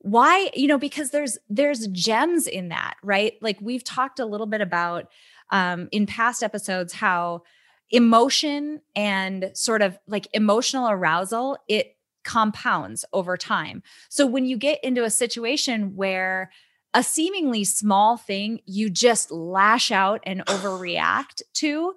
why 0.00 0.48
you 0.54 0.68
know 0.68 0.78
because 0.78 1.10
there's 1.10 1.38
there's 1.48 1.88
gems 1.88 2.46
in 2.46 2.68
that 2.68 2.94
right 3.02 3.32
like 3.42 3.58
we've 3.60 3.82
talked 3.82 4.20
a 4.20 4.24
little 4.24 4.46
bit 4.46 4.60
about 4.60 5.08
um 5.50 5.88
in 5.90 6.06
past 6.06 6.40
episodes 6.44 6.92
how 6.92 7.42
emotion 7.90 8.80
and 8.94 9.50
sort 9.54 9.82
of 9.82 9.98
like 10.06 10.28
emotional 10.32 10.88
arousal, 10.88 11.56
it 11.68 11.96
compounds 12.24 13.04
over 13.12 13.36
time. 13.36 13.82
So 14.08 14.26
when 14.26 14.44
you 14.44 14.56
get 14.56 14.82
into 14.84 15.04
a 15.04 15.10
situation 15.10 15.96
where 15.96 16.50
a 16.94 17.02
seemingly 17.02 17.64
small 17.64 18.16
thing 18.16 18.60
you 18.66 18.90
just 18.90 19.30
lash 19.30 19.90
out 19.90 20.20
and 20.24 20.44
overreact 20.46 21.42
to, 21.54 21.94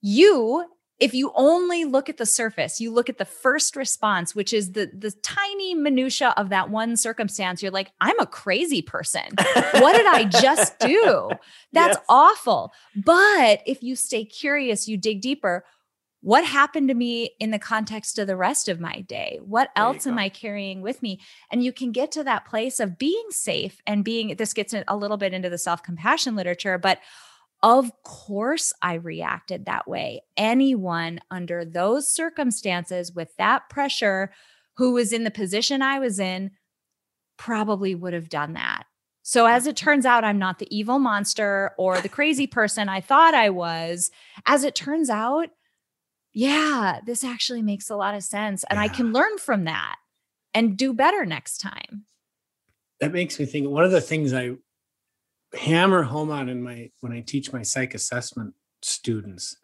you 0.00 0.64
if 1.00 1.14
you 1.14 1.30
only 1.34 1.84
look 1.84 2.08
at 2.08 2.16
the 2.16 2.26
surface, 2.26 2.80
you 2.80 2.90
look 2.90 3.08
at 3.08 3.18
the 3.18 3.24
first 3.24 3.76
response, 3.76 4.34
which 4.34 4.52
is 4.52 4.72
the 4.72 4.90
the 4.92 5.12
tiny 5.22 5.74
minutia 5.74 6.34
of 6.36 6.48
that 6.48 6.70
one 6.70 6.96
circumstance, 6.96 7.62
you're 7.62 7.70
like, 7.70 7.92
I'm 8.00 8.18
a 8.18 8.26
crazy 8.26 8.82
person. 8.82 9.22
what 9.74 9.96
did 9.96 10.06
I 10.06 10.24
just 10.24 10.78
do? 10.80 11.30
That's 11.72 11.96
yes. 11.96 12.04
awful. 12.08 12.72
But 12.96 13.62
if 13.64 13.82
you 13.82 13.94
stay 13.94 14.24
curious, 14.24 14.88
you 14.88 14.96
dig 14.96 15.20
deeper. 15.20 15.64
What 16.20 16.44
happened 16.44 16.88
to 16.88 16.94
me 16.94 17.30
in 17.38 17.52
the 17.52 17.60
context 17.60 18.18
of 18.18 18.26
the 18.26 18.36
rest 18.36 18.68
of 18.68 18.80
my 18.80 19.02
day? 19.02 19.38
What 19.40 19.70
else 19.76 20.04
am 20.04 20.18
I 20.18 20.28
carrying 20.28 20.82
with 20.82 21.00
me? 21.00 21.20
And 21.52 21.62
you 21.62 21.72
can 21.72 21.92
get 21.92 22.10
to 22.12 22.24
that 22.24 22.44
place 22.44 22.80
of 22.80 22.98
being 22.98 23.26
safe 23.30 23.80
and 23.86 24.04
being, 24.04 24.34
this 24.34 24.52
gets 24.52 24.74
a 24.88 24.96
little 24.96 25.16
bit 25.16 25.32
into 25.32 25.48
the 25.48 25.58
self 25.58 25.80
compassion 25.80 26.34
literature, 26.34 26.76
but 26.76 26.98
of 27.62 27.90
course, 28.04 28.72
I 28.82 28.94
reacted 28.94 29.66
that 29.66 29.88
way. 29.88 30.22
Anyone 30.36 31.20
under 31.30 31.64
those 31.64 32.08
circumstances 32.08 33.12
with 33.12 33.34
that 33.36 33.68
pressure 33.68 34.32
who 34.76 34.92
was 34.92 35.12
in 35.12 35.24
the 35.24 35.30
position 35.30 35.82
I 35.82 35.98
was 35.98 36.20
in 36.20 36.52
probably 37.36 37.94
would 37.94 38.12
have 38.12 38.28
done 38.28 38.52
that. 38.52 38.84
So, 39.22 39.46
as 39.46 39.66
it 39.66 39.76
turns 39.76 40.06
out, 40.06 40.24
I'm 40.24 40.38
not 40.38 40.58
the 40.58 40.74
evil 40.74 40.98
monster 40.98 41.72
or 41.76 42.00
the 42.00 42.08
crazy 42.08 42.46
person 42.46 42.88
I 42.88 43.00
thought 43.00 43.34
I 43.34 43.50
was. 43.50 44.10
As 44.46 44.64
it 44.64 44.74
turns 44.74 45.10
out, 45.10 45.50
yeah, 46.32 47.00
this 47.04 47.24
actually 47.24 47.62
makes 47.62 47.90
a 47.90 47.96
lot 47.96 48.14
of 48.14 48.22
sense. 48.22 48.64
And 48.70 48.78
yeah. 48.78 48.84
I 48.84 48.88
can 48.88 49.12
learn 49.12 49.36
from 49.38 49.64
that 49.64 49.96
and 50.54 50.76
do 50.76 50.94
better 50.94 51.26
next 51.26 51.58
time. 51.58 52.04
That 53.00 53.12
makes 53.12 53.38
me 53.38 53.44
think 53.44 53.68
one 53.68 53.84
of 53.84 53.90
the 53.90 54.00
things 54.00 54.32
I 54.32 54.52
hammer 55.54 56.02
home 56.02 56.30
on 56.30 56.48
in 56.48 56.62
my 56.62 56.90
when 57.00 57.12
I 57.12 57.20
teach 57.20 57.52
my 57.52 57.62
psych 57.62 57.94
assessment 57.94 58.54
students. 58.82 59.56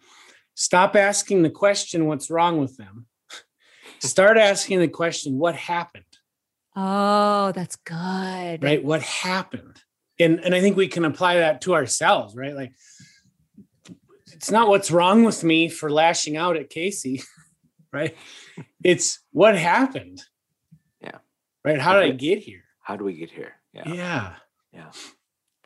Stop 0.55 0.97
asking 0.97 1.43
the 1.43 1.51
question 1.51 2.07
what's 2.07 2.30
wrong 2.30 2.59
with 2.59 2.76
them. 2.76 3.07
Start 3.99 4.39
asking 4.39 4.80
the 4.80 4.89
question 4.89 5.39
what 5.39 5.57
happened. 5.57 6.05
Oh, 6.76 7.53
that's 7.53 7.76
good. 7.76 8.62
Right? 8.62 8.85
What 8.85 9.03
happened? 9.03 9.82
And 10.18 10.41
and 10.41 10.55
I 10.55 10.61
think 10.61 10.76
we 10.76 10.89
can 10.89 11.05
apply 11.05 11.37
that 11.37 11.61
to 11.62 11.74
ourselves, 11.74 12.37
right? 12.37 12.55
Like 12.55 12.72
it's 14.32 14.51
not 14.51 14.68
what's 14.68 14.91
wrong 14.91 15.24
with 15.24 15.43
me 15.43 15.68
for 15.68 15.91
lashing 15.91 16.37
out 16.37 16.57
at 16.57 16.70
Casey, 16.70 17.22
right? 17.93 18.16
It's 18.82 19.20
what 19.32 19.57
happened. 19.57 20.20
Yeah. 21.01 21.18
Right? 21.64 21.80
How 21.80 22.01
did 22.01 22.12
I 22.12 22.14
get 22.14 22.39
here? 22.39 22.64
How 22.80 22.97
do 22.97 23.05
we 23.05 23.14
get 23.14 23.30
here? 23.30 23.55
Yeah. 23.72 23.93
Yeah. 23.93 24.35
Yeah. 24.72 24.91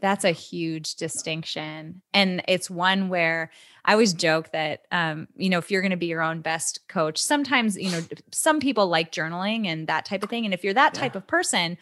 That's 0.00 0.24
a 0.24 0.30
huge 0.30 0.94
distinction. 0.94 2.02
And 2.14 2.42
it's 2.46 2.70
one 2.70 3.08
where 3.08 3.50
I 3.84 3.92
always 3.92 4.12
joke 4.12 4.52
that, 4.52 4.82
um, 4.92 5.28
you 5.36 5.48
know, 5.48 5.58
if 5.58 5.70
you're 5.70 5.82
going 5.82 5.90
to 5.90 5.96
be 5.96 6.06
your 6.06 6.22
own 6.22 6.40
best 6.40 6.86
coach, 6.88 7.18
sometimes, 7.18 7.76
you 7.76 7.90
know, 7.90 8.02
some 8.32 8.60
people 8.60 8.86
like 8.86 9.12
journaling 9.12 9.66
and 9.66 9.86
that 9.88 10.04
type 10.04 10.22
of 10.22 10.30
thing. 10.30 10.44
And 10.44 10.54
if 10.54 10.62
you're 10.62 10.74
that 10.74 10.94
type 10.94 11.16
of 11.16 11.26
person, 11.26 11.78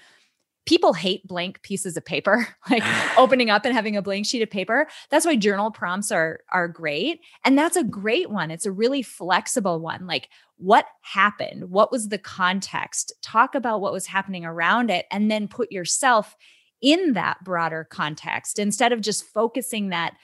people 0.66 0.92
hate 0.92 1.26
blank 1.26 1.62
pieces 1.62 1.96
of 1.96 2.04
paper, 2.04 2.48
like 2.70 2.82
opening 3.18 3.50
up 3.50 3.64
and 3.64 3.74
having 3.74 3.96
a 3.96 4.02
blank 4.02 4.26
sheet 4.26 4.42
of 4.42 4.50
paper. 4.50 4.86
That's 5.10 5.24
why 5.24 5.36
journal 5.36 5.70
prompts 5.70 6.10
are 6.12 6.40
are 6.52 6.68
great. 6.68 7.20
And 7.44 7.58
that's 7.58 7.76
a 7.76 7.84
great 7.84 8.30
one. 8.30 8.50
It's 8.50 8.66
a 8.66 8.72
really 8.72 9.02
flexible 9.02 9.80
one. 9.80 10.06
Like 10.06 10.28
what 10.58 10.86
happened? 11.02 11.70
What 11.70 11.92
was 11.92 12.08
the 12.08 12.18
context? 12.18 13.12
Talk 13.22 13.54
about 13.54 13.80
what 13.80 13.92
was 13.92 14.06
happening 14.06 14.44
around 14.44 14.90
it 14.90 15.06
and 15.10 15.30
then 15.30 15.48
put 15.48 15.70
yourself 15.70 16.34
in 16.82 17.14
that 17.14 17.42
broader 17.42 17.84
context 17.84 18.58
instead 18.58 18.92
of 18.92 19.00
just 19.00 19.24
focusing 19.24 19.90
that 19.90 20.14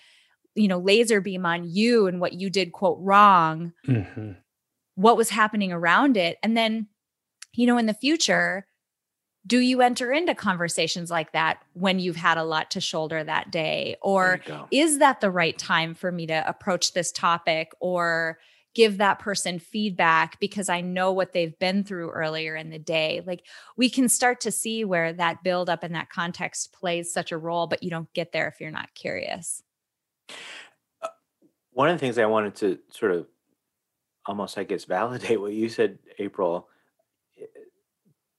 you 0.54 0.68
know 0.68 0.78
laser 0.78 1.20
beam 1.20 1.46
on 1.46 1.64
you 1.64 2.06
and 2.06 2.20
what 2.20 2.34
you 2.34 2.50
did 2.50 2.72
quote 2.72 2.98
wrong. 3.00 3.72
Mm-hmm. 3.86 4.32
What 4.94 5.16
was 5.16 5.30
happening 5.30 5.72
around 5.72 6.16
it 6.16 6.38
and 6.42 6.56
then 6.56 6.88
you 7.54 7.66
know 7.66 7.78
in 7.78 7.86
the 7.86 7.94
future 7.94 8.66
do 9.44 9.58
you 9.58 9.80
enter 9.80 10.12
into 10.12 10.34
conversations 10.34 11.10
like 11.10 11.32
that 11.32 11.58
when 11.72 11.98
you've 11.98 12.16
had 12.16 12.38
a 12.38 12.44
lot 12.44 12.70
to 12.70 12.80
shoulder 12.80 13.24
that 13.24 13.50
day 13.50 13.96
or 14.00 14.40
is 14.70 14.98
that 14.98 15.20
the 15.20 15.30
right 15.30 15.58
time 15.58 15.94
for 15.94 16.12
me 16.12 16.26
to 16.26 16.48
approach 16.48 16.92
this 16.92 17.10
topic 17.10 17.72
or 17.80 18.38
give 18.74 18.98
that 18.98 19.18
person 19.18 19.58
feedback 19.58 20.40
because 20.40 20.68
I 20.68 20.80
know 20.80 21.12
what 21.12 21.32
they've 21.32 21.58
been 21.58 21.84
through 21.84 22.10
earlier 22.10 22.56
in 22.56 22.70
the 22.70 22.78
day. 22.78 23.22
Like 23.26 23.46
we 23.76 23.90
can 23.90 24.08
start 24.08 24.40
to 24.42 24.50
see 24.50 24.84
where 24.84 25.12
that 25.12 25.42
build 25.42 25.68
up 25.68 25.82
and 25.82 25.94
that 25.94 26.10
context 26.10 26.72
plays 26.72 27.12
such 27.12 27.32
a 27.32 27.38
role, 27.38 27.66
but 27.66 27.82
you 27.82 27.90
don't 27.90 28.12
get 28.14 28.32
there 28.32 28.48
if 28.48 28.60
you're 28.60 28.70
not 28.70 28.94
curious. 28.94 29.62
Uh, 31.02 31.08
one 31.72 31.88
of 31.88 31.96
the 31.96 32.00
things 32.00 32.18
I 32.18 32.26
wanted 32.26 32.54
to 32.56 32.78
sort 32.90 33.12
of 33.12 33.26
almost, 34.26 34.56
I 34.56 34.64
guess, 34.64 34.84
validate 34.86 35.40
what 35.40 35.52
you 35.52 35.68
said, 35.68 35.98
April 36.18 36.68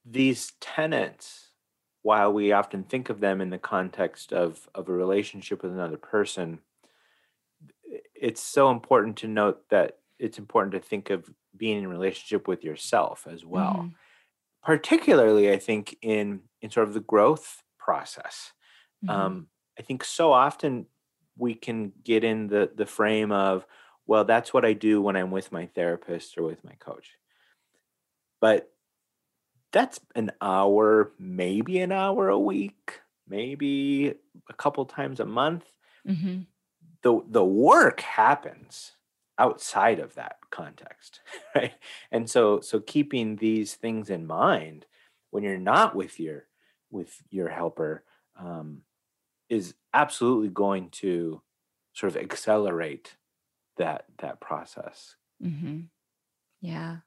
these 0.04 0.52
tenants, 0.60 1.48
while 2.02 2.32
we 2.32 2.52
often 2.52 2.84
think 2.84 3.08
of 3.08 3.20
them 3.20 3.40
in 3.40 3.50
the 3.50 3.58
context 3.58 4.32
of, 4.32 4.68
of 4.74 4.88
a 4.88 4.92
relationship 4.92 5.62
with 5.62 5.72
another 5.72 5.96
person, 5.96 6.60
it's 8.14 8.42
so 8.42 8.70
important 8.70 9.16
to 9.18 9.28
note 9.28 9.68
that 9.70 9.98
it's 10.24 10.38
important 10.38 10.72
to 10.72 10.80
think 10.80 11.10
of 11.10 11.30
being 11.54 11.82
in 11.82 11.88
relationship 11.88 12.48
with 12.48 12.64
yourself 12.64 13.26
as 13.30 13.44
well. 13.44 13.74
Mm-hmm. 13.74 13.88
Particularly, 14.64 15.52
I 15.52 15.58
think 15.58 15.96
in 16.00 16.40
in 16.62 16.70
sort 16.70 16.88
of 16.88 16.94
the 16.94 17.00
growth 17.00 17.62
process. 17.78 18.52
Mm-hmm. 19.04 19.14
Um, 19.14 19.46
I 19.78 19.82
think 19.82 20.02
so 20.02 20.32
often 20.32 20.86
we 21.36 21.54
can 21.54 21.92
get 22.02 22.24
in 22.24 22.48
the 22.48 22.70
the 22.74 22.86
frame 22.86 23.30
of, 23.30 23.66
well, 24.06 24.24
that's 24.24 24.54
what 24.54 24.64
I 24.64 24.72
do 24.72 25.02
when 25.02 25.16
I'm 25.16 25.30
with 25.30 25.52
my 25.52 25.66
therapist 25.66 26.38
or 26.38 26.44
with 26.44 26.64
my 26.64 26.72
coach. 26.78 27.10
But 28.40 28.70
that's 29.72 30.00
an 30.14 30.30
hour, 30.40 31.12
maybe 31.18 31.80
an 31.80 31.92
hour 31.92 32.28
a 32.28 32.38
week, 32.38 33.00
maybe 33.28 34.14
a 34.48 34.54
couple 34.56 34.86
times 34.86 35.20
a 35.20 35.26
month. 35.26 35.66
Mm-hmm. 36.08 36.42
The 37.02 37.20
the 37.28 37.44
work 37.44 38.00
happens 38.00 38.92
outside 39.38 39.98
of 39.98 40.14
that 40.14 40.36
context, 40.50 41.20
right? 41.54 41.74
And 42.10 42.28
so 42.28 42.60
so 42.60 42.80
keeping 42.80 43.36
these 43.36 43.74
things 43.74 44.10
in 44.10 44.26
mind 44.26 44.86
when 45.30 45.42
you're 45.42 45.58
not 45.58 45.94
with 45.94 46.20
your 46.20 46.46
with 46.90 47.22
your 47.30 47.48
helper 47.48 48.04
um, 48.38 48.82
is 49.48 49.74
absolutely 49.92 50.48
going 50.48 50.90
to 50.90 51.42
sort 51.92 52.14
of 52.14 52.22
accelerate 52.22 53.16
that 53.76 54.06
that 54.18 54.40
process. 54.40 55.16
Mm-hmm. 55.42 55.80
Yeah, 56.60 56.98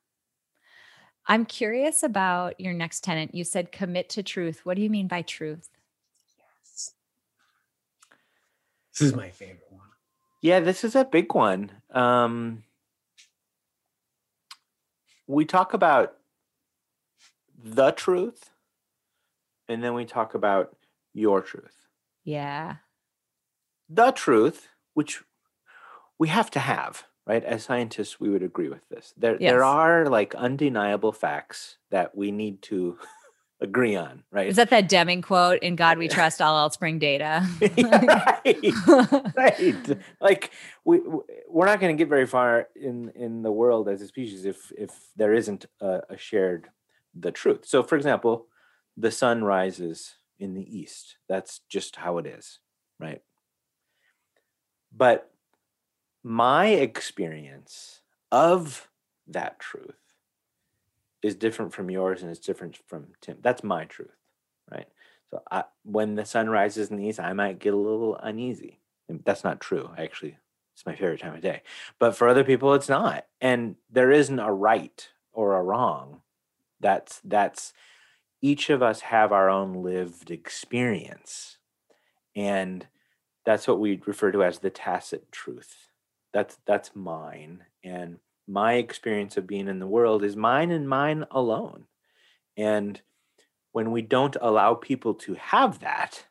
I'm 1.27 1.45
curious 1.45 2.03
about 2.03 2.59
your 2.59 2.73
next 2.73 3.03
tenant. 3.03 3.35
You 3.35 3.43
said 3.43 3.71
commit 3.71 4.09
to 4.09 4.23
truth. 4.23 4.61
What 4.63 4.77
do 4.77 4.81
you 4.81 4.89
mean 4.89 5.07
by 5.07 5.21
truth? 5.23 5.69
Yes. 6.37 6.93
This 8.93 9.01
is 9.09 9.15
my 9.15 9.29
favorite 9.29 9.67
one. 9.69 9.86
Yeah, 10.41 10.59
this 10.59 10.83
is 10.83 10.95
a 10.95 11.05
big 11.05 11.33
one. 11.33 11.71
Um, 11.91 12.63
we 15.25 15.45
talk 15.45 15.73
about 15.73 16.13
the 17.61 17.91
truth, 17.91 18.51
and 19.67 19.83
then 19.83 19.93
we 19.93 20.05
talk 20.05 20.35
about 20.35 20.75
your 21.13 21.41
truth. 21.41 21.87
Yeah. 22.23 22.75
The 23.89 24.11
truth, 24.11 24.67
which 24.93 25.23
we 26.19 26.27
have 26.27 26.51
to 26.51 26.59
have 26.59 27.05
right? 27.27 27.43
As 27.43 27.63
scientists, 27.63 28.19
we 28.19 28.29
would 28.29 28.41
agree 28.41 28.69
with 28.69 28.87
this. 28.89 29.13
There, 29.17 29.37
yes. 29.39 29.51
there 29.51 29.63
are 29.63 30.07
like 30.07 30.33
undeniable 30.33 31.11
facts 31.11 31.77
that 31.91 32.15
we 32.15 32.31
need 32.31 32.61
to 32.63 32.97
agree 33.59 33.95
on, 33.95 34.23
right? 34.31 34.47
Is 34.47 34.55
that 34.57 34.69
that 34.69 34.87
Deming 34.89 35.21
quote? 35.21 35.61
In 35.63 35.75
God 35.75 35.97
we 35.97 36.07
trust, 36.07 36.41
all 36.41 36.57
else 36.57 36.77
bring 36.77 36.99
data. 36.99 37.47
right, 37.77 39.35
right. 39.35 39.97
Like 40.21 40.51
we 40.85 41.01
we're 41.47 41.65
not 41.65 41.79
going 41.79 41.95
to 41.95 42.01
get 42.01 42.09
very 42.09 42.27
far 42.27 42.67
in 42.75 43.09
in 43.15 43.41
the 43.41 43.51
world 43.51 43.89
as 43.89 44.01
a 44.01 44.07
species 44.07 44.45
if 44.45 44.71
if 44.77 44.91
there 45.15 45.33
isn't 45.33 45.65
a, 45.81 46.01
a 46.09 46.17
shared 46.17 46.69
the 47.15 47.31
truth. 47.31 47.65
So, 47.65 47.83
for 47.83 47.95
example, 47.95 48.47
the 48.95 49.11
sun 49.11 49.43
rises 49.43 50.15
in 50.39 50.53
the 50.53 50.77
east. 50.77 51.17
That's 51.27 51.61
just 51.69 51.97
how 51.97 52.17
it 52.17 52.25
is, 52.25 52.59
right? 52.99 53.21
But 54.95 55.31
my 56.23 56.67
experience 56.67 58.01
of 58.31 58.89
that 59.27 59.59
truth 59.59 60.06
is 61.27 61.35
different 61.35 61.73
from 61.73 61.89
yours 61.89 62.21
and 62.21 62.31
it's 62.31 62.45
different 62.45 62.77
from 62.87 63.07
Tim. 63.21 63.37
That's 63.41 63.63
my 63.63 63.85
truth, 63.85 64.15
right? 64.71 64.87
So 65.29 65.41
I, 65.51 65.65
when 65.83 66.15
the 66.15 66.25
sun 66.25 66.49
rises 66.49 66.89
in 66.89 66.97
the 66.97 67.07
east, 67.07 67.19
I 67.19 67.33
might 67.33 67.59
get 67.59 67.73
a 67.73 67.77
little 67.77 68.15
uneasy. 68.15 68.79
And 69.09 69.21
that's 69.23 69.43
not 69.43 69.59
true. 69.59 69.89
Actually, 69.97 70.37
it's 70.73 70.85
my 70.85 70.95
favorite 70.95 71.19
time 71.19 71.35
of 71.35 71.41
day. 71.41 71.61
But 71.99 72.15
for 72.15 72.27
other 72.27 72.43
people, 72.43 72.73
it's 72.73 72.89
not. 72.89 73.25
And 73.39 73.75
there 73.89 74.11
isn't 74.11 74.39
a 74.39 74.51
right 74.51 75.07
or 75.33 75.55
a 75.55 75.63
wrong. 75.63 76.21
That's 76.79 77.21
that's 77.23 77.73
each 78.41 78.69
of 78.69 78.81
us 78.83 79.01
have 79.01 79.31
our 79.31 79.49
own 79.49 79.83
lived 79.83 80.31
experience. 80.31 81.57
And 82.35 82.87
that's 83.45 83.67
what 83.67 83.79
we 83.79 84.01
refer 84.05 84.31
to 84.31 84.43
as 84.43 84.59
the 84.59 84.69
tacit 84.69 85.31
truth 85.31 85.87
that's 86.33 86.59
that's 86.65 86.95
mine 86.95 87.63
and 87.83 88.19
my 88.47 88.73
experience 88.73 89.37
of 89.37 89.47
being 89.47 89.67
in 89.67 89.79
the 89.79 89.87
world 89.87 90.23
is 90.23 90.35
mine 90.35 90.71
and 90.71 90.87
mine 90.87 91.25
alone. 91.31 91.85
And 92.55 93.01
when 93.71 93.91
we 93.91 94.01
don't 94.01 94.37
allow 94.41 94.73
people 94.73 95.13
to 95.13 95.35
have 95.35 95.79
that 95.79 96.25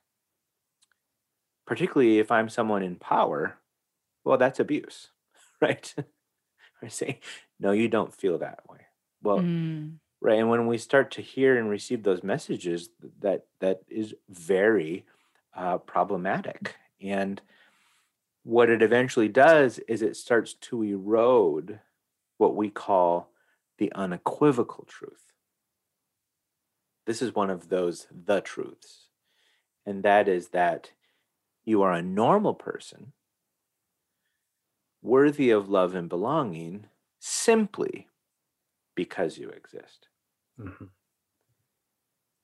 particularly 1.64 2.18
if 2.18 2.32
i'm 2.32 2.48
someone 2.48 2.82
in 2.82 2.96
power 2.96 3.58
well 4.24 4.36
that's 4.36 4.58
abuse 4.58 5.10
right? 5.60 5.94
I 6.82 6.88
say 6.88 7.20
no 7.58 7.70
you 7.72 7.88
don't 7.88 8.12
feel 8.12 8.38
that 8.38 8.68
way. 8.68 8.80
Well 9.22 9.38
mm. 9.38 9.94
right 10.20 10.38
and 10.38 10.50
when 10.50 10.66
we 10.66 10.78
start 10.78 11.10
to 11.12 11.22
hear 11.22 11.56
and 11.56 11.70
receive 11.70 12.02
those 12.02 12.22
messages 12.22 12.90
that 13.20 13.46
that 13.60 13.80
is 13.88 14.14
very 14.28 15.04
uh, 15.54 15.78
problematic. 15.78 16.74
And 17.00 17.40
what 18.42 18.68
it 18.68 18.82
eventually 18.82 19.28
does 19.28 19.78
is 19.88 20.02
it 20.02 20.16
starts 20.16 20.52
to 20.54 20.82
erode 20.82 21.80
what 22.38 22.56
we 22.56 22.70
call 22.70 23.30
the 23.78 23.92
unequivocal 23.92 24.84
truth. 24.84 25.32
This 27.06 27.22
is 27.22 27.34
one 27.34 27.50
of 27.50 27.68
those 27.68 28.06
the 28.10 28.40
truths, 28.40 29.08
and 29.84 30.02
that 30.02 30.28
is 30.28 30.48
that 30.48 30.90
you 31.64 31.82
are 31.82 31.92
a 31.92 32.02
normal 32.02 32.54
person 32.54 33.12
worthy 35.02 35.50
of 35.50 35.68
love 35.68 35.94
and 35.94 36.08
belonging 36.08 36.86
simply 37.20 38.08
because 38.94 39.38
you 39.38 39.48
exist. 39.50 40.08
Mm-hmm. 40.58 40.86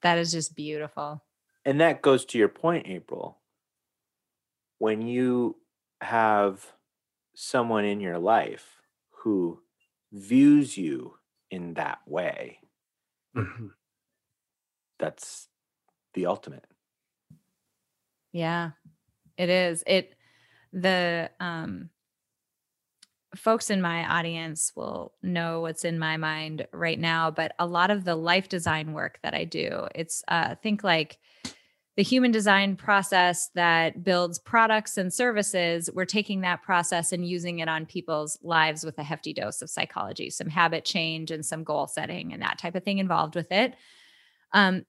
That 0.03 0.19
is 0.19 0.33
just 0.33 0.55
beautiful. 0.55 1.23
And 1.65 1.81
that 1.81 2.03
goes 2.03 2.25
to 2.27 2.39
your 2.39 2.49
point, 2.49 2.87
April. 2.87 3.39
When 4.79 5.03
you 5.03 5.57
have 6.01 6.73
someone 7.35 7.85
in 7.85 8.01
your 8.01 8.19
life 8.19 8.83
who 9.23 9.61
views 10.13 10.77
you 10.77 11.15
in 11.51 11.75
that 11.75 11.99
way, 12.07 12.59
mm-hmm. 13.37 13.69
that's 14.99 15.49
the 16.15 16.27
ultimate. 16.27 16.65
Yeah, 18.33 18.71
it 19.37 19.49
is. 19.49 19.83
It, 19.87 20.15
the, 20.73 21.31
um, 21.41 21.91
folks 23.37 23.71
in 23.71 23.81
my 23.81 24.19
audience 24.19 24.73
will 24.77 25.15
know 25.23 25.63
what's 25.63 25.85
in 25.85 25.99
my 25.99 26.17
mind 26.17 26.67
right 26.73 26.99
now 26.99 27.31
but 27.31 27.55
a 27.59 27.67
lot 27.67 27.91
of 27.91 28.05
the 28.05 28.15
life 28.15 28.49
design 28.49 28.93
work 28.93 29.19
that 29.23 29.35
i 29.35 29.45
do 29.45 29.87
it's 29.95 30.23
uh 30.29 30.55
think 30.63 30.85
like 30.85 31.19
the 31.97 32.03
human 32.03 32.31
design 32.31 32.77
process 32.77 33.51
that 33.55 34.03
builds 34.03 34.39
products 34.39 34.97
and 34.97 35.13
services, 35.13 35.91
we're 35.93 36.07
taking 36.07 36.41
that 36.41 36.63
process 36.63 37.13
and 37.13 37.29
using 37.29 37.59
it 37.59 37.69
on 37.69 37.85
people's 37.85 38.39
lives 38.43 38.83
with 38.83 38.99
a 38.99 39.03
hefty 39.03 39.35
dose 39.35 39.61
of 39.61 39.69
psychology, 39.69 40.31
some 40.31 40.49
habit 40.49 40.87
change 40.87 41.31
and 41.31 41.45
some 41.45 41.65
goal 41.65 41.87
setting 41.87 42.33
and 42.33 42.41
that 42.41 42.59
type 42.59 42.75
of 42.75 42.83
thing 42.83 42.99
involved 42.99 43.35
with 43.35 43.53
it. 43.53 43.75
Um, 44.53 44.87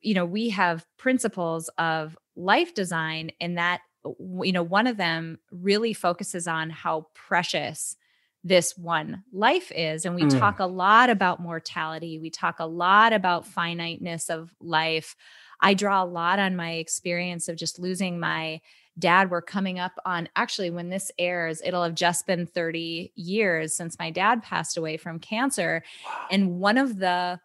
you 0.00 0.14
know, 0.14 0.24
we 0.24 0.50
have 0.50 0.86
principles 0.96 1.68
of 1.76 2.16
life 2.34 2.72
design, 2.72 3.32
and 3.40 3.58
that, 3.58 3.80
you 4.04 4.52
know, 4.52 4.62
one 4.62 4.86
of 4.86 4.96
them 4.96 5.38
really 5.50 5.92
focuses 5.92 6.46
on 6.46 6.70
how 6.70 7.08
precious 7.14 7.96
this 8.44 8.78
one 8.78 9.24
life 9.32 9.72
is. 9.74 10.04
And 10.04 10.14
we 10.14 10.22
mm. 10.22 10.38
talk 10.38 10.60
a 10.60 10.66
lot 10.66 11.10
about 11.10 11.42
mortality, 11.42 12.18
we 12.18 12.30
talk 12.30 12.60
a 12.60 12.66
lot 12.66 13.12
about 13.12 13.46
finiteness 13.46 14.30
of 14.30 14.54
life. 14.60 15.16
I 15.60 15.74
draw 15.74 16.02
a 16.02 16.06
lot 16.06 16.38
on 16.38 16.56
my 16.56 16.72
experience 16.72 17.48
of 17.48 17.56
just 17.56 17.78
losing 17.78 18.20
my 18.20 18.60
dad. 18.98 19.30
We're 19.30 19.42
coming 19.42 19.78
up 19.78 19.92
on 20.04 20.28
actually, 20.36 20.70
when 20.70 20.88
this 20.88 21.10
airs, 21.18 21.62
it'll 21.64 21.84
have 21.84 21.94
just 21.94 22.26
been 22.26 22.46
30 22.46 23.12
years 23.14 23.74
since 23.74 23.98
my 23.98 24.10
dad 24.10 24.42
passed 24.42 24.76
away 24.76 24.96
from 24.96 25.18
cancer. 25.18 25.82
Wow. 26.04 26.26
And 26.30 26.60
one 26.60 26.78
of 26.78 26.98
the 26.98 27.40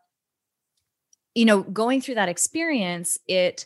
you 1.35 1.45
know, 1.45 1.61
going 1.61 2.01
through 2.01 2.15
that 2.15 2.29
experience, 2.29 3.17
it 3.27 3.65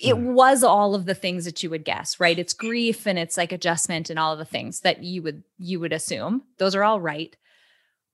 it 0.00 0.14
mm. 0.14 0.32
was 0.32 0.64
all 0.64 0.94
of 0.94 1.04
the 1.04 1.14
things 1.14 1.44
that 1.44 1.62
you 1.62 1.68
would 1.70 1.84
guess, 1.84 2.18
right? 2.18 2.38
It's 2.38 2.54
grief 2.54 3.06
and 3.06 3.18
it's 3.18 3.36
like 3.36 3.52
adjustment 3.52 4.08
and 4.08 4.18
all 4.18 4.32
of 4.32 4.38
the 4.38 4.44
things 4.44 4.80
that 4.80 5.02
you 5.02 5.22
would 5.22 5.42
you 5.58 5.80
would 5.80 5.92
assume. 5.92 6.42
Those 6.58 6.74
are 6.74 6.84
all 6.84 7.00
right. 7.00 7.34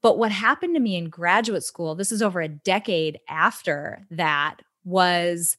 But 0.01 0.19
what 0.19 0.31
happened 0.31 0.77
to 0.77 0.81
me 0.81 0.97
in 0.97 1.09
graduate 1.09 1.65
school, 1.65 1.95
this 1.95 2.13
is 2.13 2.23
over 2.23 2.41
a 2.41 2.49
decade 2.49 3.19
after 3.29 4.07
that, 4.13 4.61
was 4.89 5.57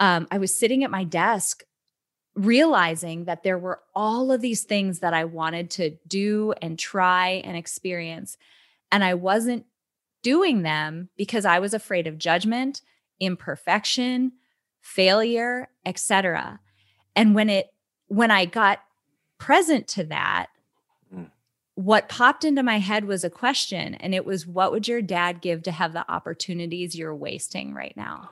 um, 0.00 0.28
I 0.30 0.38
was 0.38 0.56
sitting 0.56 0.84
at 0.84 0.90
my 0.90 1.04
desk 1.04 1.64
realizing 2.38 3.24
that 3.24 3.42
there 3.42 3.58
were 3.58 3.80
all 3.94 4.30
of 4.30 4.40
these 4.40 4.62
things 4.62 5.00
that 5.00 5.12
I 5.12 5.24
wanted 5.24 5.70
to 5.72 5.96
do 6.06 6.54
and 6.62 6.78
try 6.78 7.42
and 7.44 7.56
experience. 7.56 8.36
And 8.92 9.02
I 9.02 9.14
wasn't 9.14 9.66
doing 10.22 10.62
them 10.62 11.08
because 11.16 11.44
I 11.44 11.58
was 11.58 11.74
afraid 11.74 12.06
of 12.06 12.16
judgment, 12.16 12.80
imperfection, 13.18 14.32
failure, 14.80 15.68
etc. 15.84 16.60
And 17.16 17.34
when 17.34 17.50
it 17.50 17.72
when 18.06 18.30
I 18.30 18.46
got 18.46 18.80
present 19.38 19.88
to 19.88 20.04
that, 20.04 20.46
mm. 21.14 21.30
what 21.74 22.08
popped 22.08 22.44
into 22.44 22.62
my 22.62 22.78
head 22.78 23.04
was 23.04 23.24
a 23.24 23.30
question 23.30 23.94
and 23.96 24.14
it 24.14 24.24
was 24.24 24.46
what 24.46 24.70
would 24.70 24.86
your 24.86 25.02
dad 25.02 25.40
give 25.40 25.64
to 25.64 25.72
have 25.72 25.92
the 25.92 26.10
opportunities 26.10 26.96
you're 26.96 27.14
wasting 27.14 27.74
right 27.74 27.96
now? 27.96 28.30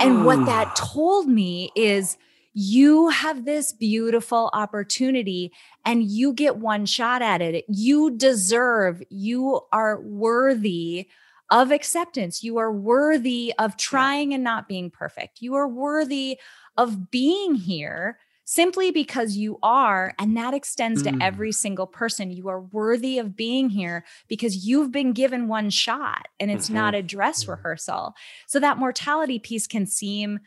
And 0.00 0.24
what 0.24 0.46
that 0.46 0.74
told 0.76 1.28
me 1.28 1.70
is 1.76 2.16
you 2.54 3.08
have 3.08 3.44
this 3.44 3.72
beautiful 3.72 4.48
opportunity 4.52 5.52
and 5.84 6.04
you 6.04 6.32
get 6.32 6.56
one 6.56 6.86
shot 6.86 7.20
at 7.20 7.40
it. 7.40 7.64
You 7.68 8.12
deserve, 8.12 9.02
you 9.10 9.60
are 9.72 10.00
worthy 10.00 11.08
of 11.50 11.70
acceptance. 11.72 12.42
You 12.42 12.58
are 12.58 12.72
worthy 12.72 13.52
of 13.58 13.76
trying 13.76 14.32
and 14.32 14.44
not 14.44 14.68
being 14.68 14.90
perfect. 14.90 15.42
You 15.42 15.54
are 15.54 15.68
worthy 15.68 16.38
of 16.76 17.10
being 17.10 17.54
here 17.54 18.18
simply 18.44 18.90
because 18.90 19.36
you 19.36 19.58
are. 19.62 20.14
And 20.18 20.36
that 20.36 20.54
extends 20.54 21.02
mm. 21.02 21.18
to 21.18 21.24
every 21.24 21.52
single 21.52 21.86
person. 21.86 22.30
You 22.30 22.48
are 22.48 22.60
worthy 22.60 23.18
of 23.18 23.36
being 23.36 23.70
here 23.70 24.04
because 24.28 24.66
you've 24.66 24.92
been 24.92 25.12
given 25.12 25.48
one 25.48 25.70
shot 25.70 26.28
and 26.38 26.50
it's 26.50 26.66
mm-hmm. 26.66 26.74
not 26.74 26.94
a 26.94 27.02
dress 27.02 27.48
rehearsal. 27.48 28.14
So 28.46 28.60
that 28.60 28.78
mortality 28.78 29.38
piece 29.38 29.66
can 29.66 29.86
seem 29.86 30.40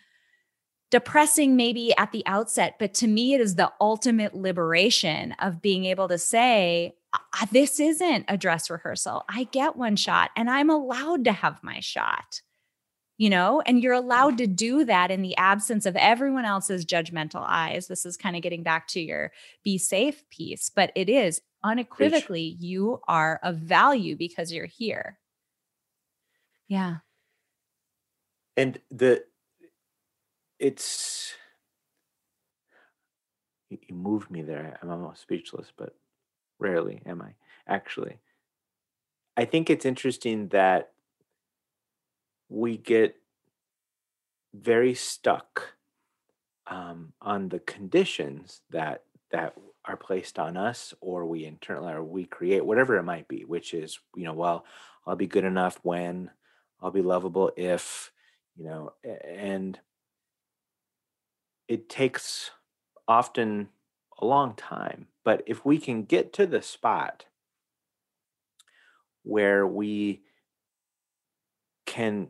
depressing 0.90 1.56
maybe 1.56 1.94
at 1.98 2.12
the 2.12 2.24
outset, 2.26 2.76
but 2.80 2.94
to 2.94 3.08
me, 3.08 3.34
it 3.34 3.42
is 3.42 3.56
the 3.56 3.72
ultimate 3.82 4.34
liberation 4.34 5.34
of 5.40 5.62
being 5.62 5.84
able 5.86 6.08
to 6.08 6.18
say, 6.18 6.96
this 7.52 7.80
isn't 7.80 8.26
a 8.28 8.38
dress 8.38 8.70
rehearsal. 8.70 9.24
I 9.28 9.46
get 9.46 9.76
one 9.76 9.96
shot 9.96 10.32
and 10.36 10.50
I'm 10.50 10.70
allowed 10.70 11.26
to 11.26 11.32
have 11.32 11.64
my 11.64 11.80
shot, 11.80 12.42
you 13.18 13.30
know, 13.30 13.62
and 13.66 13.82
you're 13.82 13.94
allowed 13.94 14.38
to 14.38 14.48
do 14.48 14.86
that 14.86 15.10
in 15.10 15.22
the 15.22 15.36
absence 15.38 15.86
of 15.86 15.96
everyone 15.96 16.46
else's 16.46 16.86
judgmental 16.86 17.44
eyes. 17.46 17.88
This 17.88 18.06
is 18.06 18.16
kind 18.16 18.36
of 18.36 18.44
getting 18.44 18.64
back 18.64 18.88
to 18.90 19.00
your 19.00 19.32
be 19.64 19.78
safe 19.78 20.24
piece, 20.30 20.70
but 20.70 20.92
it 20.96 21.10
is 21.10 21.42
unequivocally, 21.64 22.56
you 22.60 23.02
are 23.08 23.40
of 23.44 23.58
value 23.58 24.16
because 24.16 24.52
you're 24.52 24.68
here. 24.68 25.18
Yeah. 26.68 26.98
And 28.56 28.80
the, 28.92 29.24
it's 30.60 31.34
you, 33.70 33.80
moved 33.92 34.30
me 34.30 34.44
there. 34.44 34.78
I'm 34.82 34.92
almost 34.92 35.22
speechless, 35.22 35.72
but 35.76 35.96
rarely 36.60 37.02
am 37.06 37.22
I 37.22 37.34
actually. 37.68 38.20
I 39.36 39.46
think 39.46 39.70
it's 39.70 39.86
interesting 39.86 40.48
that 40.50 40.92
we 42.50 42.78
get 42.78 43.16
very 44.54 44.94
stuck 44.94 45.74
um, 46.68 47.14
on 47.22 47.50
the 47.50 47.60
conditions 47.60 48.62
that 48.70 49.04
that 49.32 49.54
are 49.86 49.98
placed 49.98 50.40
on 50.40 50.58
us, 50.58 50.94
or 51.02 51.26
we 51.26 51.46
internally 51.46 51.94
or 51.94 52.04
we 52.04 52.26
create, 52.26 52.66
whatever 52.66 52.98
it 52.98 53.04
might 53.04 53.28
be. 53.28 53.46
Which 53.46 53.74
is, 53.74 54.00
you 54.16 54.24
know, 54.24 54.34
well, 54.34 54.66
I'll 55.06 55.16
be 55.16 55.28
good 55.28 55.46
enough 55.46 55.80
when 55.84 56.32
I'll 56.82 56.92
be 56.92 57.02
lovable 57.02 57.52
if, 57.56 58.12
you 58.56 58.66
know, 58.66 58.94
and 59.04 59.80
it 61.68 61.90
takes 61.90 62.52
often 63.08 63.70
a 64.20 64.26
long 64.26 64.54
time. 64.56 65.08
But 65.24 65.44
if 65.46 65.66
we 65.66 65.78
can 65.78 66.04
get 66.04 66.34
to 66.34 66.46
the 66.46 66.62
spot 66.62 67.26
where 69.24 69.68
we 69.68 70.22
can 71.86 72.30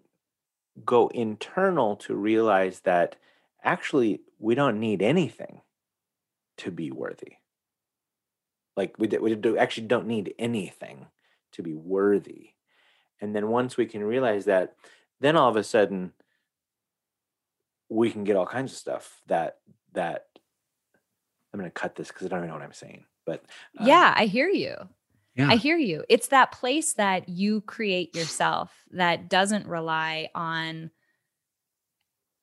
go 0.86 1.08
internal 1.10 1.96
to 1.98 2.16
realize 2.16 2.82
that 2.82 3.16
actually 3.64 4.22
we 4.40 4.56
don't 4.56 4.80
need 4.80 5.02
anything 5.02 5.62
to 6.58 6.72
be 6.72 6.92
worthy. 6.92 7.34
Like 8.76 8.96
we, 8.98 9.08
we 9.08 9.58
actually 9.58 9.88
don't 9.88 10.08
need 10.08 10.34
anything 10.38 11.08
to 11.54 11.64
be 11.64 11.74
worthy. 11.74 12.50
And 13.20 13.36
then 13.36 13.50
once 13.50 13.78
we 13.78 13.88
can 13.88 14.04
realize 14.04 14.46
that, 14.46 14.76
then 15.20 15.36
all 15.36 15.50
of 15.50 15.56
a 15.56 15.64
sudden 15.64 16.14
we 17.90 18.12
can 18.12 18.24
get 18.24 18.36
all 18.36 18.46
kinds 18.46 18.72
of 18.72 18.78
stuff 18.78 19.22
that 19.28 19.58
that 19.94 20.28
I'm 21.54 21.60
going 21.60 21.72
to 21.72 21.74
cut 21.74 21.96
this 21.96 22.10
because 22.10 22.26
I 22.26 22.30
don't 22.30 22.40
even 22.40 22.50
know 22.50 22.56
what 22.56 22.64
I'm 22.64 22.74
saying. 22.74 23.06
But 23.26 23.44
um, 23.80 23.88
yeah, 23.88 24.14
I 24.16 24.26
hear 24.26 24.50
you. 24.50 24.76
Yeah. 25.38 25.50
I 25.50 25.56
hear 25.56 25.78
you. 25.78 26.04
It's 26.10 26.30
that 26.30 26.52
place 26.52 26.94
that 26.94 27.30
you 27.30 27.62
create 27.62 28.16
yourself 28.16 28.72
that 28.92 29.30
doesn't 29.30 29.68
rely 29.68 30.30
on 30.34 30.90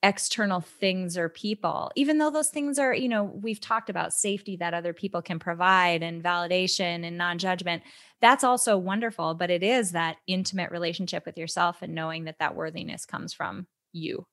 external 0.03 0.61
things 0.61 1.16
or 1.18 1.28
people, 1.28 1.90
even 1.97 2.18
though 2.18 2.30
those 2.30 2.51
things 2.51 2.78
are, 2.78 2.95
you 2.95 3.09
know, 3.09 3.24
we've 3.24 3.61
talked 3.61 3.90
about 3.90 4.12
safety 4.12 4.57
that 4.57 4.74
other 4.74 4.92
people 4.92 5.22
can 5.22 5.38
provide 5.38 6.03
and 6.03 6.22
validation 6.22 7.05
and 7.05 7.18
non 7.18 7.38
judgment. 7.38 7.82
That's 8.20 8.45
also 8.45 8.78
wonderful, 8.78 9.34
but 9.34 9.51
it 9.51 9.62
is 9.62 9.92
that 9.92 10.16
intimate 10.26 10.70
relationship 10.70 11.26
with 11.26 11.36
yourself 11.36 11.82
and 11.82 11.95
knowing 11.95 12.24
that 12.24 12.38
that 12.38 12.55
worthiness 12.55 13.07
comes 13.07 13.32
from 13.32 13.66
you 13.92 14.26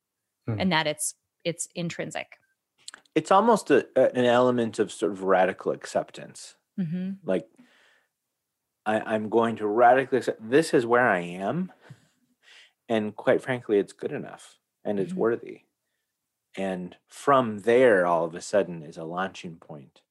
mm. 0.47 0.55
and 0.59 0.71
that 0.71 0.87
it's 0.87 1.15
it's 1.43 1.67
intrinsic 1.75 2.37
it's 3.15 3.31
almost 3.31 3.71
a, 3.71 3.87
an 4.17 4.25
element 4.25 4.79
of 4.79 4.91
sort 4.91 5.11
of 5.11 5.23
radical 5.23 5.71
acceptance 5.71 6.55
mm-hmm. 6.79 7.11
like 7.23 7.47
I, 8.85 8.99
i'm 9.01 9.29
going 9.29 9.57
to 9.57 9.67
radically 9.67 10.19
accept 10.19 10.49
this 10.49 10.73
is 10.73 10.85
where 10.85 11.07
i 11.07 11.19
am 11.19 11.71
and 12.89 13.15
quite 13.15 13.41
frankly 13.41 13.77
it's 13.77 13.93
good 13.93 14.11
enough 14.11 14.57
and 14.83 14.99
it's 14.99 15.11
mm-hmm. 15.11 15.21
worthy 15.21 15.61
and 16.57 16.95
from 17.07 17.59
there 17.59 18.05
all 18.05 18.25
of 18.25 18.35
a 18.35 18.41
sudden 18.41 18.83
is 18.83 18.97
a 18.97 19.03
launching 19.03 19.55
point 19.55 20.01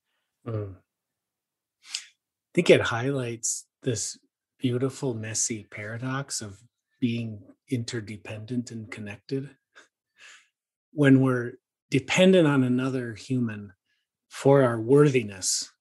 mm. 0.46 0.74
i 0.74 2.50
think 2.54 2.70
it 2.70 2.80
highlights 2.80 3.66
this 3.82 4.18
beautiful 4.58 5.14
messy 5.14 5.66
paradox 5.70 6.40
of 6.40 6.60
being 7.00 7.40
interdependent 7.70 8.70
and 8.70 8.90
connected 8.90 9.50
when 10.92 11.20
we're 11.20 11.52
dependent 11.90 12.46
on 12.46 12.64
another 12.64 13.14
human 13.14 13.72
for 14.28 14.62
our 14.62 14.80
worthiness, 14.80 15.72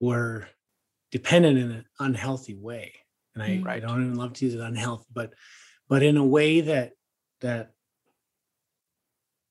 we're 0.00 0.48
dependent 1.10 1.58
in 1.58 1.70
an 1.70 1.84
unhealthy 1.98 2.54
way. 2.54 2.94
And 3.34 3.42
I, 3.42 3.60
right. 3.64 3.82
I 3.82 3.86
don't 3.86 4.04
even 4.04 4.16
love 4.16 4.32
to 4.34 4.44
use 4.44 4.54
it 4.54 4.60
unhealthy, 4.60 5.06
but 5.12 5.32
but 5.88 6.02
in 6.02 6.16
a 6.16 6.24
way 6.24 6.62
that 6.62 6.92
that 7.40 7.72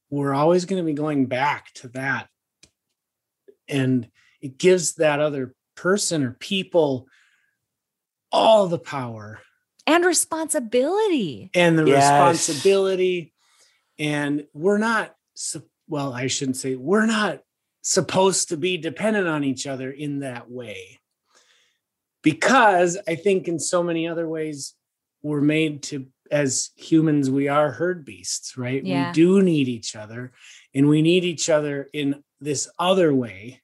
we're 0.10 0.34
always 0.34 0.66
going 0.66 0.82
to 0.82 0.86
be 0.86 0.94
going 0.94 1.26
back 1.26 1.72
to 1.76 1.90
that. 1.90 2.28
And 3.68 4.10
it 4.42 4.58
gives 4.58 4.96
that 4.96 5.20
other 5.20 5.54
person 5.76 6.24
or 6.24 6.32
people 6.32 7.08
all 8.32 8.68
the 8.68 8.80
power 8.80 9.40
and 9.86 10.04
responsibility 10.06 11.50
and 11.54 11.80
the 11.80 11.86
yes. 11.86 12.04
responsibility 12.04 13.34
and 13.98 14.46
we're 14.54 14.78
not 14.78 15.16
well 15.88 16.12
i 16.12 16.28
shouldn't 16.28 16.58
say 16.58 16.76
we're 16.76 17.06
not 17.06 17.40
supposed 17.84 18.50
to 18.50 18.58
be 18.58 18.78
dependent 18.78 19.28
on 19.28 19.44
each 19.44 19.66
other 19.66 19.90
in 19.90 20.20
that 20.20 20.50
way 20.52 21.00
because 22.32 22.98
i 23.08 23.16
think 23.16 23.48
in 23.48 23.58
so 23.58 23.82
many 23.82 24.06
other 24.06 24.28
ways 24.28 24.74
we're 25.24 25.40
made 25.40 25.82
to 25.82 26.06
as 26.30 26.72
humans 26.76 27.30
we 27.30 27.48
are 27.48 27.72
herd 27.72 28.04
beasts 28.04 28.58
right 28.58 28.84
Yeah. 28.84 29.08
we 29.08 29.14
do 29.14 29.42
need 29.42 29.70
each 29.70 29.96
other 29.96 30.34
and 30.76 30.90
we 30.90 31.02
need 31.02 31.24
each 31.24 31.50
other 31.50 31.88
in 31.94 32.22
this 32.42 32.70
other 32.78 33.14
way 33.14 33.62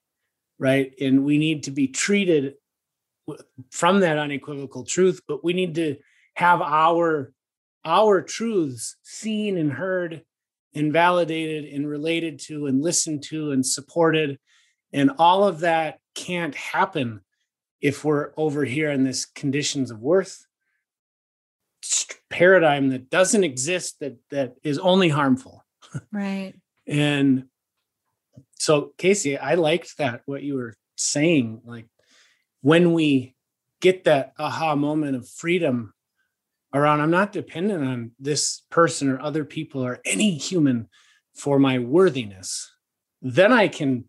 right 0.59 0.93
and 1.01 1.26
we 1.26 1.38
need 1.38 1.64
to 1.64 1.72
be 1.72 1.89
treated 1.89 2.53
from 3.72 3.99
that 3.99 4.18
unequivocal 4.18 4.86
truth 4.86 5.20
but 5.28 5.43
we 5.43 5.51
need 5.51 5.76
to 5.76 5.97
have 6.36 6.61
our 6.61 7.34
our 7.84 8.22
truths 8.22 8.95
seen 9.03 9.57
and 9.57 9.74
heard 9.74 10.22
and 10.74 10.93
validated 10.93 11.66
and 11.74 11.86
related 11.86 12.39
to 12.39 12.68
and 12.68 12.82
listened 12.82 13.24
to 13.24 13.51
and 13.51 13.66
supported 13.66 14.39
and 14.93 15.11
all 15.18 15.45
of 15.45 15.59
that 15.59 15.99
can't 16.16 16.55
happen 16.55 17.20
if 17.84 18.06
we're 18.06 18.32
over 18.38 18.64
here 18.64 18.90
in 18.90 19.04
this 19.04 19.26
conditions 19.26 19.92
of 19.92 20.00
worth 20.00 20.48
paradigm 22.30 22.90
that 22.90 23.10
doesn't 23.12 23.44
exist 23.44 24.00
that 24.00 24.18
that 24.32 24.56
is 24.64 24.80
only 24.80 25.10
harmful 25.10 25.64
Right. 26.12 26.56
and 26.88 27.46
so 28.58 28.94
casey 28.98 29.38
i 29.38 29.54
liked 29.56 29.98
that 29.98 30.22
what 30.26 30.42
you 30.42 30.56
were 30.56 30.74
saying 30.96 31.62
like 31.66 31.86
when 32.62 32.94
we 32.94 33.36
get 33.82 34.06
that 34.06 34.34
aha 34.40 34.76
moment 34.76 35.18
of 35.18 35.28
freedom 35.30 35.94
around 36.74 37.02
i'm 37.02 37.12
not 37.12 37.34
dependent 37.34 37.84
on 37.84 38.12
this 38.18 38.62
person 38.72 39.10
or 39.10 39.20
other 39.22 39.44
people 39.44 39.84
or 39.86 40.00
any 40.06 40.38
human 40.38 40.88
for 41.36 41.60
my 41.60 41.78
worthiness 41.80 42.72
then 43.22 43.52
i 43.52 43.68
can 43.68 44.06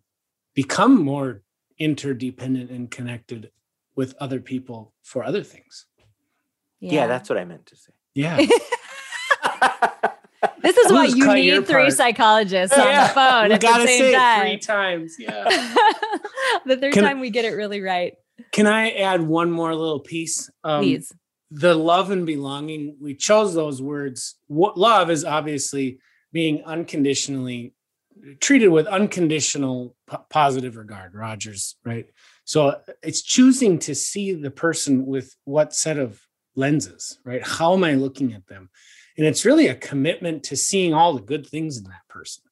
become 0.54 1.04
more 1.04 1.42
interdependent 1.78 2.70
and 2.70 2.90
connected 2.90 3.50
with 3.96 4.14
other 4.20 4.40
people 4.40 4.92
for 5.02 5.24
other 5.24 5.42
things 5.42 5.86
Yeah, 6.80 7.06
that's 7.06 7.28
what 7.28 7.38
I 7.38 7.44
meant 7.44 7.66
to 7.66 7.76
say. 7.76 7.92
yeah 8.14 8.38
This 10.60 10.76
is 10.78 10.92
why 10.92 11.04
you 11.06 11.34
need 11.34 11.66
three 11.66 11.82
part? 11.84 11.92
psychologists 11.92 12.76
on 12.76 12.86
Yeah, 12.86 13.08
the 13.08 13.14
phone 13.14 13.48
we 13.48 13.54
at 13.54 13.60
gotta 13.60 13.82
the 13.82 13.88
same 13.88 13.98
say 13.98 14.10
it 14.10 14.16
time. 14.18 14.40
three 14.46 14.58
times 14.58 15.16
yeah 15.18 15.44
the 16.66 16.76
third 16.76 16.92
Can 16.94 17.04
time 17.04 17.20
we 17.20 17.30
get 17.30 17.44
it 17.44 17.50
really 17.50 17.80
right. 17.82 18.14
Can 18.50 18.66
I 18.66 18.90
add 18.92 19.20
one 19.22 19.50
more 19.50 19.74
little 19.74 20.00
piece? 20.00 20.50
Um, 20.64 20.82
Please. 20.82 21.12
The 21.50 21.74
love 21.74 22.10
and 22.10 22.26
belonging, 22.26 22.96
we 23.00 23.14
chose 23.14 23.54
those 23.54 23.80
words. 23.80 24.36
What 24.48 24.76
love 24.76 25.08
is 25.10 25.24
obviously 25.24 25.98
being 26.32 26.62
unconditionally 26.64 27.74
treated 28.40 28.68
with 28.68 28.86
unconditional 28.86 29.94
po- 30.06 30.24
positive 30.30 30.76
regard, 30.76 31.14
Rogers, 31.14 31.76
right? 31.84 32.06
So 32.44 32.80
it's 33.02 33.22
choosing 33.22 33.78
to 33.80 33.94
see 33.94 34.32
the 34.32 34.50
person 34.50 35.06
with 35.06 35.34
what 35.44 35.74
set 35.74 35.98
of 35.98 36.20
lenses, 36.54 37.18
right? 37.24 37.46
How 37.46 37.74
am 37.74 37.84
I 37.84 37.94
looking 37.94 38.32
at 38.32 38.46
them? 38.46 38.70
And 39.16 39.26
it's 39.26 39.44
really 39.44 39.68
a 39.68 39.74
commitment 39.74 40.42
to 40.44 40.56
seeing 40.56 40.92
all 40.92 41.14
the 41.14 41.22
good 41.22 41.46
things 41.46 41.78
in 41.78 41.84
that 41.84 42.06
person, 42.08 42.44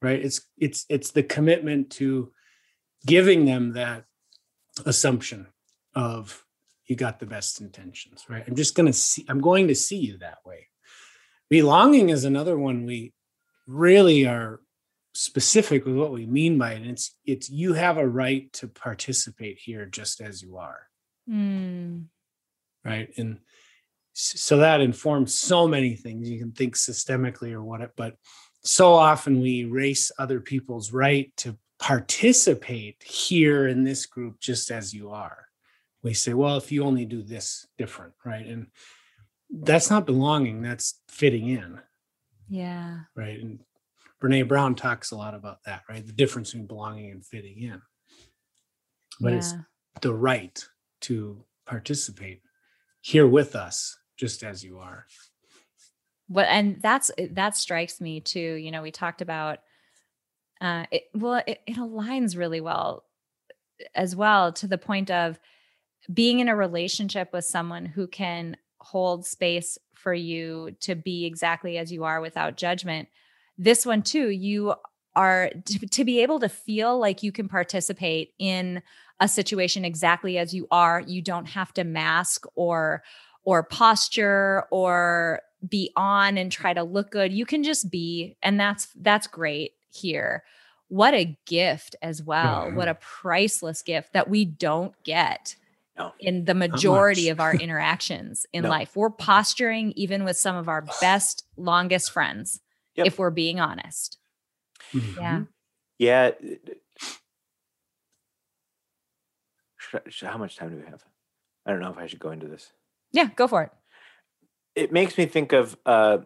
right? 0.00 0.20
It's 0.24 0.42
it's 0.58 0.86
it's 0.88 1.10
the 1.10 1.22
commitment 1.22 1.90
to 1.92 2.32
giving 3.06 3.46
them 3.46 3.72
that 3.72 4.04
assumption 4.86 5.46
of 5.94 6.44
you 6.86 6.96
got 6.96 7.18
the 7.18 7.26
best 7.26 7.60
intentions 7.60 8.24
right 8.28 8.44
i'm 8.46 8.54
just 8.54 8.74
going 8.74 8.86
to 8.86 8.92
see 8.92 9.24
i'm 9.28 9.40
going 9.40 9.68
to 9.68 9.74
see 9.74 9.96
you 9.96 10.18
that 10.18 10.38
way 10.44 10.68
belonging 11.48 12.08
is 12.10 12.24
another 12.24 12.58
one 12.58 12.84
we 12.84 13.12
really 13.66 14.26
are 14.26 14.60
specific 15.12 15.84
with 15.84 15.96
what 15.96 16.12
we 16.12 16.26
mean 16.26 16.56
by 16.56 16.72
it 16.72 16.82
and 16.82 16.90
it's 16.92 17.16
it's 17.24 17.50
you 17.50 17.72
have 17.72 17.98
a 17.98 18.06
right 18.06 18.52
to 18.52 18.68
participate 18.68 19.58
here 19.58 19.86
just 19.86 20.20
as 20.20 20.42
you 20.42 20.56
are. 20.56 20.86
Mm. 21.28 22.06
right? 22.84 23.10
And 23.16 23.38
so 24.12 24.58
that 24.58 24.80
informs 24.80 25.38
so 25.38 25.68
many 25.68 25.94
things. 25.94 26.28
You 26.28 26.38
can 26.38 26.52
think 26.52 26.76
systemically 26.76 27.52
or 27.52 27.62
what 27.62 27.80
it, 27.80 27.92
but 27.96 28.16
so 28.64 28.92
often 28.92 29.40
we 29.40 29.60
erase 29.60 30.10
other 30.18 30.40
people's 30.40 30.92
right 30.92 31.32
to 31.38 31.56
participate 31.78 33.02
here 33.02 33.68
in 33.68 33.84
this 33.84 34.06
group 34.06 34.40
just 34.40 34.70
as 34.70 34.92
you 34.92 35.10
are. 35.10 35.46
We 36.02 36.14
say 36.14 36.34
well 36.34 36.56
if 36.56 36.72
you 36.72 36.84
only 36.84 37.04
do 37.04 37.22
this 37.22 37.66
different 37.78 38.14
right? 38.24 38.46
And 38.46 38.68
that's 39.50 39.90
not 39.90 40.06
belonging 40.06 40.62
that's 40.62 41.00
fitting 41.08 41.48
in. 41.48 41.80
Yeah. 42.48 42.98
right? 43.14 43.40
And 43.40 43.60
brene 44.22 44.46
brown 44.46 44.74
talks 44.74 45.10
a 45.10 45.16
lot 45.16 45.34
about 45.34 45.62
that 45.64 45.82
right? 45.88 46.06
The 46.06 46.12
difference 46.12 46.50
between 46.50 46.66
belonging 46.66 47.10
and 47.10 47.24
fitting 47.24 47.62
in. 47.62 47.80
But 49.20 49.34
it's 49.34 49.54
the 50.00 50.14
right 50.14 50.66
to 51.02 51.44
participate 51.66 52.42
here 53.02 53.26
with 53.26 53.54
us 53.54 53.98
just 54.16 54.42
as 54.42 54.64
you 54.64 54.78
are. 54.78 55.06
What 56.28 56.46
and 56.48 56.80
that's 56.80 57.10
that 57.32 57.56
strikes 57.56 58.00
me 58.00 58.20
too 58.20 58.54
you 58.54 58.70
know 58.70 58.82
we 58.82 58.92
talked 58.92 59.20
about 59.20 59.58
uh 60.60 60.84
it, 60.90 61.04
well 61.12 61.42
it, 61.46 61.60
it 61.66 61.76
aligns 61.76 62.36
really 62.36 62.60
well 62.60 63.04
as 63.94 64.14
well 64.14 64.52
to 64.52 64.66
the 64.66 64.78
point 64.78 65.10
of 65.10 65.38
being 66.12 66.40
in 66.40 66.48
a 66.48 66.56
relationship 66.56 67.32
with 67.32 67.44
someone 67.44 67.84
who 67.84 68.06
can 68.06 68.56
hold 68.78 69.26
space 69.26 69.76
for 69.94 70.14
you 70.14 70.70
to 70.80 70.94
be 70.94 71.26
exactly 71.26 71.78
as 71.78 71.92
you 71.92 72.04
are 72.04 72.20
without 72.20 72.56
judgment 72.56 73.08
this 73.60 73.84
one 73.84 74.02
too 74.02 74.30
you 74.30 74.74
are 75.14 75.50
to, 75.66 75.86
to 75.88 76.04
be 76.04 76.20
able 76.22 76.40
to 76.40 76.48
feel 76.48 76.98
like 76.98 77.22
you 77.22 77.30
can 77.30 77.48
participate 77.48 78.32
in 78.38 78.82
a 79.20 79.28
situation 79.28 79.84
exactly 79.84 80.38
as 80.38 80.54
you 80.54 80.66
are 80.70 81.02
you 81.06 81.20
don't 81.20 81.46
have 81.46 81.72
to 81.74 81.84
mask 81.84 82.46
or 82.54 83.02
or 83.44 83.62
posture 83.62 84.64
or 84.70 85.40
be 85.68 85.90
on 85.94 86.38
and 86.38 86.50
try 86.50 86.72
to 86.72 86.82
look 86.82 87.10
good. 87.10 87.32
You 87.32 87.44
can 87.44 87.62
just 87.62 87.90
be 87.90 88.36
and 88.42 88.58
that's 88.58 88.88
that's 89.00 89.26
great 89.26 89.72
here. 89.90 90.42
What 90.88 91.14
a 91.14 91.38
gift 91.46 91.96
as 92.02 92.22
well. 92.22 92.70
What 92.72 92.88
a 92.88 92.94
priceless 92.94 93.82
gift 93.82 94.12
that 94.14 94.28
we 94.28 94.44
don't 94.44 94.94
get 95.04 95.54
No. 95.98 96.12
in 96.18 96.46
the 96.46 96.54
majority 96.54 97.28
of 97.28 97.40
our 97.40 97.54
interactions 97.60 98.46
in 98.52 98.62
No. 98.64 98.70
life. 98.70 98.96
We're 98.96 99.10
posturing 99.10 99.92
even 99.92 100.24
with 100.24 100.36
some 100.36 100.56
of 100.56 100.68
our 100.68 100.82
best 101.00 101.44
longest 101.56 102.10
friends 102.10 102.60
Yep. 103.00 103.06
if 103.06 103.18
we're 103.18 103.30
being 103.30 103.58
honest 103.60 104.18
yeah 104.92 105.42
Yeah. 105.98 106.26
it- 106.28 106.40
it- 106.68 106.82
Should 109.78 110.02
I- 110.06 110.10
should- 110.10 110.28
how 110.28 110.38
much 110.38 110.56
time 110.56 110.70
do 110.70 110.76
we 110.76 110.84
have? 110.90 111.04
I 111.66 111.70
don't 111.72 111.80
know 111.80 111.90
if 111.90 111.98
I 111.98 112.06
should 112.06 112.18
go 112.20 112.30
into 112.30 112.46
this. 112.48 112.72
yeah 113.12 113.26
go 113.36 113.46
for 113.48 113.62
it 113.64 113.72
It 114.74 114.92
makes 114.92 115.16
me 115.18 115.26
think 115.26 115.52
of 115.52 115.76
uh, 115.86 116.18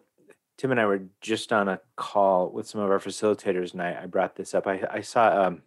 Tim 0.59 0.70
and 0.70 0.81
I 0.81 0.87
were 0.87 1.03
just 1.20 1.53
on 1.53 1.68
a 1.68 1.81
call 1.97 2.51
with 2.51 2.68
some 2.68 2.81
of 2.81 2.91
our 2.91 2.99
facilitators, 3.01 3.72
and 3.72 3.83
I, 3.83 4.03
I 4.03 4.07
brought 4.07 4.37
this 4.37 4.55
up. 4.55 4.66
I, 4.68 4.87
I 4.89 5.01
saw 5.01 5.47
um, 5.47 5.62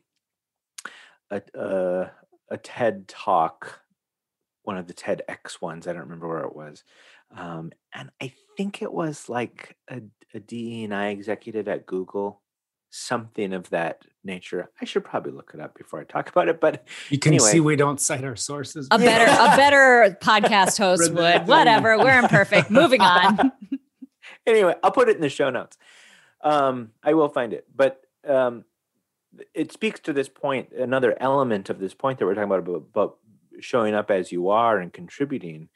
a, 1.30 1.42
a 1.56 2.12
a 2.50 2.58
TED 2.58 3.08
talk, 3.10 3.82
one 4.64 4.78
of 4.78 4.88
the 4.88 4.94
TEDx 4.94 5.62
ones. 5.62 5.88
I 5.88 5.92
don't 5.94 6.04
remember 6.04 6.28
where 6.30 6.46
it 6.46 6.56
was, 6.56 6.84
um, 7.36 7.72
and 7.94 8.10
I 8.22 8.34
think 8.56 8.82
it 8.82 8.92
was 8.92 9.30
like 9.30 9.76
a, 9.90 10.02
a 10.34 10.40
DE 10.40 10.84
and 10.86 10.94
I 10.94 11.08
executive 11.10 11.68
at 11.68 11.86
Google, 11.86 12.42
something 12.90 13.54
of 13.54 13.70
that 13.72 14.04
nature. 14.24 14.70
I 14.82 14.86
should 14.86 15.04
probably 15.04 15.32
look 15.32 15.52
it 15.54 15.60
up 15.60 15.78
before 15.78 16.00
I 16.00 16.04
talk 16.04 16.30
about 16.34 16.48
it, 16.48 16.60
but 16.60 16.88
you 17.10 17.20
can 17.20 17.34
Anyway. 17.34 17.52
see 17.52 17.60
we 17.60 17.76
don't 17.76 18.00
cite 18.00 18.24
our 18.24 18.36
sources 18.36 18.88
a 18.92 18.98
better 18.98 19.32
a 19.32 19.58
better 19.58 20.18
podcast 20.22 20.78
host 20.78 21.14
would 21.14 21.48
whatever 21.48 21.98
we're 21.98 22.20
imperfect 22.20 22.70
moving 22.72 23.02
on 23.02 23.52
anyway, 24.48 24.76
I'll 24.84 24.92
put 24.92 25.10
it 25.10 25.16
in 25.16 25.22
the 25.22 25.30
show 25.30 25.50
notes. 25.50 25.78
Um, 26.42 26.92
I 27.04 27.14
will 27.14 27.30
find 27.30 27.54
it, 27.54 27.66
but 27.76 28.02
um, 28.28 28.64
it 29.54 29.72
speaks 29.72 30.00
to 30.02 30.14
this 30.14 30.30
point. 30.30 30.72
Another 30.72 31.16
element 31.20 31.70
of 31.70 31.80
this 31.80 31.94
point 31.94 32.20
that 32.20 32.26
we're 32.26 32.36
talking 32.36 32.52
about 32.52 32.60
about, 32.60 32.76
about 32.76 33.18
showing 33.60 33.94
up 33.94 34.12
as 34.12 34.32
you 34.32 34.50
are 34.50 34.80
and 34.80 34.94
contributing. 34.94 35.70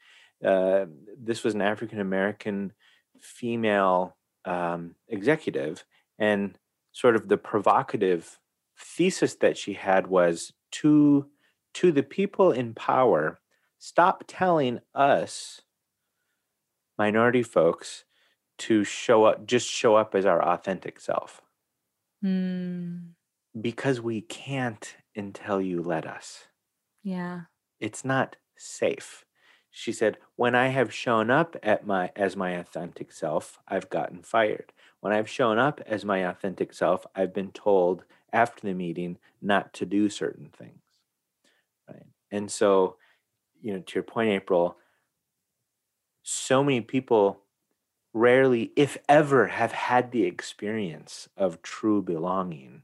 Uh, 0.44 0.86
this 1.18 1.44
was 1.44 1.54
an 1.54 1.62
African 1.62 2.00
American 2.00 2.72
female 3.20 4.16
um, 4.44 4.96
executive, 5.08 5.84
and 6.18 6.58
sort 6.92 7.16
of 7.16 7.28
the 7.28 7.36
provocative 7.36 8.38
thesis 8.78 9.34
that 9.36 9.56
she 9.56 9.74
had 9.74 10.06
was 10.06 10.52
to 10.72 11.26
to 11.74 11.90
the 11.92 12.02
people 12.02 12.52
in 12.52 12.74
power, 12.74 13.40
stop 13.78 14.24
telling 14.26 14.80
us 14.94 15.62
minority 16.98 17.42
folks 17.42 18.04
to 18.58 18.84
show 18.84 19.24
up 19.24 19.46
just 19.46 19.68
show 19.68 19.96
up 19.96 20.14
as 20.14 20.26
our 20.26 20.42
authentic 20.42 21.00
self. 21.00 21.40
Hmm. 22.22 22.98
because 23.60 24.00
we 24.00 24.20
can't 24.20 24.96
until 25.16 25.60
you 25.60 25.82
let 25.82 26.06
us. 26.06 26.44
Yeah. 27.02 27.42
It's 27.80 28.04
not 28.04 28.36
safe 28.56 29.24
she 29.72 29.90
said 29.90 30.18
when 30.36 30.54
i 30.54 30.68
have 30.68 30.94
shown 30.94 31.30
up 31.30 31.56
at 31.62 31.84
my 31.86 32.10
as 32.14 32.36
my 32.36 32.50
authentic 32.52 33.10
self 33.10 33.58
i've 33.66 33.90
gotten 33.90 34.22
fired. 34.22 34.72
When 35.00 35.12
i've 35.12 35.28
shown 35.28 35.58
up 35.58 35.80
as 35.84 36.04
my 36.04 36.18
authentic 36.18 36.72
self 36.72 37.04
i've 37.16 37.34
been 37.34 37.50
told 37.50 38.04
after 38.32 38.66
the 38.66 38.74
meeting 38.74 39.18
not 39.40 39.74
to 39.74 39.84
do 39.84 40.08
certain 40.08 40.50
things. 40.56 40.82
Right? 41.88 42.06
And 42.30 42.50
so 42.50 42.96
you 43.60 43.72
know 43.72 43.80
to 43.80 43.94
your 43.94 44.04
point 44.04 44.30
april 44.30 44.76
so 46.22 46.62
many 46.62 46.80
people 46.80 47.42
rarely, 48.14 48.72
if 48.76 48.96
ever, 49.08 49.48
have 49.48 49.72
had 49.72 50.12
the 50.12 50.24
experience 50.24 51.28
of 51.36 51.62
true 51.62 52.02
belonging. 52.02 52.82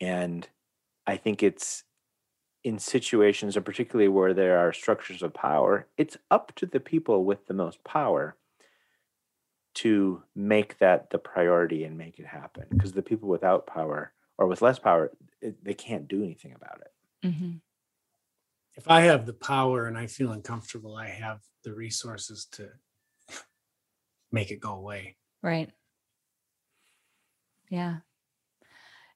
And 0.00 0.48
I 1.06 1.16
think 1.16 1.42
it's 1.42 1.84
in 2.64 2.78
situations, 2.78 3.56
and 3.56 3.64
particularly 3.64 4.08
where 4.08 4.32
there 4.32 4.58
are 4.58 4.72
structures 4.72 5.22
of 5.22 5.34
power, 5.34 5.86
it's 5.98 6.16
up 6.30 6.54
to 6.56 6.66
the 6.66 6.80
people 6.80 7.24
with 7.24 7.46
the 7.46 7.54
most 7.54 7.84
power 7.84 8.36
to 9.74 10.22
make 10.34 10.78
that 10.78 11.10
the 11.10 11.18
priority 11.18 11.84
and 11.84 11.98
make 11.98 12.18
it 12.18 12.26
happen. 12.26 12.64
Because 12.70 12.92
the 12.92 13.02
people 13.02 13.28
without 13.28 13.66
power 13.66 14.12
or 14.38 14.46
with 14.46 14.62
less 14.62 14.78
power, 14.78 15.12
it, 15.42 15.62
they 15.62 15.74
can't 15.74 16.08
do 16.08 16.24
anything 16.24 16.54
about 16.54 16.80
it. 16.80 17.28
Mm-hmm. 17.28 17.52
If 18.76 18.90
I 18.90 19.02
have 19.02 19.26
the 19.26 19.34
power 19.34 19.86
and 19.86 19.98
I 19.98 20.06
feel 20.06 20.32
uncomfortable, 20.32 20.96
I 20.96 21.08
have 21.08 21.40
the 21.64 21.74
resources 21.74 22.46
to 22.52 22.70
make 24.32 24.50
it 24.50 24.60
go 24.60 24.72
away. 24.72 25.16
Right. 25.42 25.70
Yeah. 27.68 27.98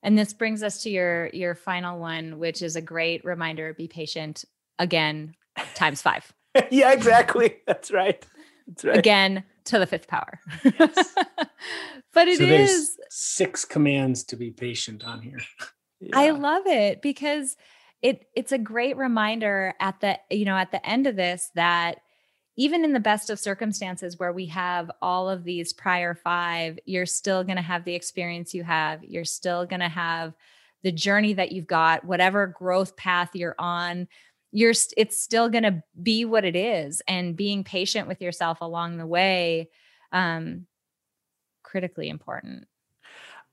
And 0.02 0.16
this 0.16 0.32
brings 0.32 0.62
us 0.62 0.82
to 0.82 0.90
your 0.90 1.28
your 1.32 1.54
final 1.54 1.98
one, 1.98 2.38
which 2.38 2.62
is 2.62 2.76
a 2.76 2.80
great 2.80 3.24
reminder: 3.24 3.74
be 3.74 3.88
patient. 3.88 4.44
Again, 4.78 5.34
times 5.74 6.02
five. 6.02 6.32
yeah, 6.70 6.92
exactly. 6.92 7.56
That's 7.66 7.90
right. 7.90 8.24
That's 8.66 8.84
right. 8.84 8.98
Again, 8.98 9.44
to 9.64 9.78
the 9.78 9.86
fifth 9.86 10.08
power. 10.08 10.40
Yes. 10.64 11.14
but 12.12 12.28
it 12.28 12.38
so 12.38 12.44
is 12.44 12.96
six 13.10 13.64
commands 13.64 14.24
to 14.24 14.36
be 14.36 14.50
patient 14.50 15.04
on 15.04 15.20
here. 15.20 15.38
Yeah. 16.00 16.10
I 16.18 16.30
love 16.30 16.66
it 16.66 17.02
because 17.02 17.56
it 18.02 18.26
it's 18.36 18.52
a 18.52 18.58
great 18.58 18.96
reminder 18.96 19.74
at 19.80 20.00
the 20.00 20.18
you 20.30 20.44
know 20.44 20.56
at 20.56 20.70
the 20.70 20.86
end 20.88 21.06
of 21.06 21.16
this 21.16 21.50
that 21.54 22.00
even 22.58 22.84
in 22.84 22.92
the 22.92 22.98
best 22.98 23.30
of 23.30 23.38
circumstances 23.38 24.18
where 24.18 24.32
we 24.32 24.46
have 24.46 24.90
all 25.00 25.30
of 25.30 25.44
these 25.44 25.72
prior 25.72 26.12
five, 26.12 26.76
you're 26.84 27.06
still 27.06 27.44
going 27.44 27.56
to 27.56 27.62
have 27.62 27.84
the 27.84 27.94
experience 27.94 28.52
you 28.52 28.64
have. 28.64 29.04
You're 29.04 29.24
still 29.24 29.64
going 29.64 29.78
to 29.78 29.88
have 29.88 30.34
the 30.82 30.90
journey 30.90 31.34
that 31.34 31.52
you've 31.52 31.68
got, 31.68 32.04
whatever 32.04 32.48
growth 32.48 32.96
path 32.96 33.30
you're 33.32 33.54
on. 33.60 34.08
You're 34.50 34.74
it's 34.96 35.22
still 35.22 35.48
going 35.48 35.62
to 35.62 35.84
be 36.02 36.24
what 36.24 36.44
it 36.44 36.56
is, 36.56 37.00
and 37.06 37.36
being 37.36 37.62
patient 37.62 38.08
with 38.08 38.20
yourself 38.20 38.60
along 38.60 38.96
the 38.96 39.06
way, 39.06 39.70
um, 40.10 40.66
critically 41.62 42.08
important. 42.08 42.66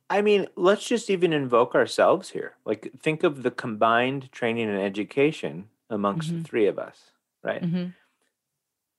I 0.09 0.23
mean, 0.23 0.47
let's 0.55 0.87
just 0.87 1.11
even 1.11 1.31
invoke 1.31 1.75
ourselves 1.75 2.29
here. 2.29 2.55
Like, 2.65 2.91
think 3.01 3.23
of 3.23 3.43
the 3.43 3.51
combined 3.51 4.31
training 4.31 4.67
and 4.69 4.81
education 4.81 5.65
amongst 5.91 6.29
mm-hmm. 6.29 6.41
the 6.41 6.47
three 6.47 6.67
of 6.67 6.79
us, 6.79 6.97
right? 7.43 7.61
Mm-hmm 7.61 7.89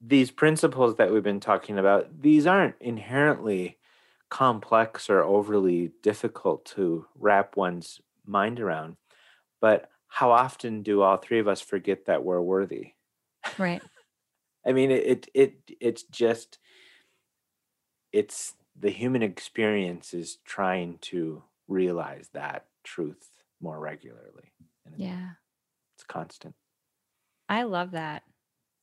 these 0.06 0.30
principles 0.30 0.96
that 0.96 1.12
we've 1.12 1.22
been 1.22 1.40
talking 1.40 1.78
about, 1.78 2.22
these 2.22 2.46
aren't 2.46 2.76
inherently 2.80 3.78
complex 4.30 5.10
or 5.10 5.22
overly 5.22 5.92
difficult 6.02 6.64
to 6.64 7.06
wrap 7.18 7.56
one's 7.56 8.00
mind 8.24 8.60
around. 8.60 8.96
But 9.60 9.90
how 10.08 10.30
often 10.30 10.82
do 10.82 11.02
all 11.02 11.16
three 11.16 11.40
of 11.40 11.48
us 11.48 11.60
forget 11.60 12.06
that 12.06 12.24
we're 12.24 12.40
worthy? 12.40 12.92
Right. 13.58 13.82
I 14.66 14.72
mean, 14.72 14.90
it, 14.90 15.06
it, 15.06 15.28
it 15.34 15.76
it's 15.80 16.02
just 16.04 16.58
it's 18.12 18.54
the 18.78 18.90
human 18.90 19.22
experience 19.22 20.14
is 20.14 20.38
trying 20.44 20.98
to 21.00 21.42
realize 21.68 22.28
that 22.32 22.66
truth 22.84 23.28
more 23.60 23.78
regularly. 23.78 24.52
And 24.84 24.94
yeah. 24.96 25.30
It's 25.96 26.04
constant. 26.04 26.54
I 27.48 27.62
love 27.62 27.92
that. 27.92 28.22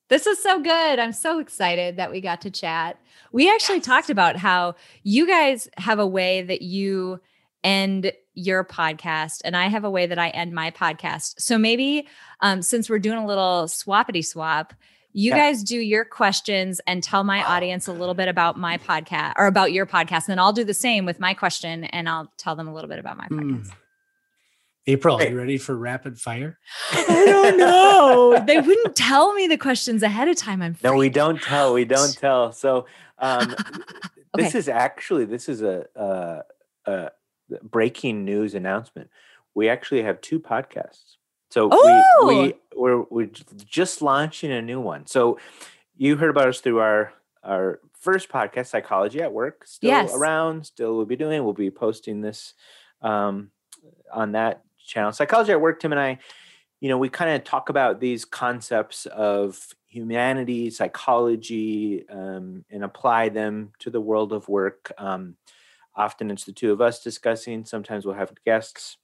This 0.10 0.28
is 0.28 0.42
so 0.42 0.60
good. 0.62 1.00
I'm 1.00 1.14
so 1.14 1.40
excited 1.40 1.98
that 1.98 2.12
we 2.12 2.22
got 2.22 2.42
to 2.42 2.52
chat. 2.52 2.98
We 3.32 3.50
actually 3.50 3.78
yes. 3.78 3.86
talked 3.86 4.10
about 4.10 4.36
how 4.36 4.76
you 5.04 5.26
guys 5.26 5.68
have 5.78 6.00
a 6.00 6.08
way 6.08 6.42
that 6.44 6.62
you 6.62 7.20
end 7.64 8.12
your 8.34 8.66
podcast, 8.66 9.42
and 9.46 9.56
I 9.56 9.68
have 9.68 9.84
a 9.84 9.90
way 9.90 10.06
that 10.06 10.20
I 10.20 10.30
end 10.30 10.54
my 10.54 10.72
podcast. 10.72 11.36
So 11.40 11.58
maybe 11.58 12.08
um, 12.42 12.62
since 12.62 12.90
we're 12.90 13.00
doing 13.00 13.20
a 13.20 13.26
little 13.26 13.66
swappity 13.66 14.26
swap, 14.26 14.74
you 15.14 15.30
yeah. 15.30 15.38
guys 15.38 15.64
do 15.64 15.78
your 15.78 16.04
questions 16.04 16.82
and 16.88 17.02
tell 17.02 17.24
my 17.24 17.44
audience 17.44 17.88
a 17.88 17.94
little 17.94 18.16
bit 18.16 18.28
about 18.28 18.58
my 18.58 18.80
podcast 18.80 19.34
or 19.38 19.46
about 19.46 19.72
your 19.72 19.86
podcast. 19.86 20.28
And 20.28 20.30
then 20.30 20.40
I'll 20.40 20.54
do 20.54 20.64
the 20.64 20.74
same 20.74 21.06
with 21.06 21.20
my 21.20 21.36
question 21.36 21.84
and 21.86 22.10
I'll 22.10 22.32
tell 22.38 22.56
them 22.56 22.68
a 22.68 22.74
little 22.74 22.90
bit 22.90 23.00
about 23.00 23.18
my 23.18 23.28
podcast. 23.28 23.68
Mm. 23.68 23.74
April, 24.86 25.16
are 25.18 25.28
you 25.28 25.38
ready 25.38 25.58
for 25.58 25.76
rapid 25.76 26.20
fire? 26.20 26.60
I 26.92 27.26
don't 27.26 27.58
know. 27.58 28.44
they 28.46 28.58
wouldn't 28.62 28.96
tell 28.96 29.34
me 29.34 29.48
the 29.48 29.58
questions 29.58 30.04
ahead 30.04 30.28
of 30.28 30.36
time. 30.36 30.62
I'm 30.62 30.76
no, 30.84 30.96
we 30.96 31.10
don't 31.10 31.42
tell. 31.42 31.74
We 31.74 31.86
don't 31.86 32.14
tell. 32.20 32.52
So 32.52 32.86
um, 33.18 33.52
okay. 33.52 33.62
this 34.36 34.56
is 34.56 34.68
actually 34.68 35.24
this 35.26 35.48
is 35.48 35.62
a, 35.62 35.86
a, 35.96 36.42
a, 36.86 37.10
breaking 37.62 38.26
news 38.26 38.56
announcement. 38.56 39.10
We 39.56 39.70
actually 39.70 40.04
have 40.04 40.20
two 40.20 40.40
podcasts. 40.40 41.16
So 41.50 41.70
oh! 41.72 42.26
we 42.28 42.36
we 42.36 42.54
we're, 42.76 43.04
we're 43.10 43.30
just 43.66 44.02
launching 44.02 44.52
a 44.52 44.62
new 44.62 44.82
one. 44.82 45.06
So 45.08 45.40
you 45.96 46.18
heard 46.18 46.32
about 46.32 46.50
us 46.50 46.60
through 46.60 46.80
our 46.80 47.14
our 47.42 47.80
first 47.94 48.28
podcast, 48.28 48.68
Psychology 48.68 49.22
at 49.22 49.32
Work. 49.32 49.66
Still 49.66 49.92
yes. 49.92 50.14
around. 50.14 50.66
Still, 50.66 50.98
we'll 50.98 51.06
be 51.06 51.16
doing. 51.16 51.42
We'll 51.46 51.54
be 51.54 51.72
posting 51.72 52.20
this 52.20 52.54
um, 53.02 53.52
on 54.12 54.34
that 54.34 54.64
channel. 54.86 55.12
Psychology 55.12 55.52
at 55.52 55.62
Work, 55.62 55.80
Tim 55.80 55.92
and 55.92 56.02
I, 56.02 56.20
you 56.80 56.90
know, 56.90 56.98
we 56.98 57.10
kind 57.10 57.32
of 57.32 57.44
talk 57.44 57.70
about 57.70 58.00
these 58.00 58.26
concepts 58.26 59.06
of 59.06 59.74
humanity, 59.88 60.70
psychology, 60.70 62.06
um, 62.10 62.66
and 62.70 62.84
apply 62.84 63.30
them 63.30 63.72
to 63.80 63.90
the 63.90 64.02
world 64.02 64.34
of 64.34 64.50
work. 64.50 64.92
Um, 64.98 65.38
often 65.96 66.32
it's 66.32 66.44
the 66.44 66.52
two 66.52 66.72
of 66.72 66.82
us 66.82 67.02
discussing. 67.02 67.64
Sometimes 67.64 68.06
we'll 68.06 68.16
have 68.16 68.34
guests 68.46 68.98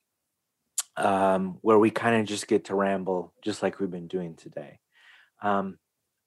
um, 0.97 1.57
where 1.61 1.79
we 1.79 1.89
kind 1.89 2.19
of 2.19 2.25
just 2.27 2.47
get 2.47 2.65
to 2.65 2.75
ramble, 2.75 3.33
just 3.43 3.63
like 3.63 3.79
we've 3.79 3.91
been 3.91 4.07
doing 4.07 4.35
today. 4.35 4.79
Um, 5.41 5.77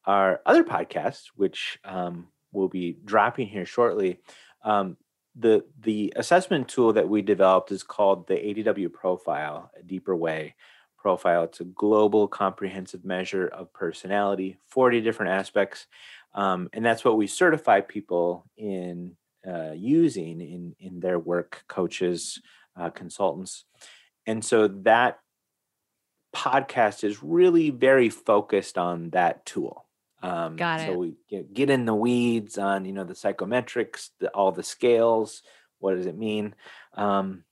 our 0.07 0.40
other 0.46 0.64
podcast, 0.64 1.24
which 1.36 1.78
um, 1.84 2.28
will 2.53 2.68
be 2.68 2.96
dropping 3.05 3.48
here 3.48 3.66
shortly, 3.66 4.20
um, 4.64 4.96
the 5.35 5.64
the 5.80 6.12
assessment 6.16 6.68
tool 6.68 6.93
that 6.93 7.09
we 7.09 7.22
developed 7.22 7.72
is 7.72 7.83
called 7.83 8.26
the 8.26 8.35
ADW 8.35 8.93
profile, 8.93 9.70
a 9.78 9.83
deeper 9.83 10.14
way 10.14 10.55
profile. 10.99 11.45
It's 11.45 11.61
a 11.61 11.64
global 11.64 12.28
comprehensive 12.28 13.05
measure 13.05 13.49
of 13.49 13.72
personality, 13.72 14.59
40 14.68 15.01
different 15.01 15.33
aspects. 15.33 15.87
Um, 16.35 16.70
and 16.72 16.85
that's 16.85 17.05
what 17.05 17.16
we 17.16 17.26
certify 17.26 17.80
people 17.80 18.45
in 18.57 19.16
uh, 19.47 19.72
using 19.74 20.41
in, 20.41 20.76
in 20.78 21.01
their 21.01 21.18
work, 21.18 21.64
coaches, 21.68 22.41
uh, 22.76 22.91
consultants. 22.91 23.64
And 24.26 24.45
so 24.45 24.68
that 24.68 25.18
podcast 26.35 27.05
is 27.05 27.22
really 27.22 27.70
very 27.70 28.09
focused 28.09 28.78
on 28.78 29.11
that 29.11 29.45
tool. 29.45 29.87
Um, 30.22 30.56
Got 30.56 30.80
it. 30.80 30.86
So 30.86 30.98
we 30.98 31.14
get, 31.28 31.52
get 31.52 31.70
in 31.70 31.84
the 31.84 31.94
weeds 31.94 32.58
on 32.58 32.84
you 32.84 32.92
know 32.92 33.04
the 33.04 33.14
psychometrics, 33.14 34.10
the, 34.20 34.28
all 34.30 34.52
the 34.52 34.62
scales. 34.62 35.42
What 35.78 35.96
does 35.96 36.06
it 36.06 36.16
mean? 36.16 36.54
Um, 36.94 37.44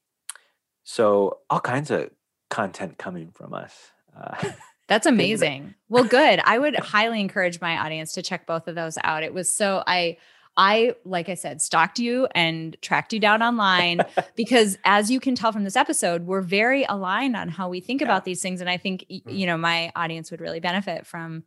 so 0.85 1.39
all 1.49 1.61
kinds 1.61 1.91
of 1.91 2.11
content 2.49 2.99
coming 2.99 3.31
from 3.33 3.55
us. 3.55 3.77
Uh, 4.17 4.51
That's 4.89 5.07
amazing. 5.07 5.75
well, 5.89 6.03
good. 6.05 6.41
I 6.45 6.59
would 6.59 6.77
highly 6.77 7.21
encourage 7.21 7.61
my 7.61 7.79
audience 7.79 8.13
to 8.15 8.23
check 8.23 8.45
both 8.45 8.67
of 8.67 8.75
those 8.75 8.99
out. 9.05 9.23
It 9.23 9.33
was 9.33 9.53
so 9.53 9.85
I 9.87 10.17
I 10.57 10.95
like 11.05 11.29
I 11.29 11.35
said 11.35 11.63
stalked 11.63 12.01
you 12.01 12.27
and 12.35 12.77
tracked 12.83 13.13
you 13.13 13.21
down 13.21 13.41
online 13.41 14.01
because 14.37 14.79
as 14.85 15.11
you 15.11 15.21
can 15.21 15.37
tell 15.37 15.53
from 15.53 15.65
this 15.65 15.77
episode, 15.77 16.27
we're 16.27 16.41
very 16.41 16.85
aligned 16.89 17.37
on 17.37 17.49
how 17.49 17.69
we 17.69 17.81
think 17.81 18.01
yeah. 18.01 18.09
about 18.09 18.25
these 18.25 18.43
things 18.43 18.61
and 18.61 18.69
I 18.69 18.77
think 18.77 19.07
mm-hmm. 19.11 19.31
you 19.31 19.47
know 19.47 19.57
my 19.57 19.93
audience 19.95 20.31
would 20.31 20.41
really 20.41 20.61
benefit 20.61 21.07
from 21.07 21.45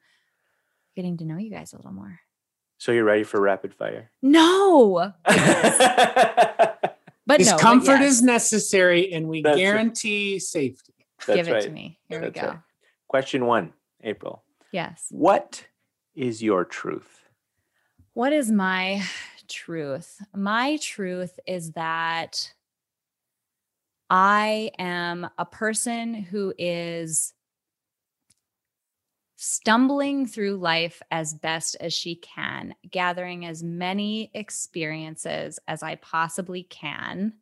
getting 0.95 1.17
to 1.17 1.25
know 1.25 1.37
you 1.37 1.49
guys 1.49 1.73
a 1.73 1.77
little 1.77 1.91
more. 1.91 2.19
So 2.77 2.91
you're 2.91 3.05
ready 3.05 3.23
for 3.23 3.39
rapid 3.39 3.73
fire? 3.73 4.11
No. 4.21 5.13
but 5.25 6.89
no, 7.39 7.57
comfort 7.57 7.85
but 7.85 8.01
yes. 8.01 8.13
is 8.13 8.21
necessary 8.21 9.13
and 9.13 9.27
we 9.27 9.41
That's 9.41 9.57
guarantee 9.57 10.33
right. 10.33 10.41
safety. 10.41 10.93
That's 11.25 11.37
Give 11.37 11.47
it 11.47 11.53
right. 11.53 11.63
to 11.63 11.69
me. 11.69 11.99
Here 12.09 12.19
That's 12.19 12.35
we 12.35 12.41
go. 12.41 12.47
Right. 12.47 12.59
Question 13.07 13.45
one, 13.45 13.73
April. 14.03 14.43
Yes. 14.71 15.07
What 15.11 15.65
is 16.15 16.43
your 16.43 16.65
truth? 16.65 17.23
What 18.13 18.33
is 18.33 18.51
my 18.51 19.03
truth? 19.47 20.21
My 20.35 20.77
truth 20.81 21.39
is 21.47 21.71
that 21.71 22.53
I 24.09 24.71
am 24.77 25.29
a 25.37 25.45
person 25.45 26.13
who 26.13 26.53
is 26.57 27.33
stumbling 29.45 30.25
through 30.25 30.55
life 30.55 31.01
as 31.11 31.33
best 31.33 31.75
as 31.81 31.93
she 31.93 32.15
can, 32.15 32.73
gathering 32.89 33.45
as 33.45 33.61
many 33.61 34.31
experiences 34.33 35.59
as 35.67 35.83
I 35.83 35.95
possibly 35.95 36.63
can, 36.63 37.33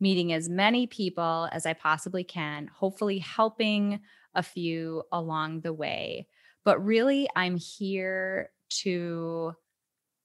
meeting 0.00 0.32
as 0.32 0.48
many 0.48 0.88
people 0.88 1.48
as 1.52 1.66
I 1.66 1.74
possibly 1.74 2.24
can, 2.24 2.66
hopefully 2.66 3.20
helping 3.20 4.00
a 4.34 4.42
few 4.42 5.04
along 5.12 5.60
the 5.60 5.72
way. 5.72 6.26
But 6.64 6.84
really, 6.84 7.28
I'm 7.36 7.56
here 7.56 8.50
to 8.80 9.54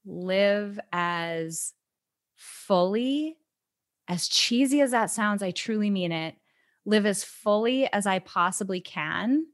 live 0.04 0.80
as 0.92 1.72
fully, 2.34 3.36
as 4.08 4.26
cheesy 4.26 4.80
as 4.80 4.90
that 4.90 5.12
sounds, 5.12 5.40
I 5.40 5.52
truly 5.52 5.88
mean 5.88 6.10
it, 6.10 6.34
live 6.84 7.06
as 7.06 7.22
fully 7.22 7.86
as 7.92 8.08
I 8.08 8.18
possibly 8.18 8.80
can 8.80 9.46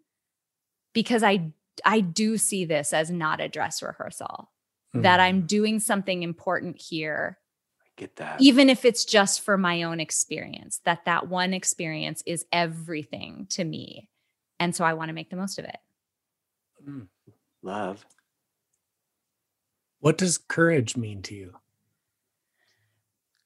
because 0.93 1.23
I 1.23 1.53
I 1.85 2.01
do 2.01 2.39
see 2.39 2.65
this 2.65 2.93
as 2.93 3.11
not 3.11 3.41
a 3.41 3.49
dress 3.49 3.83
rehearsal. 3.83 4.51
Mm. 4.95 5.03
That 5.03 5.21
I'm 5.21 5.43
doing 5.47 5.81
something 5.81 6.23
important 6.23 6.81
here. 6.81 7.39
I 7.81 7.89
get 7.97 8.17
that. 8.17 8.41
Even 8.41 8.69
if 8.69 8.85
it's 8.85 9.05
just 9.05 9.41
for 9.41 9.57
my 9.57 9.85
own 9.85 10.01
experience, 10.01 10.81
that 10.85 11.07
that 11.07 11.29
one 11.29 11.55
experience 11.55 12.23
is 12.27 12.45
everything 12.53 13.47
to 13.51 13.65
me. 13.65 14.09
And 14.61 14.77
so 14.77 14.85
I 14.85 14.93
want 14.93 15.09
to 15.09 15.15
make 15.15 15.31
the 15.31 15.37
most 15.37 15.59
of 15.59 15.65
it. 15.65 15.79
Mm. 16.87 17.09
Love. 17.63 18.05
What 20.01 20.19
does 20.19 20.37
courage 20.37 20.97
mean 20.97 21.23
to 21.23 21.35
you? 21.35 21.55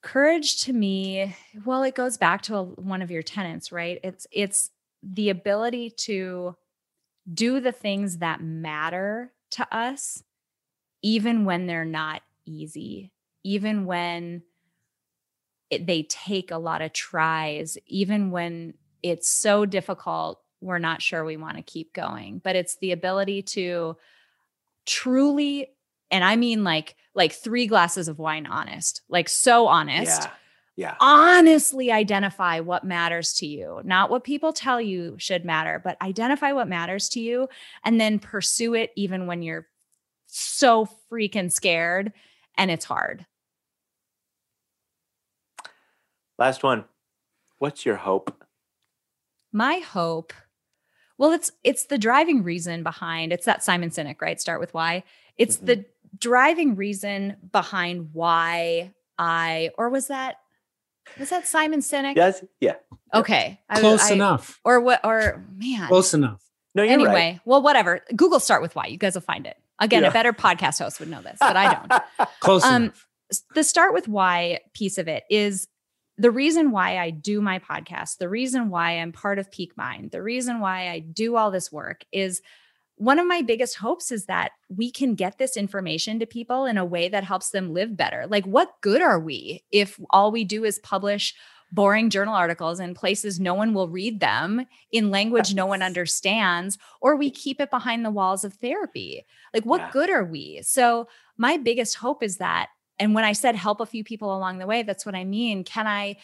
Courage 0.01 0.63
to 0.63 0.73
me, 0.73 1.35
well, 1.65 1.83
it 1.83 1.93
goes 1.95 2.17
back 2.17 2.41
to 2.43 2.55
a, 2.55 2.63
one 2.63 3.01
of 3.01 3.11
your 3.11 3.21
tenants, 3.21 3.71
right? 3.71 3.99
It's 4.03 4.25
it's 4.31 4.71
the 5.03 5.29
ability 5.29 5.91
to 5.91 6.55
do 7.31 7.59
the 7.59 7.71
things 7.71 8.19
that 8.19 8.41
matter 8.41 9.33
to 9.51 9.75
us 9.75 10.23
even 11.01 11.45
when 11.45 11.67
they're 11.67 11.85
not 11.85 12.21
easy, 12.45 13.11
even 13.43 13.85
when 13.85 14.41
it, 15.69 15.85
they 15.85 16.03
take 16.03 16.51
a 16.51 16.57
lot 16.57 16.81
of 16.81 16.93
tries, 16.93 17.77
even 17.85 18.31
when 18.31 18.73
it's 19.03 19.29
so 19.29 19.65
difficult, 19.65 20.41
we're 20.61 20.79
not 20.79 21.01
sure 21.01 21.23
we 21.23 21.37
want 21.37 21.57
to 21.57 21.63
keep 21.63 21.93
going. 21.93 22.41
But 22.43 22.55
it's 22.55 22.77
the 22.77 22.91
ability 22.91 23.43
to 23.43 23.97
truly 24.85 25.67
and 26.09 26.23
I 26.23 26.37
mean 26.37 26.63
like 26.63 26.95
like 27.13 27.33
three 27.33 27.67
glasses 27.67 28.07
of 28.07 28.19
wine 28.19 28.45
honest, 28.45 29.01
like 29.09 29.27
so 29.27 29.67
honest. 29.67 30.21
Yeah. 30.23 30.31
Yeah. 30.77 30.95
Honestly 30.99 31.91
identify 31.91 32.59
what 32.59 32.83
matters 32.83 33.33
to 33.33 33.47
you, 33.47 33.81
not 33.83 34.09
what 34.09 34.23
people 34.23 34.53
tell 34.53 34.79
you 34.79 35.15
should 35.17 35.43
matter, 35.43 35.81
but 35.83 35.99
identify 36.01 36.51
what 36.51 36.67
matters 36.67 37.09
to 37.09 37.19
you 37.19 37.49
and 37.83 37.99
then 37.99 38.19
pursue 38.19 38.75
it 38.75 38.91
even 38.95 39.25
when 39.25 39.41
you're 39.41 39.67
so 40.27 40.87
freaking 41.11 41.51
scared 41.51 42.13
and 42.57 42.69
it's 42.69 42.85
hard. 42.85 43.25
Last 46.37 46.61
one. 46.61 46.85
What's 47.57 47.83
your 47.83 47.95
hope? 47.95 48.43
My 49.51 49.79
hope 49.79 50.31
well, 51.17 51.31
it's 51.31 51.51
it's 51.63 51.85
the 51.85 51.97
driving 51.97 52.43
reason 52.43 52.83
behind 52.83 53.33
it's 53.33 53.45
that 53.45 53.63
Simon 53.63 53.89
Sinek, 53.89 54.21
right? 54.21 54.39
Start 54.39 54.59
with 54.59 54.73
why. 54.73 55.03
It's 55.37 55.57
mm-hmm. 55.57 55.65
the 55.65 55.85
driving 56.17 56.75
reason 56.75 57.37
behind 57.51 58.09
why 58.13 58.93
I 59.17 59.71
or 59.77 59.89
was 59.89 60.07
that 60.07 60.37
was 61.19 61.29
that 61.29 61.47
Simon 61.47 61.79
Sinek? 61.79 62.15
Yes. 62.15 62.43
Yeah. 62.59 62.75
Okay. 63.13 63.59
Close 63.75 64.11
I, 64.11 64.13
enough. 64.13 64.59
Or 64.63 64.79
what 64.79 65.01
or 65.03 65.43
man. 65.55 65.87
Close 65.87 66.13
enough. 66.13 66.41
No, 66.75 66.83
you're 66.83 66.93
anyway, 66.93 67.11
right. 67.11 67.39
well, 67.43 67.61
whatever. 67.61 68.01
Google 68.15 68.39
start 68.39 68.61
with 68.61 68.75
why. 68.75 68.85
You 68.85 68.97
guys 68.97 69.15
will 69.15 69.21
find 69.21 69.47
it. 69.47 69.57
Again, 69.79 70.03
yeah. 70.03 70.09
a 70.09 70.13
better 70.13 70.33
podcast 70.33 70.79
host 70.79 70.99
would 70.99 71.09
know 71.09 71.21
this, 71.21 71.37
but 71.39 71.55
I 71.55 71.73
don't. 71.73 72.29
Close 72.39 72.63
um, 72.63 72.83
enough. 72.83 73.07
The 73.55 73.63
start 73.63 73.93
with 73.93 74.07
why 74.07 74.59
piece 74.73 74.97
of 74.97 75.07
it 75.07 75.23
is 75.29 75.67
the 76.17 76.31
reason 76.31 76.71
why 76.71 76.97
I 76.97 77.11
do 77.11 77.41
my 77.41 77.59
podcast, 77.59 78.17
the 78.17 78.29
reason 78.29 78.69
why 78.69 78.99
I'm 78.99 79.11
part 79.11 79.39
of 79.39 79.51
Peak 79.51 79.77
Mind, 79.77 80.11
the 80.11 80.23
reason 80.23 80.59
why 80.59 80.89
I 80.89 80.99
do 80.99 81.35
all 81.35 81.51
this 81.51 81.71
work 81.71 82.03
is 82.11 82.41
one 82.97 83.19
of 83.19 83.27
my 83.27 83.43
biggest 83.43 83.75
hopes 83.75 84.11
is 84.11 84.25
that 84.25 84.51
we 84.69 84.91
can 84.91 85.13
get 85.13 85.37
this 85.37 85.55
information 85.55 86.19
to 86.19 86.25
people 86.25 86.65
in 86.65 86.77
a 86.77 86.85
way 86.85 87.07
that 87.09 87.23
helps 87.23 87.51
them 87.51 87.73
live 87.73 87.95
better. 87.95 88.25
Like, 88.27 88.45
what 88.45 88.81
good 88.81 89.01
are 89.01 89.19
we 89.19 89.63
if 89.71 89.99
all 90.09 90.31
we 90.31 90.43
do 90.43 90.65
is 90.65 90.79
publish 90.79 91.35
boring 91.71 92.09
journal 92.09 92.33
articles 92.33 92.79
in 92.79 92.93
places 92.93 93.39
no 93.39 93.53
one 93.53 93.73
will 93.73 93.89
read 93.89 94.19
them 94.19 94.65
in 94.91 95.11
language 95.11 95.53
no 95.53 95.65
one 95.65 95.83
understands, 95.83 96.77
or 96.99 97.15
we 97.15 97.29
keep 97.29 97.61
it 97.61 97.69
behind 97.69 98.03
the 98.03 98.11
walls 98.11 98.43
of 98.43 98.53
therapy? 98.55 99.25
Like, 99.53 99.63
what 99.63 99.81
yeah. 99.81 99.91
good 99.91 100.09
are 100.09 100.25
we? 100.25 100.61
So, 100.63 101.07
my 101.37 101.57
biggest 101.57 101.95
hope 101.95 102.23
is 102.23 102.37
that. 102.37 102.69
And 102.97 103.13
when 103.13 103.25
I 103.25 103.33
said 103.33 103.55
help 103.55 103.79
a 103.79 103.85
few 103.85 104.03
people 104.03 104.35
along 104.35 104.57
the 104.57 104.65
way, 104.65 104.81
that's 104.81 105.05
what 105.05 105.13
I 105.13 105.23
mean. 105.23 105.63
Can 105.63 105.85
I 105.85 106.17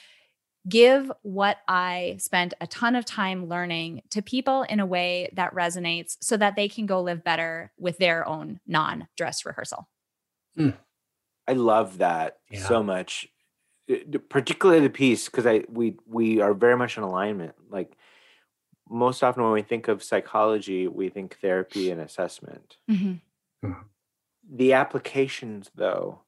give 0.68 1.12
what 1.22 1.58
I 1.68 2.18
spent 2.20 2.54
a 2.62 2.68
ton 2.68 2.96
of 2.96 3.06
time 3.06 3.48
learning 3.48 4.04
to 4.12 4.22
people 4.22 4.64
in 4.64 4.80
a 4.80 4.86
way 4.86 5.30
that 5.34 5.54
resonates 5.54 6.18
so 6.22 6.38
that 6.38 6.56
they 6.56 6.70
can 6.70 6.86
go 6.86 7.02
live 7.02 7.24
better 7.24 7.72
with 7.78 7.98
their 7.98 8.28
own 8.28 8.60
non 8.66 9.08
dress 9.18 9.46
rehearsal. 9.46 9.90
Mm. 10.58 10.76
I 11.48 11.54
love 11.54 11.98
that 11.98 12.38
yeah. 12.50 12.66
so 12.66 12.82
much, 12.82 13.28
particularly 14.30 14.82
the 14.82 14.90
piece 14.90 15.26
because 15.26 15.46
I 15.46 15.64
we 15.68 15.98
we 16.08 16.40
are 16.40 16.54
very 16.54 16.78
much 16.78 16.98
in 16.98 17.04
alignment. 17.04 17.56
Like 17.70 17.98
most 18.90 19.24
often 19.24 19.44
when 19.44 19.52
we 19.52 19.62
think 19.62 19.88
of 19.88 20.04
psychology, 20.04 20.88
we 20.88 21.10
think 21.10 21.38
therapy 21.42 21.92
and 21.92 22.00
assessment. 22.00 22.78
Mm-hmm. 22.90 23.68
Mm-hmm. 23.68 23.82
The 24.56 24.74
applications, 24.74 25.72
though, 25.76 26.22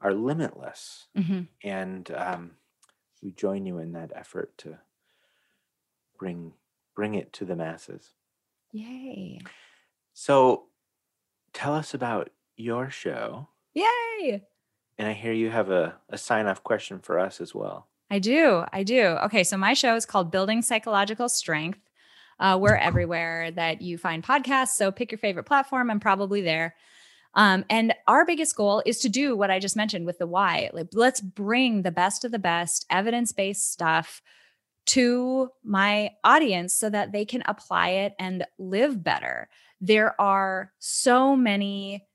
are 0.00 0.12
limitless, 0.12 1.08
mm-hmm. 1.16 1.42
and 1.62 2.10
um, 2.14 2.52
we 3.24 3.32
join 3.32 3.64
you 3.64 3.78
in 3.78 3.92
that 3.92 4.12
effort 4.14 4.56
to 4.58 4.78
bring 6.18 6.52
bring 6.94 7.14
it 7.14 7.32
to 7.32 7.44
the 7.44 7.56
masses. 7.56 8.10
Yay. 8.70 9.40
So 10.12 10.64
tell 11.52 11.74
us 11.74 11.94
about 11.94 12.30
your 12.56 12.90
show. 12.90 13.48
Yay. 13.72 14.42
And 14.96 15.08
I 15.08 15.12
hear 15.12 15.32
you 15.32 15.50
have 15.50 15.70
a, 15.70 15.96
a 16.08 16.18
sign 16.18 16.46
off 16.46 16.62
question 16.62 17.00
for 17.00 17.18
us 17.18 17.40
as 17.40 17.52
well. 17.52 17.88
I 18.10 18.20
do. 18.20 18.64
I 18.72 18.84
do. 18.84 19.02
Okay. 19.24 19.42
So 19.42 19.56
my 19.56 19.74
show 19.74 19.96
is 19.96 20.06
called 20.06 20.30
Building 20.30 20.62
Psychological 20.62 21.28
Strength. 21.28 21.80
Uh, 22.38 22.58
we're 22.60 22.76
everywhere 22.76 23.50
that 23.52 23.80
you 23.80 23.98
find 23.98 24.22
podcasts. 24.22 24.76
So 24.76 24.92
pick 24.92 25.10
your 25.10 25.18
favorite 25.18 25.44
platform. 25.44 25.90
I'm 25.90 26.00
probably 26.00 26.42
there. 26.42 26.76
Um, 27.34 27.64
and 27.68 27.94
our 28.06 28.24
biggest 28.24 28.56
goal 28.56 28.82
is 28.86 29.00
to 29.00 29.08
do 29.08 29.36
what 29.36 29.50
I 29.50 29.58
just 29.58 29.76
mentioned 29.76 30.06
with 30.06 30.18
the 30.18 30.26
why. 30.26 30.70
Like, 30.72 30.88
let's 30.92 31.20
bring 31.20 31.82
the 31.82 31.90
best 31.90 32.24
of 32.24 32.32
the 32.32 32.38
best 32.38 32.86
evidence 32.90 33.32
based 33.32 33.72
stuff 33.72 34.22
to 34.86 35.50
my 35.64 36.10
audience 36.22 36.74
so 36.74 36.90
that 36.90 37.12
they 37.12 37.24
can 37.24 37.42
apply 37.46 37.88
it 37.90 38.14
and 38.18 38.44
live 38.58 39.02
better. 39.02 39.48
There 39.80 40.18
are 40.20 40.72
so 40.78 41.36
many 41.36 42.06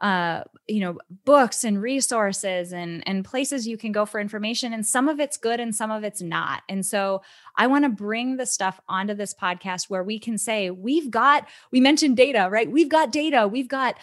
uh 0.00 0.44
you 0.68 0.78
know 0.78 0.96
books 1.24 1.64
and 1.64 1.82
resources 1.82 2.72
and 2.72 3.02
and 3.08 3.24
places 3.24 3.66
you 3.66 3.76
can 3.76 3.90
go 3.90 4.06
for 4.06 4.20
information 4.20 4.72
and 4.72 4.86
some 4.86 5.08
of 5.08 5.18
it's 5.18 5.36
good 5.36 5.58
and 5.58 5.74
some 5.74 5.90
of 5.90 6.04
it's 6.04 6.22
not 6.22 6.62
and 6.68 6.86
so 6.86 7.20
i 7.56 7.66
want 7.66 7.84
to 7.84 7.88
bring 7.88 8.36
the 8.36 8.46
stuff 8.46 8.80
onto 8.88 9.12
this 9.12 9.34
podcast 9.34 9.90
where 9.90 10.04
we 10.04 10.16
can 10.16 10.38
say 10.38 10.70
we've 10.70 11.10
got 11.10 11.48
we 11.72 11.80
mentioned 11.80 12.16
data 12.16 12.46
right 12.48 12.70
we've 12.70 12.88
got 12.88 13.10
data 13.10 13.48
we've 13.48 13.66
got 13.66 13.96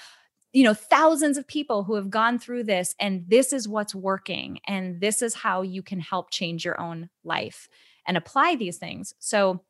you 0.55 0.63
know 0.63 0.73
thousands 0.73 1.37
of 1.37 1.45
people 1.45 1.83
who 1.83 1.95
have 1.95 2.09
gone 2.09 2.39
through 2.39 2.63
this 2.63 2.95
and 2.97 3.25
this 3.27 3.51
is 3.51 3.67
what's 3.67 3.93
working 3.93 4.59
and 4.65 5.01
this 5.01 5.21
is 5.21 5.35
how 5.35 5.61
you 5.61 5.83
can 5.83 5.99
help 5.99 6.31
change 6.31 6.63
your 6.63 6.79
own 6.79 7.09
life 7.25 7.67
and 8.07 8.15
apply 8.15 8.55
these 8.55 8.77
things. 8.77 9.13
So 9.19 9.61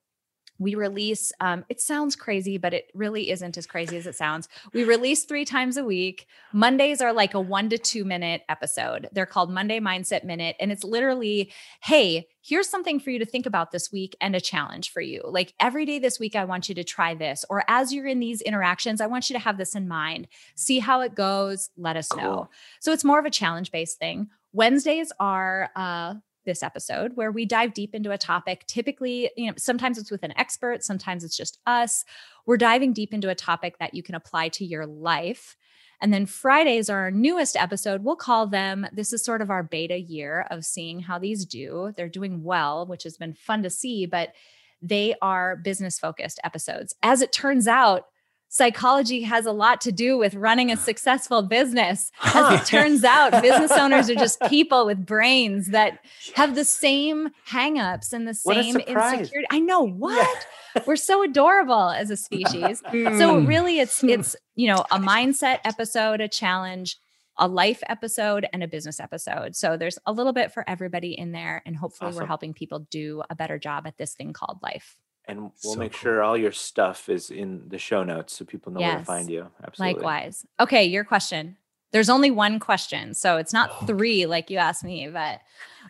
we 0.57 0.76
release 0.76 1.32
um, 1.40 1.65
it 1.69 1.82
sounds 1.82 2.15
crazy 2.15 2.57
but 2.57 2.73
it 2.73 2.91
really 2.94 3.30
isn't 3.30 3.57
as 3.57 3.65
crazy 3.65 3.98
as 3.98 4.07
it 4.07 4.15
sounds. 4.15 4.48
We 4.73 4.84
release 4.84 5.26
three 5.26 5.45
times 5.45 5.77
a 5.77 5.84
week. 5.84 6.27
Mondays 6.53 7.02
are 7.02 7.14
like 7.14 7.34
a 7.34 7.40
one 7.40 7.69
to 7.69 7.77
two 7.77 8.06
minute 8.06 8.44
episode. 8.49 9.10
They're 9.11 9.26
called 9.26 9.52
monday 9.52 9.80
mindset 9.80 10.23
minute 10.23 10.56
and 10.60 10.72
it's 10.72 10.84
literally 10.84 11.52
hey 11.82 12.27
here's 12.41 12.69
something 12.69 12.99
for 12.99 13.10
you 13.10 13.19
to 13.19 13.26
think 13.26 13.45
about 13.45 13.72
this 13.72 13.91
week 13.91 14.15
and 14.22 14.36
a 14.36 14.41
challenge 14.41 14.91
for 14.91 15.02
you. 15.02 15.22
Like 15.26 15.53
every 15.60 15.86
day 15.86 15.99
this 15.99 16.19
week 16.19 16.36
i 16.36 16.45
want 16.45 16.69
you 16.69 16.76
to 16.76 16.84
try 16.84 17.14
this 17.15 17.44
or 17.49 17.64
as 17.68 17.94
you're 17.94 18.07
in 18.07 18.19
these 18.19 18.41
interactions 18.41 19.02
i 19.02 19.07
want 19.07 19.30
you 19.30 19.34
to 19.34 19.41
have 19.41 19.57
this 19.57 19.76
in 19.76 19.88
mind. 19.88 20.27
See 20.56 20.80
how 20.80 21.02
it 21.02 21.15
goes 21.15 21.69
let 21.77 21.98
us 21.98 22.07
cool. 22.07 22.22
know 22.22 22.49
so 22.80 22.91
it's 22.91 23.03
more 23.03 23.19
of 23.19 23.26
a 23.26 23.32
challenge 23.32 23.72
based 23.72 23.99
thing. 23.99 24.30
Wednesdays 24.53 25.11
are 25.19 25.69
uh 25.76 26.15
this 26.46 26.64
episode 26.64 27.12
where 27.16 27.32
we 27.32 27.46
dive 27.46 27.74
deep 27.74 27.94
into 27.94 28.12
a 28.12 28.18
topic. 28.18 28.66
Typically, 28.68 29.30
you 29.36 29.48
know, 29.48 29.54
sometimes 29.58 29.98
it's 29.98 30.12
with 30.12 30.24
an 30.24 30.34
expert, 30.38 30.84
sometimes 30.84 31.24
it's 31.24 31.38
just 31.38 31.60
us. 31.66 32.06
We're 32.46 32.58
diving 32.58 32.94
deep 32.94 33.14
into 33.14 33.30
a 33.30 33.36
topic 33.36 33.80
that 33.80 33.94
you 33.94 34.04
can 34.04 34.16
apply 34.16 34.50
to 34.50 34.66
your 34.66 34.86
life. 34.86 35.58
And 36.02 36.14
then 36.14 36.26
Fridays 36.26 36.90
are 36.90 37.00
our 37.00 37.12
newest 37.12 37.56
episode. 37.56 38.04
We'll 38.04 38.16
call 38.16 38.48
them, 38.48 38.86
this 38.92 39.14
is 39.14 39.24
sort 39.24 39.42
of 39.42 39.50
our 39.50 39.64
beta 39.64 39.98
year 39.98 40.46
of 40.52 40.66
seeing 40.66 41.00
how 41.00 41.20
these 41.20 41.46
do. 41.46 41.94
They're 41.96 42.10
doing 42.10 42.44
well, 42.44 42.86
which 42.86 43.04
has 43.04 43.18
been 43.18 43.34
fun 43.34 43.64
to 43.64 43.70
see, 43.70 44.06
but 44.06 44.34
they 44.82 45.16
are 45.22 45.56
business 45.56 45.98
focused 45.98 46.40
episodes. 46.44 46.94
As 47.02 47.22
it 47.22 47.32
turns 47.32 47.68
out, 47.68 48.08
psychology 48.50 49.22
has 49.22 49.46
a 49.46 49.52
lot 49.52 49.82
to 49.82 49.92
do 49.92 50.18
with 50.18 50.36
running 50.36 50.72
a 50.72 50.78
successful 50.78 51.42
business. 51.42 52.12
As 52.24 52.62
it 52.62 52.66
turns 52.66 53.04
out, 53.04 53.32
business 53.42 53.72
owners 53.72 54.10
are 54.10 54.16
just 54.16 54.40
people 54.48 54.86
with 54.86 55.06
brains 55.06 55.68
that 55.68 56.00
have 56.36 56.56
the 56.56 56.66
same 56.66 57.30
hangups 57.50 58.14
and 58.14 58.28
the 58.28 58.34
same 58.34 58.78
insecurity. 58.78 59.48
I 59.52 59.60
know 59.60 59.82
what. 59.82 60.46
Yeah. 60.76 60.84
We're 60.86 60.96
so 60.98 61.24
adorable 61.24 61.90
as 61.90 62.10
a 62.10 62.18
species. 62.18 62.80
so 62.86 62.92
mm. 62.92 63.48
really 63.48 63.80
it's 63.80 64.04
it's, 64.04 64.36
you 64.56 64.68
know, 64.68 64.86
a 64.92 65.00
mindset 65.00 65.60
episode, 65.64 66.20
a 66.20 66.28
challenge, 66.28 66.98
a 67.38 67.48
life 67.48 67.82
episode 67.88 68.48
and 68.54 68.64
a 68.64 68.68
business 68.68 69.00
episode. 69.00 69.56
So 69.56 69.78
there's 69.78 70.00
a 70.06 70.12
little 70.12 70.34
bit 70.34 70.54
for 70.54 70.68
everybody 70.70 71.18
in 71.18 71.32
there 71.32 71.62
and 71.66 71.76
hopefully 71.76 72.10
awesome. 72.10 72.22
we're 72.22 72.28
helping 72.28 72.54
people 72.54 72.88
do 72.90 73.24
a 73.30 73.36
better 73.36 73.58
job 73.58 73.88
at 73.88 73.98
this 73.98 74.14
thing 74.14 74.34
called 74.34 74.60
life 74.62 74.98
and 75.27 75.41
we'll 75.41 75.73
so 75.73 75.80
make 75.80 75.93
cool. 75.93 75.99
sure 75.99 76.23
all 76.23 76.38
your 76.38 76.52
stuff 76.52 77.10
is 77.10 77.30
in 77.30 77.68
the 77.68 77.77
show 77.77 78.03
notes 78.03 78.34
so 78.34 78.45
people 78.45 78.72
know 78.72 78.80
yes. 78.80 78.91
where 78.91 78.99
to 78.99 79.06
find 79.06 79.30
you. 79.30 79.47
Absolutely. 79.64 79.93
Likewise. 79.93 80.45
Okay, 80.60 80.85
your 80.85 81.03
question. 81.03 81.57
There's 81.91 82.10
only 82.10 82.31
one 82.31 82.60
question, 82.60 83.14
so 83.14 83.38
it's 83.38 83.53
not 83.53 83.72
oh. 83.72 83.85
three 83.85 84.26
like 84.26 84.49
you 84.49 84.57
asked 84.57 84.84
me, 84.84 85.07
but 85.07 85.39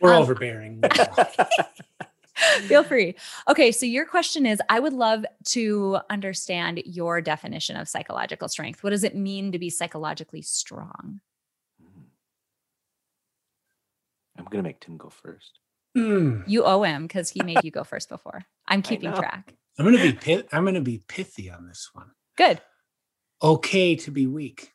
we're 0.01 0.13
um, 0.13 0.21
overbearing. 0.21 0.83
feel 2.67 2.83
free. 2.83 3.15
Okay, 3.49 3.71
so 3.71 3.85
your 3.85 4.05
question 4.05 4.45
is 4.45 4.61
I 4.69 4.79
would 4.79 4.93
love 4.93 5.25
to 5.45 5.99
understand 6.09 6.81
your 6.85 7.21
definition 7.21 7.77
of 7.77 7.87
psychological 7.87 8.47
strength. 8.47 8.83
What 8.83 8.91
does 8.91 9.03
it 9.03 9.15
mean 9.15 9.51
to 9.51 9.59
be 9.59 9.69
psychologically 9.69 10.41
strong? 10.41 11.21
Mm-hmm. 11.81 12.01
I'm 14.37 14.45
going 14.45 14.63
to 14.63 14.67
make 14.67 14.79
Tim 14.79 14.97
go 14.97 15.09
first. 15.09 15.59
Mm. 15.95 16.43
You 16.47 16.63
owe 16.65 16.83
him 16.83 17.03
because 17.03 17.29
he 17.29 17.41
made 17.43 17.63
you 17.63 17.71
go 17.71 17.83
first 17.83 18.09
before. 18.09 18.45
I'm 18.67 18.81
keeping 18.81 19.13
track. 19.13 19.53
I'm 19.79 19.85
gonna 19.85 20.01
be 20.01 20.13
pit- 20.13 20.47
I'm 20.51 20.65
gonna 20.65 20.81
be 20.81 21.01
pithy 21.07 21.49
on 21.49 21.67
this 21.67 21.89
one. 21.93 22.11
Good. 22.37 22.61
Okay 23.41 23.95
to 23.97 24.11
be 24.11 24.27
weak. 24.27 24.73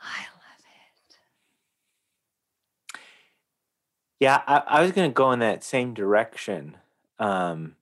I 0.00 0.20
love 0.20 0.60
it. 2.94 3.00
Yeah, 4.20 4.40
I, 4.46 4.62
I 4.66 4.82
was 4.82 4.92
gonna 4.92 5.08
go 5.10 5.32
in 5.32 5.40
that 5.40 5.62
same 5.62 5.94
direction. 5.94 6.76
Um 7.18 7.76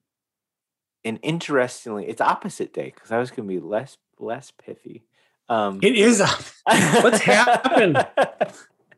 and 1.05 1.21
interestingly, 1.23 2.07
it's 2.07 2.21
opposite 2.21 2.73
day 2.73 2.93
because 2.93 3.13
I 3.13 3.19
was 3.19 3.31
gonna 3.31 3.49
be 3.49 3.61
less 3.61 3.99
less 4.19 4.51
pithy. 4.51 5.05
Um 5.49 5.79
it 5.83 5.95
is 5.97 6.21
what's 6.65 7.21
happened. 7.21 8.05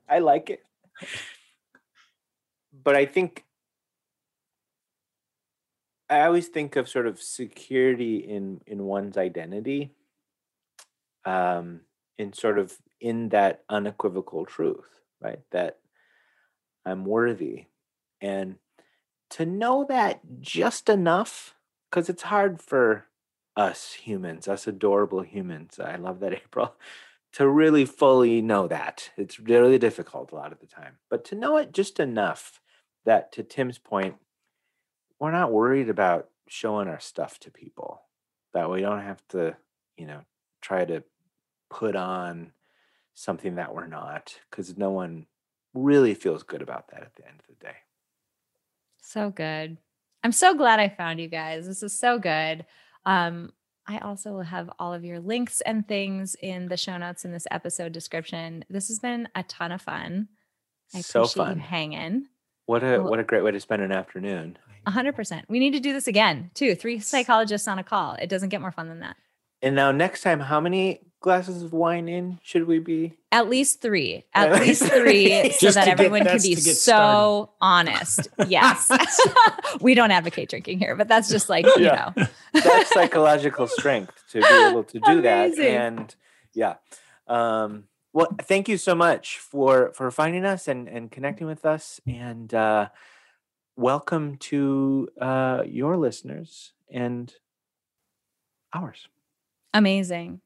I 0.08 0.20
like 0.20 0.48
it 0.48 0.62
but 2.88 2.96
I 2.96 3.04
think 3.04 3.44
I 6.08 6.22
always 6.22 6.48
think 6.48 6.74
of 6.74 6.88
sort 6.88 7.06
of 7.06 7.20
security 7.20 8.16
in 8.16 8.62
in 8.66 8.84
one's 8.84 9.18
identity, 9.18 9.92
um, 11.26 11.82
in 12.16 12.32
sort 12.32 12.58
of 12.58 12.78
in 12.98 13.28
that 13.28 13.62
unequivocal 13.68 14.46
truth, 14.46 14.88
right? 15.20 15.40
That 15.50 15.80
I'm 16.86 17.04
worthy, 17.04 17.66
and 18.22 18.56
to 19.32 19.44
know 19.44 19.84
that 19.86 20.20
just 20.40 20.88
enough, 20.88 21.56
because 21.90 22.08
it's 22.08 22.22
hard 22.22 22.62
for 22.62 23.04
us 23.54 23.92
humans, 23.92 24.48
us 24.48 24.66
adorable 24.66 25.20
humans. 25.20 25.78
I 25.78 25.96
love 25.96 26.20
that 26.20 26.32
April. 26.42 26.74
To 27.34 27.46
really 27.46 27.84
fully 27.84 28.40
know 28.40 28.66
that 28.66 29.10
it's 29.18 29.38
really 29.38 29.78
difficult 29.78 30.32
a 30.32 30.36
lot 30.36 30.52
of 30.52 30.60
the 30.60 30.66
time, 30.66 30.94
but 31.10 31.22
to 31.26 31.34
know 31.34 31.58
it 31.58 31.74
just 31.74 32.00
enough 32.00 32.62
that 33.08 33.32
to 33.32 33.42
Tim's 33.42 33.78
point, 33.78 34.16
we're 35.18 35.32
not 35.32 35.50
worried 35.50 35.88
about 35.88 36.28
showing 36.46 36.88
our 36.88 37.00
stuff 37.00 37.38
to 37.40 37.50
people. 37.50 38.02
That 38.52 38.70
we 38.70 38.80
don't 38.82 39.02
have 39.02 39.26
to, 39.28 39.56
you 39.96 40.06
know, 40.06 40.20
try 40.60 40.84
to 40.84 41.02
put 41.70 41.96
on 41.96 42.52
something 43.14 43.56
that 43.56 43.74
we're 43.74 43.86
not 43.86 44.38
because 44.50 44.76
no 44.76 44.90
one 44.90 45.26
really 45.74 46.14
feels 46.14 46.42
good 46.42 46.62
about 46.62 46.88
that 46.88 47.02
at 47.02 47.14
the 47.16 47.26
end 47.26 47.40
of 47.40 47.46
the 47.46 47.64
day. 47.64 47.76
So 49.02 49.30
good. 49.30 49.78
I'm 50.22 50.32
so 50.32 50.54
glad 50.54 50.78
I 50.78 50.88
found 50.88 51.18
you 51.18 51.28
guys. 51.28 51.66
This 51.66 51.82
is 51.82 51.98
so 51.98 52.18
good. 52.18 52.66
Um, 53.04 53.52
I 53.86 53.98
also 53.98 54.32
will 54.32 54.42
have 54.42 54.70
all 54.78 54.92
of 54.92 55.04
your 55.04 55.20
links 55.20 55.62
and 55.62 55.86
things 55.86 56.36
in 56.42 56.68
the 56.68 56.76
show 56.76 56.98
notes 56.98 57.24
in 57.24 57.32
this 57.32 57.46
episode 57.50 57.92
description. 57.92 58.64
This 58.68 58.88
has 58.88 58.98
been 58.98 59.28
a 59.34 59.42
ton 59.44 59.72
of 59.72 59.80
fun. 59.80 60.28
I 60.94 61.00
so 61.00 61.20
appreciate 61.20 61.44
fun. 61.44 61.56
you 61.56 61.62
hanging. 61.62 62.26
What 62.68 62.84
a 62.84 63.02
what 63.02 63.18
a 63.18 63.24
great 63.24 63.42
way 63.42 63.50
to 63.50 63.60
spend 63.60 63.80
an 63.80 63.92
afternoon. 63.92 64.58
A 64.84 64.90
hundred 64.90 65.16
percent. 65.16 65.46
We 65.48 65.58
need 65.58 65.70
to 65.70 65.80
do 65.80 65.94
this 65.94 66.06
again 66.06 66.50
too. 66.52 66.74
Three 66.74 66.98
psychologists 66.98 67.66
on 67.66 67.78
a 67.78 67.82
call. 67.82 68.12
It 68.20 68.28
doesn't 68.28 68.50
get 68.50 68.60
more 68.60 68.72
fun 68.72 68.88
than 68.88 69.00
that. 69.00 69.16
And 69.62 69.74
now 69.74 69.90
next 69.90 70.20
time, 70.20 70.38
how 70.38 70.60
many 70.60 71.00
glasses 71.20 71.62
of 71.62 71.72
wine 71.72 72.10
in 72.10 72.38
should 72.42 72.66
we 72.66 72.78
be? 72.78 73.16
At 73.32 73.48
least 73.48 73.80
three. 73.80 74.26
At 74.34 74.52
least 74.60 74.82
three, 74.82 75.50
so 75.52 75.70
that 75.70 75.88
everyone 75.88 76.26
can 76.26 76.42
be 76.42 76.56
so 76.56 77.48
started. 77.52 77.52
honest. 77.62 78.28
Yes. 78.46 78.90
we 79.80 79.94
don't 79.94 80.10
advocate 80.10 80.50
drinking 80.50 80.78
here, 80.78 80.94
but 80.94 81.08
that's 81.08 81.30
just 81.30 81.48
like, 81.48 81.64
you 81.76 81.84
know. 81.84 82.12
that's 82.52 82.92
psychological 82.92 83.66
strength 83.66 84.12
to 84.32 84.40
be 84.42 84.46
able 84.46 84.84
to 84.84 85.00
do 85.00 85.18
Amazing. 85.20 85.64
that. 85.64 85.72
And 85.72 86.14
yeah. 86.52 86.74
Um, 87.26 87.84
well, 88.18 88.34
thank 88.42 88.68
you 88.68 88.76
so 88.76 88.96
much 88.96 89.38
for 89.38 89.92
for 89.92 90.10
finding 90.10 90.44
us 90.44 90.66
and 90.66 90.88
and 90.88 91.08
connecting 91.08 91.46
with 91.46 91.64
us, 91.64 92.00
and 92.04 92.52
uh, 92.52 92.88
welcome 93.76 94.36
to 94.38 95.08
uh, 95.20 95.62
your 95.64 95.96
listeners 95.96 96.72
and 96.90 97.32
ours. 98.74 99.06
Amazing. 99.72 100.40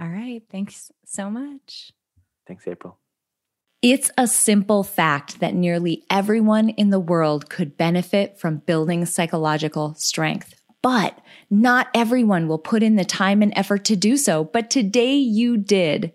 All 0.00 0.08
right. 0.08 0.42
Thanks 0.50 0.90
so 1.04 1.28
much. 1.28 1.92
Thanks, 2.46 2.66
April. 2.66 2.98
It's 3.82 4.10
a 4.16 4.26
simple 4.26 4.82
fact 4.82 5.40
that 5.40 5.52
nearly 5.52 6.04
everyone 6.08 6.70
in 6.70 6.88
the 6.88 7.00
world 7.00 7.50
could 7.50 7.76
benefit 7.76 8.38
from 8.38 8.62
building 8.64 9.04
psychological 9.04 9.94
strength. 9.96 10.54
But 10.80 11.18
not 11.50 11.88
everyone 11.94 12.48
will 12.48 12.58
put 12.58 12.82
in 12.82 12.96
the 12.96 13.04
time 13.04 13.42
and 13.42 13.52
effort 13.54 13.84
to 13.86 13.96
do 13.96 14.16
so. 14.16 14.42
But 14.42 14.70
today 14.70 15.16
you 15.16 15.58
did. 15.58 16.14